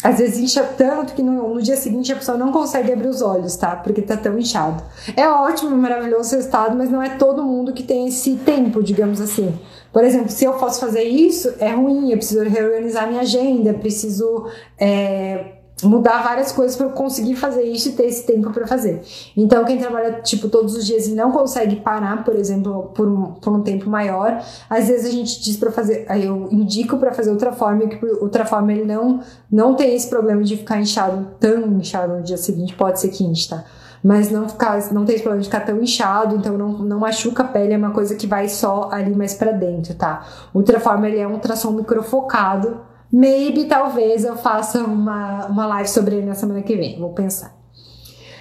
às 0.02 0.18
vezes 0.18 0.38
incha 0.38 0.62
tanto 0.62 1.14
que 1.14 1.22
no, 1.22 1.54
no, 1.54 1.62
dia 1.62 1.76
seguinte 1.76 2.12
a 2.12 2.16
pessoa 2.16 2.36
não 2.36 2.50
consegue 2.50 2.92
abrir 2.92 3.08
os 3.08 3.22
olhos, 3.22 3.56
tá? 3.56 3.76
Porque 3.76 4.02
tá 4.02 4.16
tão 4.16 4.38
inchado. 4.38 4.82
É 5.16 5.28
ótimo, 5.28 5.76
maravilhoso 5.76 6.34
resultado, 6.34 6.76
mas 6.76 6.90
não 6.90 7.02
é 7.02 7.10
todo 7.10 7.42
mundo 7.44 7.72
que 7.72 7.82
tem 7.82 8.06
esse 8.08 8.36
tempo, 8.36 8.82
digamos 8.82 9.20
assim. 9.20 9.56
Por 9.92 10.04
exemplo, 10.04 10.30
se 10.30 10.44
eu 10.44 10.54
posso 10.54 10.80
fazer 10.80 11.04
isso, 11.04 11.54
é 11.58 11.70
ruim, 11.70 12.10
eu 12.10 12.16
preciso 12.16 12.42
reorganizar 12.42 13.08
minha 13.08 13.20
agenda, 13.20 13.74
preciso. 13.74 14.46
É, 14.78 15.61
mudar 15.82 16.22
várias 16.22 16.52
coisas 16.52 16.76
para 16.76 16.86
eu 16.86 16.90
conseguir 16.90 17.36
fazer 17.36 17.62
isso 17.62 17.88
e 17.88 17.92
ter 17.92 18.04
esse 18.04 18.26
tempo 18.26 18.50
para 18.50 18.66
fazer. 18.66 19.02
Então, 19.36 19.64
quem 19.64 19.78
trabalha 19.78 20.20
tipo 20.22 20.48
todos 20.48 20.74
os 20.76 20.86
dias 20.86 21.06
e 21.06 21.14
não 21.14 21.32
consegue 21.32 21.76
parar, 21.76 22.24
por 22.24 22.34
exemplo, 22.34 22.90
por 22.94 23.08
um, 23.08 23.32
por 23.32 23.52
um 23.52 23.62
tempo 23.62 23.88
maior, 23.88 24.42
às 24.68 24.88
vezes 24.88 25.06
a 25.06 25.10
gente 25.10 25.40
diz 25.42 25.56
para 25.56 25.70
fazer, 25.70 26.06
aí 26.08 26.26
eu 26.26 26.48
indico 26.50 26.96
para 26.98 27.12
fazer 27.12 27.30
outra 27.30 27.52
forma, 27.52 27.86
que 27.86 28.04
outra 28.20 28.44
forma 28.44 28.72
ele 28.72 28.84
não 28.84 29.20
não 29.50 29.74
tem 29.74 29.94
esse 29.94 30.08
problema 30.08 30.42
de 30.42 30.56
ficar 30.56 30.80
inchado, 30.80 31.28
tão 31.38 31.66
inchado 31.78 32.14
no 32.14 32.22
dia 32.22 32.36
seguinte, 32.36 32.74
pode 32.74 33.00
ser 33.00 33.08
que 33.08 33.24
inche, 33.24 33.48
tá? 33.48 33.64
Mas 34.02 34.30
não 34.30 34.48
ficar, 34.48 34.92
não 34.92 35.04
tem 35.04 35.14
esse 35.14 35.22
problema 35.22 35.42
de 35.42 35.48
ficar 35.48 35.60
tão 35.60 35.80
inchado, 35.80 36.34
então 36.34 36.58
não, 36.58 36.78
não 36.78 36.98
machuca 36.98 37.42
a 37.42 37.46
pele, 37.46 37.74
é 37.74 37.76
uma 37.76 37.92
coisa 37.92 38.16
que 38.16 38.26
vai 38.26 38.48
só 38.48 38.88
ali 38.90 39.14
mais 39.14 39.34
para 39.34 39.52
dentro, 39.52 39.94
tá? 39.94 40.26
Outra 40.52 40.80
forma 40.80 41.08
ele 41.08 41.18
é 41.18 41.28
um 41.28 41.34
ultrassom 41.34 41.70
microfocado, 41.70 42.80
Maybe, 43.12 43.66
talvez, 43.66 44.24
eu 44.24 44.36
faça 44.36 44.82
uma, 44.82 45.46
uma 45.46 45.66
live 45.66 45.88
sobre 45.88 46.16
ele 46.16 46.26
na 46.26 46.34
semana 46.34 46.62
que 46.62 46.74
vem. 46.74 46.98
Vou 46.98 47.10
pensar. 47.10 47.54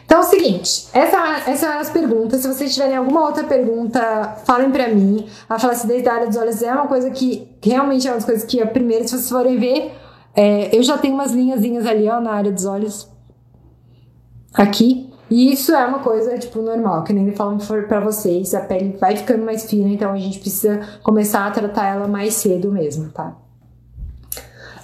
Então 0.06 0.20
é 0.20 0.22
o 0.22 0.26
seguinte, 0.26 0.88
essa, 0.94 1.38
essas 1.50 1.60
são 1.60 1.80
as 1.80 1.90
perguntas. 1.90 2.42
Se 2.42 2.48
vocês 2.48 2.74
tiverem 2.74 2.98
alguma 2.98 3.26
outra 3.26 3.44
pergunta, 3.44 4.36
falem 4.46 4.70
pra 4.72 4.90
mim. 4.90 5.26
A 5.48 5.58
flacidez 5.58 6.04
da 6.04 6.14
área 6.14 6.28
dos 6.28 6.38
olhos 6.38 6.62
é 6.62 6.74
uma 6.74 6.88
coisa 6.88 7.10
que 7.12 7.50
realmente 7.64 8.08
é 8.08 8.12
uma 8.12 8.18
das 8.18 8.26
coisas 8.26 8.44
que, 8.44 8.62
a 8.62 8.68
primeira, 8.68 9.04
se 9.04 9.12
vocês 9.12 9.30
forem 9.30 9.58
ver, 9.58 9.94
é, 10.36 10.76
eu 10.76 10.84
já 10.84 10.98
tenho 10.98 11.14
umas 11.14 11.32
linhazinhas 11.32 11.86
ali, 11.86 12.10
ó, 12.10 12.20
na 12.20 12.32
área 12.32 12.52
dos 12.52 12.66
olhos. 12.66 13.10
Aqui. 14.54 15.10
E 15.30 15.54
isso 15.54 15.74
é 15.74 15.86
uma 15.86 16.00
coisa, 16.00 16.38
tipo, 16.38 16.62
normal, 16.62 17.06
que 17.06 17.14
nem 17.14 17.24
ele 17.26 17.36
falando 17.36 17.66
pra 17.88 18.02
vocês, 18.02 18.54
a 18.54 18.60
pele 18.60 18.98
vai 19.00 19.16
ficando 19.16 19.46
mais 19.46 19.64
fina, 19.64 19.88
então 19.88 20.12
a 20.12 20.18
gente 20.18 20.40
precisa 20.40 20.82
começar 21.02 21.48
a 21.48 21.52
tratar 21.52 21.88
ela 21.88 22.06
mais 22.06 22.34
cedo 22.34 22.70
mesmo, 22.70 23.10
tá? 23.12 23.38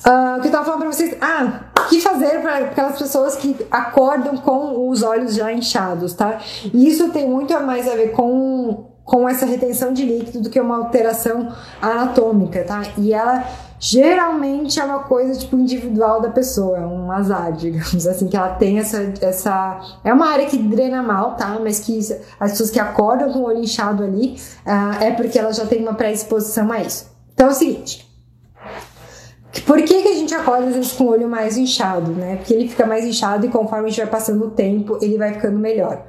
Uh, 0.08 0.38
o 0.38 0.42
que 0.42 0.48
eu 0.48 0.52
tava 0.52 0.64
falando 0.64 0.82
pra 0.82 0.92
vocês? 0.92 1.18
Ah, 1.20 1.66
que 1.90 2.00
fazer 2.00 2.42
para 2.42 2.60
aquelas 2.60 2.98
pessoas 2.98 3.36
que 3.36 3.58
acordam 3.70 4.38
com 4.38 4.90
os 4.90 5.04
olhos 5.04 5.36
já 5.36 5.52
inchados, 5.52 6.14
tá? 6.14 6.40
E 6.74 6.88
isso 6.88 7.10
tem 7.10 7.30
muito 7.30 7.54
mais 7.62 7.90
a 7.90 7.96
ver 7.96 8.12
com, 8.12 8.86
com 9.04 9.28
essa 9.28 9.46
retenção 9.46 9.92
de 9.92 10.06
líquido 10.06 10.42
do 10.42 10.50
que 10.50 10.62
uma 10.62 10.78
alteração 10.78 11.54
anatômica, 11.82 12.64
tá? 12.64 12.84
E 12.98 13.14
ela 13.14 13.44
geralmente 13.80 14.80
é 14.80 14.84
uma 14.84 15.00
coisa 15.00 15.38
tipo 15.38 15.58
individual 15.58 16.22
da 16.22 16.30
pessoa, 16.30 16.78
é 16.78 16.86
um 16.86 17.12
azar, 17.12 17.52
digamos 17.58 18.08
assim, 18.08 18.28
que 18.28 18.38
ela 18.38 18.50
tem 18.56 18.80
essa, 18.80 19.14
essa. 19.22 19.82
É 20.06 20.14
uma 20.14 20.30
área 20.30 20.46
que 20.46 20.58
drena 20.58 21.04
mal, 21.04 21.36
tá? 21.36 21.58
Mas 21.62 21.80
que 21.82 22.00
as 22.40 22.52
pessoas 22.52 22.72
que 22.72 22.80
acordam 22.80 23.32
com 23.34 23.40
o 23.40 23.44
olho 23.44 23.60
inchado 23.60 24.04
ali 24.04 24.40
uh, 24.66 25.04
é 25.04 25.12
porque 25.12 25.38
ela 25.38 25.52
já 25.52 25.66
tem 25.66 25.82
uma 25.82 25.96
predisposição 25.96 26.72
a 26.72 26.80
isso. 26.80 27.10
Então 27.34 27.48
é 27.48 27.52
o 27.52 27.54
seguinte. 27.54 28.07
Por 29.66 29.82
que, 29.82 30.02
que 30.02 30.08
a 30.10 30.14
gente 30.14 30.34
acorda 30.34 30.68
às 30.68 30.76
vezes 30.76 30.92
com 30.92 31.06
o 31.06 31.10
olho 31.10 31.28
mais 31.28 31.58
inchado, 31.58 32.12
né? 32.12 32.38
Porque 32.38 32.54
ele 32.54 32.68
fica 32.68 32.86
mais 32.86 33.06
inchado 33.06 33.46
e 33.46 33.50
conforme 33.50 33.86
a 33.86 33.90
gente 33.90 34.02
vai 34.02 34.10
passando 34.10 34.46
o 34.46 34.52
tempo, 34.52 34.98
ele 35.02 35.18
vai 35.18 35.34
ficando 35.34 35.58
melhor. 35.58 36.06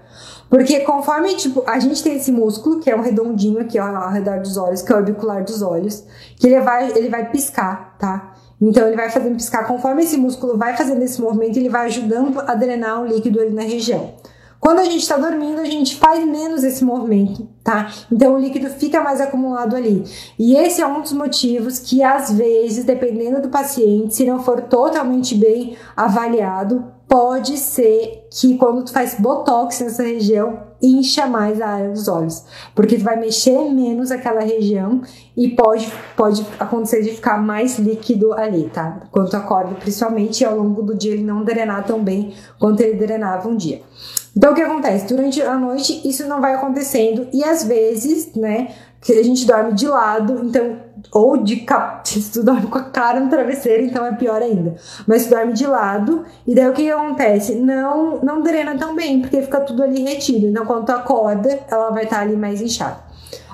Porque 0.49 0.81
conforme, 0.81 1.35
tipo, 1.35 1.63
a 1.67 1.79
gente 1.79 2.03
tem 2.03 2.17
esse 2.17 2.33
músculo, 2.33 2.81
que 2.81 2.91
é 2.91 2.97
um 2.97 3.01
redondinho 3.01 3.61
aqui 3.61 3.79
ó, 3.79 3.85
ao 3.85 4.11
redor 4.11 4.41
dos 4.41 4.57
olhos, 4.57 4.81
que 4.81 4.91
é 4.93 4.95
o 4.95 4.99
orbicular 4.99 5.45
dos 5.45 5.61
olhos, 5.61 6.05
que 6.37 6.47
ele 6.47 6.61
vai, 6.61 6.91
ele 6.91 7.09
vai 7.09 7.31
piscar, 7.31 7.97
tá? 7.99 8.35
Então 8.61 8.87
ele 8.87 8.97
vai 8.97 9.11
fazendo 9.11 9.37
piscar. 9.37 9.67
Conforme 9.67 10.03
esse 10.03 10.17
músculo 10.17 10.57
vai 10.57 10.77
fazendo 10.77 11.03
esse 11.03 11.21
movimento, 11.21 11.59
ele 11.59 11.69
vai 11.69 11.87
ajudando 11.87 12.41
a 12.41 12.55
drenar 12.55 13.03
o 13.03 13.07
líquido 13.07 13.41
ali 13.41 13.51
na 13.51 13.63
região. 13.63 14.15
Quando 14.61 14.81
a 14.81 14.85
gente 14.85 14.99
está 14.99 15.17
dormindo, 15.17 15.61
a 15.61 15.65
gente 15.65 15.97
faz 15.97 16.27
menos 16.27 16.65
esse 16.65 16.85
movimento, 16.85 17.49
tá? 17.63 17.93
Então 18.11 18.35
o 18.35 18.39
líquido 18.39 18.69
fica 18.71 19.01
mais 19.01 19.21
acumulado 19.21 19.77
ali. 19.77 20.05
E 20.39 20.57
esse 20.57 20.83
é 20.83 20.87
um 20.87 21.01
dos 21.01 21.13
motivos 21.13 21.79
que, 21.79 22.03
às 22.03 22.33
vezes, 22.33 22.85
dependendo 22.85 23.41
do 23.41 23.49
paciente, 23.49 24.15
se 24.15 24.25
não 24.25 24.43
for 24.43 24.63
totalmente 24.63 25.35
bem 25.37 25.77
avaliado, 25.97 26.85
pode 27.09 27.57
ser 27.57 28.27
que 28.31 28.59
quando 28.59 28.85
tu 28.85 28.93
faz 28.93 29.15
botox 29.19 29.81
nessa 29.81 30.03
região, 30.03 30.69
incha 30.81 31.27
mais 31.27 31.61
a 31.61 31.69
área 31.69 31.91
dos 31.91 32.07
olhos, 32.07 32.45
porque 32.75 32.99
tu 32.99 33.03
vai 33.03 33.19
mexer 33.19 33.59
menos 33.73 34.11
aquela 34.11 34.41
região 34.41 35.01
e 35.37 35.49
pode, 35.49 35.91
pode 36.17 36.47
acontecer 36.59 37.03
de 37.03 37.11
ficar 37.11 37.39
mais 37.39 37.79
líquido 37.79 38.33
ali, 38.35 38.69
tá? 38.73 39.01
Quando 39.11 39.31
tu 39.31 39.37
acorda, 39.37 39.75
principalmente 39.77 40.45
ao 40.45 40.57
longo 40.57 40.83
do 40.83 40.95
dia 40.95 41.15
ele 41.15 41.25
não 41.25 41.43
drenar 41.43 41.85
tão 41.85 42.03
bem 42.03 42.35
quanto 42.59 42.81
ele 42.81 42.99
drenava 42.99 43.49
um 43.49 43.57
dia. 43.57 43.81
Então 44.37 44.53
o 44.53 44.55
que 44.55 44.63
acontece? 44.63 45.07
Durante 45.07 45.41
a 45.43 45.57
noite 45.57 46.01
isso 46.09 46.27
não 46.29 46.41
vai 46.41 46.55
acontecendo 46.55 47.29
e 47.33 47.43
às 47.43 47.65
vezes, 47.65 48.35
né, 48.35 48.69
que 49.01 49.13
a 49.13 49.23
gente 49.23 49.47
dorme 49.47 49.73
de 49.73 49.87
lado, 49.87 50.41
então 50.45 50.77
ou 51.13 51.37
de 51.37 51.57
cap... 51.57 52.07
se 52.09 52.33
tu 52.33 52.43
dorme 52.43 52.67
com 52.67 52.79
a 52.79 52.85
cara 52.85 53.21
no 53.21 53.31
travesseiro, 53.31 53.85
então 53.85 54.05
é 54.05 54.13
pior 54.13 54.43
ainda. 54.43 54.75
Mas 55.07 55.25
tu 55.25 55.31
dorme 55.31 55.53
de 55.53 55.67
lado 55.67 56.25
e 56.47 56.55
daí 56.55 56.69
o 56.69 56.73
que, 56.73 56.91
acontece? 56.91 57.55
Não 57.55 58.21
não 58.23 58.43
drena 58.43 58.77
tão 58.77 58.95
bem, 58.95 59.21
porque 59.21 59.43
fica 59.43 59.61
tudo 59.61 59.83
ali 59.83 60.03
retido. 60.03 60.47
Então 60.47 60.67
quando 60.67 60.87
tu 60.87 60.93
acorda, 60.93 61.61
ela 61.71 61.91
vai 61.91 62.05
estar 62.05 62.21
ali 62.21 62.37
mais 62.37 62.61
inchada. 62.61 63.09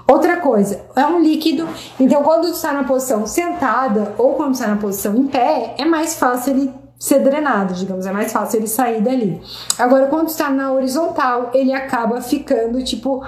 Outra 0.06 0.36
coisa, 0.36 0.82
é 0.94 1.06
um 1.06 1.18
líquido, 1.18 1.66
então 1.98 2.22
quando 2.22 2.42
tu 2.42 2.52
está 2.52 2.74
na 2.74 2.84
posição 2.84 3.26
sentada 3.26 4.12
ou 4.18 4.34
quando 4.34 4.50
tu 4.50 4.54
está 4.56 4.66
na 4.66 4.76
posição 4.76 5.16
em 5.16 5.26
pé, 5.26 5.76
é 5.78 5.84
mais 5.86 6.14
fácil 6.14 6.52
ele 6.52 6.83
ser 7.04 7.18
drenado, 7.18 7.74
digamos, 7.74 8.06
é 8.06 8.12
mais 8.12 8.32
fácil 8.32 8.60
ele 8.60 8.66
sair 8.66 9.02
dali. 9.02 9.38
Agora, 9.78 10.06
quando 10.06 10.28
está 10.28 10.48
na 10.48 10.72
horizontal, 10.72 11.50
ele 11.52 11.74
acaba 11.74 12.22
ficando 12.22 12.82
tipo. 12.82 13.22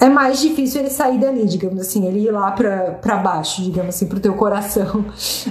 É 0.00 0.08
mais 0.08 0.40
difícil 0.40 0.80
ele 0.80 0.90
sair 0.90 1.16
dali, 1.16 1.46
digamos 1.46 1.80
assim, 1.80 2.04
ele 2.08 2.26
ir 2.26 2.32
lá 2.32 2.50
para 2.50 3.16
baixo, 3.18 3.62
digamos 3.62 3.94
assim, 3.94 4.08
pro 4.08 4.18
teu 4.18 4.34
coração 4.34 5.04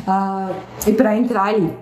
uh, 0.06 0.54
e 0.86 0.92
para 0.92 1.16
entrar 1.16 1.46
ali. 1.46 1.74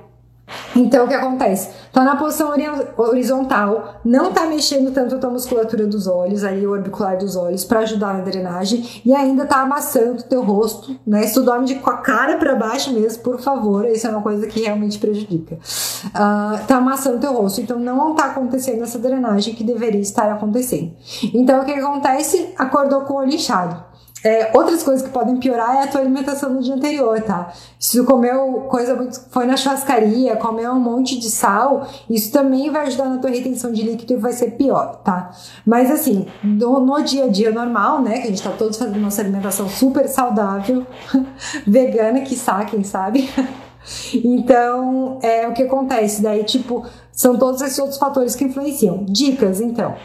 Então, 0.75 1.05
o 1.05 1.07
que 1.07 1.13
acontece? 1.13 1.69
Tá 1.91 2.03
na 2.03 2.15
posição 2.15 2.51
horizontal, 2.97 3.95
não 4.05 4.31
tá 4.31 4.45
mexendo 4.45 4.91
tanto 4.91 5.25
a 5.25 5.29
musculatura 5.29 5.87
dos 5.87 6.07
olhos, 6.07 6.43
ali 6.43 6.65
o 6.65 6.71
orbicular 6.71 7.17
dos 7.17 7.35
olhos, 7.35 7.65
para 7.65 7.79
ajudar 7.79 8.13
na 8.13 8.21
drenagem, 8.21 9.01
e 9.03 9.13
ainda 9.13 9.45
tá 9.45 9.61
amassando 9.61 10.19
o 10.19 10.23
teu 10.23 10.43
rosto, 10.43 10.95
né? 11.05 11.23
Se 11.23 11.33
tu 11.33 11.43
dorme 11.43 11.65
de, 11.65 11.75
com 11.75 11.89
a 11.89 11.97
cara 11.97 12.37
para 12.37 12.55
baixo 12.55 12.93
mesmo, 12.93 13.23
por 13.23 13.39
favor, 13.39 13.85
isso 13.85 14.07
é 14.07 14.09
uma 14.09 14.21
coisa 14.21 14.45
que 14.47 14.61
realmente 14.61 14.99
prejudica. 14.99 15.55
Uh, 15.55 16.65
tá 16.67 16.77
amassando 16.77 17.17
o 17.17 17.19
teu 17.19 17.33
rosto, 17.33 17.61
então 17.61 17.79
não 17.79 18.13
tá 18.15 18.25
acontecendo 18.25 18.83
essa 18.83 18.99
drenagem 18.99 19.53
que 19.53 19.63
deveria 19.63 20.01
estar 20.01 20.31
acontecendo. 20.31 20.93
Então, 21.33 21.61
o 21.61 21.65
que 21.65 21.73
acontece? 21.73 22.53
Acordou 22.57 23.01
com 23.01 23.13
o 23.13 23.17
olho 23.17 23.33
inchado. 23.33 23.88
É, 24.23 24.51
outras 24.53 24.83
coisas 24.83 25.01
que 25.01 25.13
podem 25.13 25.37
piorar 25.37 25.77
é 25.77 25.83
a 25.83 25.87
tua 25.87 26.01
alimentação 26.01 26.53
no 26.53 26.61
dia 26.61 26.75
anterior, 26.75 27.21
tá? 27.21 27.53
Se 27.79 27.97
tu 27.97 28.03
comeu 28.03 28.65
coisa 28.69 28.93
muito. 28.93 29.17
foi 29.29 29.45
na 29.45 29.55
churrascaria, 29.55 30.35
comeu 30.35 30.73
um 30.73 30.79
monte 30.79 31.17
de 31.17 31.29
sal, 31.29 31.87
isso 32.09 32.31
também 32.31 32.69
vai 32.69 32.87
ajudar 32.87 33.05
na 33.05 33.17
tua 33.17 33.29
retenção 33.29 33.71
de 33.71 33.81
líquido 33.81 34.13
e 34.13 34.17
vai 34.17 34.33
ser 34.33 34.51
pior, 34.51 34.97
tá? 35.03 35.31
Mas 35.65 35.89
assim, 35.89 36.27
no, 36.43 36.81
no 36.81 37.01
dia 37.01 37.25
a 37.25 37.27
dia 37.29 37.51
normal, 37.51 38.01
né? 38.01 38.19
Que 38.19 38.27
a 38.27 38.29
gente 38.29 38.43
tá 38.43 38.51
todos 38.51 38.77
fazendo 38.77 38.99
nossa 38.99 39.21
alimentação 39.21 39.69
super 39.69 40.07
saudável, 40.09 40.85
vegana, 41.65 42.19
que 42.21 42.35
quem 42.69 42.83
sabe? 42.83 43.29
então, 44.13 45.19
é 45.21 45.47
o 45.47 45.53
que 45.53 45.63
acontece. 45.63 46.21
Daí, 46.21 46.43
tipo, 46.43 46.85
são 47.11 47.37
todos 47.37 47.61
esses 47.61 47.79
outros 47.79 47.97
fatores 47.97 48.35
que 48.35 48.43
influenciam. 48.43 49.05
Dicas, 49.05 49.61
então. 49.61 49.95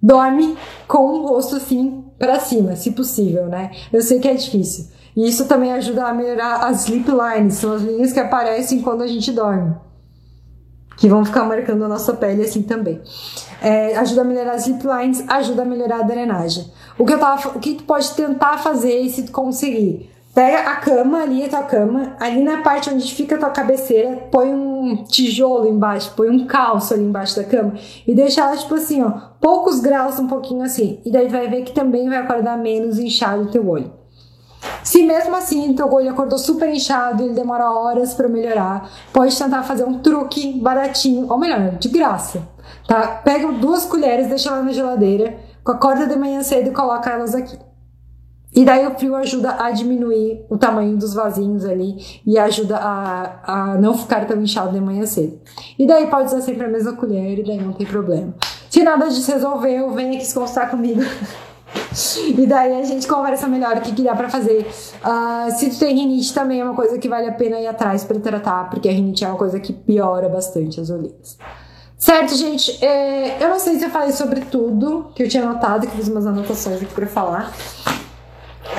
Dorme 0.00 0.56
com 0.86 0.98
o 0.98 1.26
rosto 1.26 1.56
assim 1.56 2.09
para 2.20 2.38
cima, 2.38 2.76
se 2.76 2.90
possível, 2.90 3.46
né? 3.46 3.70
Eu 3.90 4.02
sei 4.02 4.20
que 4.20 4.28
é 4.28 4.34
difícil. 4.34 4.88
E 5.16 5.26
isso 5.26 5.46
também 5.46 5.72
ajuda 5.72 6.04
a 6.04 6.12
melhorar 6.12 6.66
as 6.66 6.82
sleep 6.82 7.10
lines, 7.10 7.54
são 7.54 7.72
as 7.72 7.80
linhas 7.80 8.12
que 8.12 8.20
aparecem 8.20 8.82
quando 8.82 9.02
a 9.02 9.06
gente 9.06 9.32
dorme. 9.32 9.74
Que 10.98 11.08
vão 11.08 11.24
ficar 11.24 11.44
marcando 11.44 11.82
a 11.82 11.88
nossa 11.88 12.12
pele 12.12 12.42
assim 12.42 12.60
também. 12.62 13.00
É, 13.62 13.96
ajuda 13.96 14.20
a 14.20 14.24
melhorar 14.24 14.52
as 14.52 14.66
sleep 14.66 14.86
lines, 14.86 15.24
ajuda 15.26 15.62
a 15.62 15.64
melhorar 15.64 16.00
a 16.00 16.02
drenagem. 16.02 16.70
O 16.98 17.06
que, 17.06 17.14
eu 17.14 17.18
tava, 17.18 17.56
o 17.56 17.58
que 17.58 17.76
tu 17.76 17.84
pode 17.84 18.12
tentar 18.12 18.58
fazer 18.58 19.08
se 19.08 19.22
tu 19.22 19.32
conseguir? 19.32 20.10
Pega 20.40 20.70
a 20.70 20.76
cama 20.76 21.18
ali, 21.18 21.44
a 21.44 21.50
tua 21.50 21.62
cama, 21.64 22.16
ali 22.18 22.42
na 22.42 22.62
parte 22.62 22.88
onde 22.88 23.14
fica 23.14 23.34
a 23.34 23.38
tua 23.38 23.50
cabeceira, 23.50 24.16
põe 24.32 24.48
um 24.48 25.04
tijolo 25.04 25.68
embaixo, 25.68 26.14
põe 26.16 26.30
um 26.30 26.46
calço 26.46 26.94
ali 26.94 27.02
embaixo 27.02 27.36
da 27.36 27.44
cama 27.44 27.74
e 28.06 28.14
deixa 28.14 28.40
ela 28.40 28.56
tipo 28.56 28.74
assim, 28.74 29.02
ó, 29.02 29.10
poucos 29.38 29.80
graus, 29.80 30.18
um 30.18 30.26
pouquinho 30.26 30.62
assim. 30.62 30.98
E 31.04 31.12
daí 31.12 31.28
vai 31.28 31.46
ver 31.46 31.60
que 31.64 31.72
também 31.72 32.08
vai 32.08 32.16
acordar 32.16 32.56
menos 32.56 32.98
inchado 32.98 33.42
o 33.42 33.50
teu 33.50 33.68
olho. 33.68 33.92
Se 34.82 35.02
mesmo 35.02 35.36
assim 35.36 35.74
teu 35.74 35.92
olho 35.92 36.08
acordou 36.08 36.38
super 36.38 36.70
inchado 36.70 37.22
e 37.22 37.26
ele 37.26 37.34
demora 37.34 37.70
horas 37.70 38.14
para 38.14 38.26
melhorar, 38.26 38.90
pode 39.12 39.36
tentar 39.36 39.62
fazer 39.62 39.84
um 39.84 39.98
truque 39.98 40.58
baratinho, 40.58 41.26
ou 41.30 41.36
melhor, 41.36 41.72
de 41.72 41.90
graça, 41.90 42.48
tá? 42.88 43.20
Pega 43.22 43.52
duas 43.52 43.84
colheres, 43.84 44.28
deixa 44.28 44.50
lá 44.50 44.62
na 44.62 44.72
geladeira, 44.72 45.36
acorda 45.66 46.06
de 46.06 46.16
manhã 46.16 46.42
cedo 46.42 46.70
e 46.70 46.72
coloca 46.72 47.10
elas 47.10 47.34
aqui. 47.34 47.58
E 48.54 48.64
daí 48.64 48.86
o 48.86 48.94
frio 48.98 49.14
ajuda 49.14 49.56
a 49.60 49.70
diminuir 49.70 50.44
o 50.48 50.58
tamanho 50.58 50.96
dos 50.96 51.14
vasinhos 51.14 51.64
ali 51.64 51.96
e 52.26 52.36
ajuda 52.36 52.76
a, 52.76 53.40
a 53.44 53.78
não 53.78 53.96
ficar 53.96 54.26
tão 54.26 54.40
inchado 54.42 54.72
de 54.72 54.80
manhã 54.80 55.06
cedo. 55.06 55.38
E 55.78 55.86
daí 55.86 56.08
pode 56.08 56.26
usar 56.26 56.40
sempre 56.40 56.64
a 56.64 56.68
mesma 56.68 56.92
colher 56.94 57.38
e 57.38 57.44
daí 57.44 57.60
não 57.60 57.72
tem 57.72 57.86
problema. 57.86 58.34
Se 58.68 58.82
nada 58.82 59.08
disso 59.08 59.30
resolveu, 59.30 59.90
vem 59.92 60.16
aqui 60.16 60.24
se 60.24 60.34
consultar 60.34 60.70
comigo. 60.70 61.00
e 62.36 62.46
daí 62.46 62.80
a 62.80 62.84
gente 62.84 63.06
conversa 63.06 63.46
melhor 63.46 63.76
o 63.76 63.80
que, 63.80 63.92
que 63.92 64.02
dá 64.02 64.16
pra 64.16 64.28
fazer. 64.28 64.66
Uh, 65.04 65.50
se 65.56 65.70
tu 65.70 65.78
tem 65.78 65.94
rinite 65.94 66.34
também 66.34 66.60
é 66.60 66.64
uma 66.64 66.74
coisa 66.74 66.98
que 66.98 67.08
vale 67.08 67.28
a 67.28 67.32
pena 67.32 67.60
ir 67.60 67.68
atrás 67.68 68.04
para 68.04 68.18
tratar, 68.18 68.68
porque 68.68 68.88
a 68.88 68.92
rinite 68.92 69.24
é 69.24 69.28
uma 69.28 69.36
coisa 69.36 69.60
que 69.60 69.72
piora 69.72 70.28
bastante 70.28 70.80
as 70.80 70.90
orelhas. 70.90 71.38
Certo, 72.00 72.34
gente? 72.34 72.82
É, 72.82 73.44
eu 73.44 73.50
não 73.50 73.58
sei 73.58 73.78
se 73.78 73.84
eu 73.84 73.90
falei 73.90 74.10
sobre 74.10 74.40
tudo 74.40 75.12
que 75.14 75.22
eu 75.22 75.28
tinha 75.28 75.42
anotado, 75.42 75.86
que 75.86 75.94
fiz 75.94 76.08
umas 76.08 76.26
anotações 76.26 76.80
aqui 76.80 76.94
pra 76.94 77.06
falar. 77.06 77.52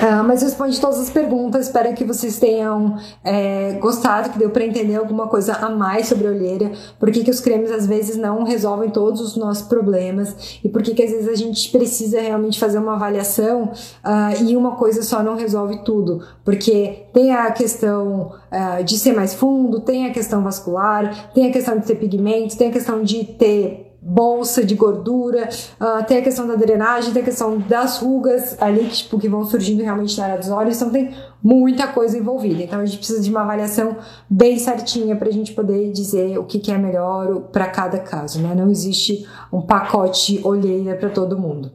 Uh, 0.02 0.24
mas 0.26 0.42
responde 0.42 0.80
todas 0.80 1.00
as 1.00 1.10
perguntas. 1.10 1.68
Espero 1.68 1.94
que 1.94 2.04
vocês 2.04 2.40
tenham 2.40 2.98
é, 3.24 3.74
gostado, 3.74 4.30
que 4.30 4.40
deu 4.40 4.50
para 4.50 4.66
entender 4.66 4.96
alguma 4.96 5.28
coisa 5.28 5.54
a 5.54 5.70
mais 5.70 6.08
sobre 6.08 6.28
a 6.28 6.32
olheira. 6.32 6.72
Por 7.00 7.12
que, 7.12 7.24
que 7.24 7.30
os 7.30 7.40
cremes 7.40 7.72
às 7.72 7.86
vezes 7.86 8.18
não 8.18 8.44
resolvem 8.44 8.90
todos 8.90 9.22
os 9.22 9.36
nossos 9.36 9.68
problemas 9.68 10.60
e 10.64 10.70
por 10.70 10.82
que, 10.82 10.94
que 10.94 11.04
às 11.04 11.12
vezes 11.12 11.28
a 11.28 11.36
gente 11.36 11.70
precisa 11.72 12.20
realmente 12.20 12.60
fazer 12.60 12.80
uma 12.80 12.96
avaliação 12.96 13.72
uh, 14.04 14.44
e 14.44 14.56
uma 14.56 14.76
coisa 14.76 15.04
só 15.04 15.22
não 15.22 15.36
resolve 15.36 15.84
tudo. 15.84 16.26
Porque 16.44 17.06
tem 17.14 17.34
a 17.34 17.52
questão 17.52 18.32
uh, 18.52 18.84
de 18.84 18.98
ser 18.98 19.14
mais 19.14 19.34
fundo, 19.34 19.82
tem 19.82 20.08
a 20.08 20.12
questão 20.12 20.42
vascular, 20.42 21.32
tem 21.34 21.48
a 21.48 21.52
questão 21.52 21.78
de 21.78 21.86
ter 21.86 21.96
pigmentos, 21.96 22.56
tem 22.56 22.70
a 22.70 22.72
questão 22.72 23.04
de 23.04 23.24
ter 23.24 23.91
bolsa 24.02 24.66
de 24.66 24.74
gordura, 24.74 25.48
uh, 25.80 26.04
tem 26.06 26.18
a 26.18 26.22
questão 26.24 26.48
da 26.48 26.56
drenagem, 26.56 27.14
tem 27.14 27.22
a 27.22 27.26
questão 27.26 27.60
das 27.60 28.00
rugas 28.00 28.60
ali 28.60 28.86
que, 28.86 28.96
tipo, 28.96 29.20
que 29.20 29.30
vão 29.30 29.46
surgindo 29.46 29.84
realmente 29.84 30.18
na 30.18 30.26
área 30.26 30.38
dos 30.40 30.50
olhos, 30.50 30.76
então 30.76 30.90
tem 30.90 31.14
muita 31.44 31.88
coisa 31.88 32.18
envolvida. 32.18 32.64
Então 32.64 32.80
a 32.80 32.86
gente 32.86 32.98
precisa 32.98 33.22
de 33.22 33.30
uma 33.30 33.42
avaliação 33.42 33.98
bem 34.28 34.58
certinha 34.58 35.16
para 35.16 35.30
a 35.30 35.32
gente 35.32 35.54
poder 35.54 35.92
dizer 35.92 36.40
o 36.40 36.46
que, 36.46 36.58
que 36.58 36.72
é 36.72 36.78
melhor 36.78 37.42
para 37.52 37.68
cada 37.68 38.00
caso, 38.00 38.42
né? 38.42 38.56
Não 38.56 38.72
existe 38.72 39.28
um 39.54 39.62
pacote 39.62 40.42
olheira 40.44 40.96
para 40.96 41.10
todo 41.10 41.38
mundo. 41.38 41.72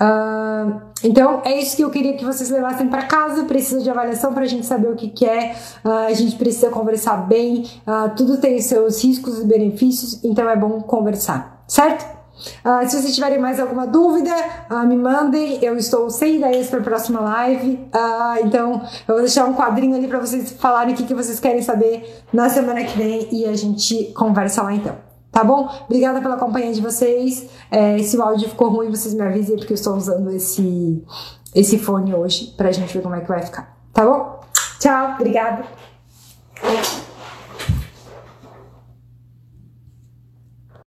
Uh, 0.00 0.80
então 1.04 1.42
é 1.44 1.60
isso 1.60 1.76
que 1.76 1.84
eu 1.84 1.90
queria 1.90 2.16
que 2.16 2.24
vocês 2.24 2.48
levassem 2.48 2.88
para 2.88 3.02
casa. 3.02 3.44
Precisa 3.44 3.82
de 3.82 3.90
avaliação 3.90 4.32
para 4.32 4.44
a 4.44 4.46
gente 4.46 4.64
saber 4.64 4.88
o 4.88 4.96
que, 4.96 5.08
que 5.08 5.26
é. 5.26 5.54
Uh, 5.84 5.88
a 6.08 6.12
gente 6.14 6.36
precisa 6.36 6.70
conversar 6.70 7.28
bem. 7.28 7.64
Uh, 7.86 8.14
tudo 8.16 8.38
tem 8.38 8.58
seus 8.62 9.04
riscos 9.04 9.40
e 9.40 9.44
benefícios, 9.44 10.24
então 10.24 10.48
é 10.48 10.56
bom 10.56 10.80
conversar, 10.80 11.59
certo? 11.70 12.04
Uh, 12.64 12.88
se 12.88 13.00
vocês 13.00 13.14
tiverem 13.14 13.38
mais 13.38 13.60
alguma 13.60 13.86
dúvida, 13.86 14.34
uh, 14.70 14.86
me 14.86 14.96
mandem. 14.96 15.62
Eu 15.62 15.76
estou 15.76 16.10
sem 16.10 16.36
ideias 16.36 16.68
para 16.68 16.80
a 16.80 16.82
próxima 16.82 17.20
live. 17.20 17.74
Uh, 17.94 18.46
então, 18.46 18.82
eu 19.06 19.14
vou 19.14 19.20
deixar 19.20 19.44
um 19.44 19.54
quadrinho 19.54 19.94
ali 19.94 20.08
para 20.08 20.18
vocês 20.18 20.52
falarem 20.52 20.94
o 20.94 20.96
que, 20.96 21.04
que 21.04 21.14
vocês 21.14 21.38
querem 21.38 21.62
saber 21.62 22.22
na 22.32 22.48
semana 22.48 22.82
que 22.82 22.96
vem 22.96 23.28
e 23.30 23.44
a 23.44 23.54
gente 23.54 24.12
conversa 24.14 24.62
lá 24.62 24.74
então. 24.74 24.96
Tá 25.30 25.44
bom? 25.44 25.68
Obrigada 25.84 26.20
pela 26.20 26.36
companhia 26.36 26.72
de 26.72 26.80
vocês. 26.80 27.48
É, 27.70 27.98
se 27.98 28.16
o 28.16 28.22
áudio 28.22 28.48
ficou 28.48 28.68
ruim, 28.68 28.90
vocês 28.90 29.14
me 29.14 29.22
avisem, 29.22 29.56
porque 29.56 29.72
eu 29.72 29.76
estou 29.76 29.94
usando 29.94 30.30
esse, 30.32 31.04
esse 31.54 31.78
fone 31.78 32.12
hoje 32.12 32.52
pra 32.56 32.72
gente 32.72 32.92
ver 32.92 33.02
como 33.02 33.14
é 33.14 33.20
que 33.20 33.28
vai 33.28 33.42
ficar. 33.42 33.76
Tá 33.92 34.04
bom? 34.04 34.40
Tchau, 34.80 35.12
obrigada. 35.14 35.64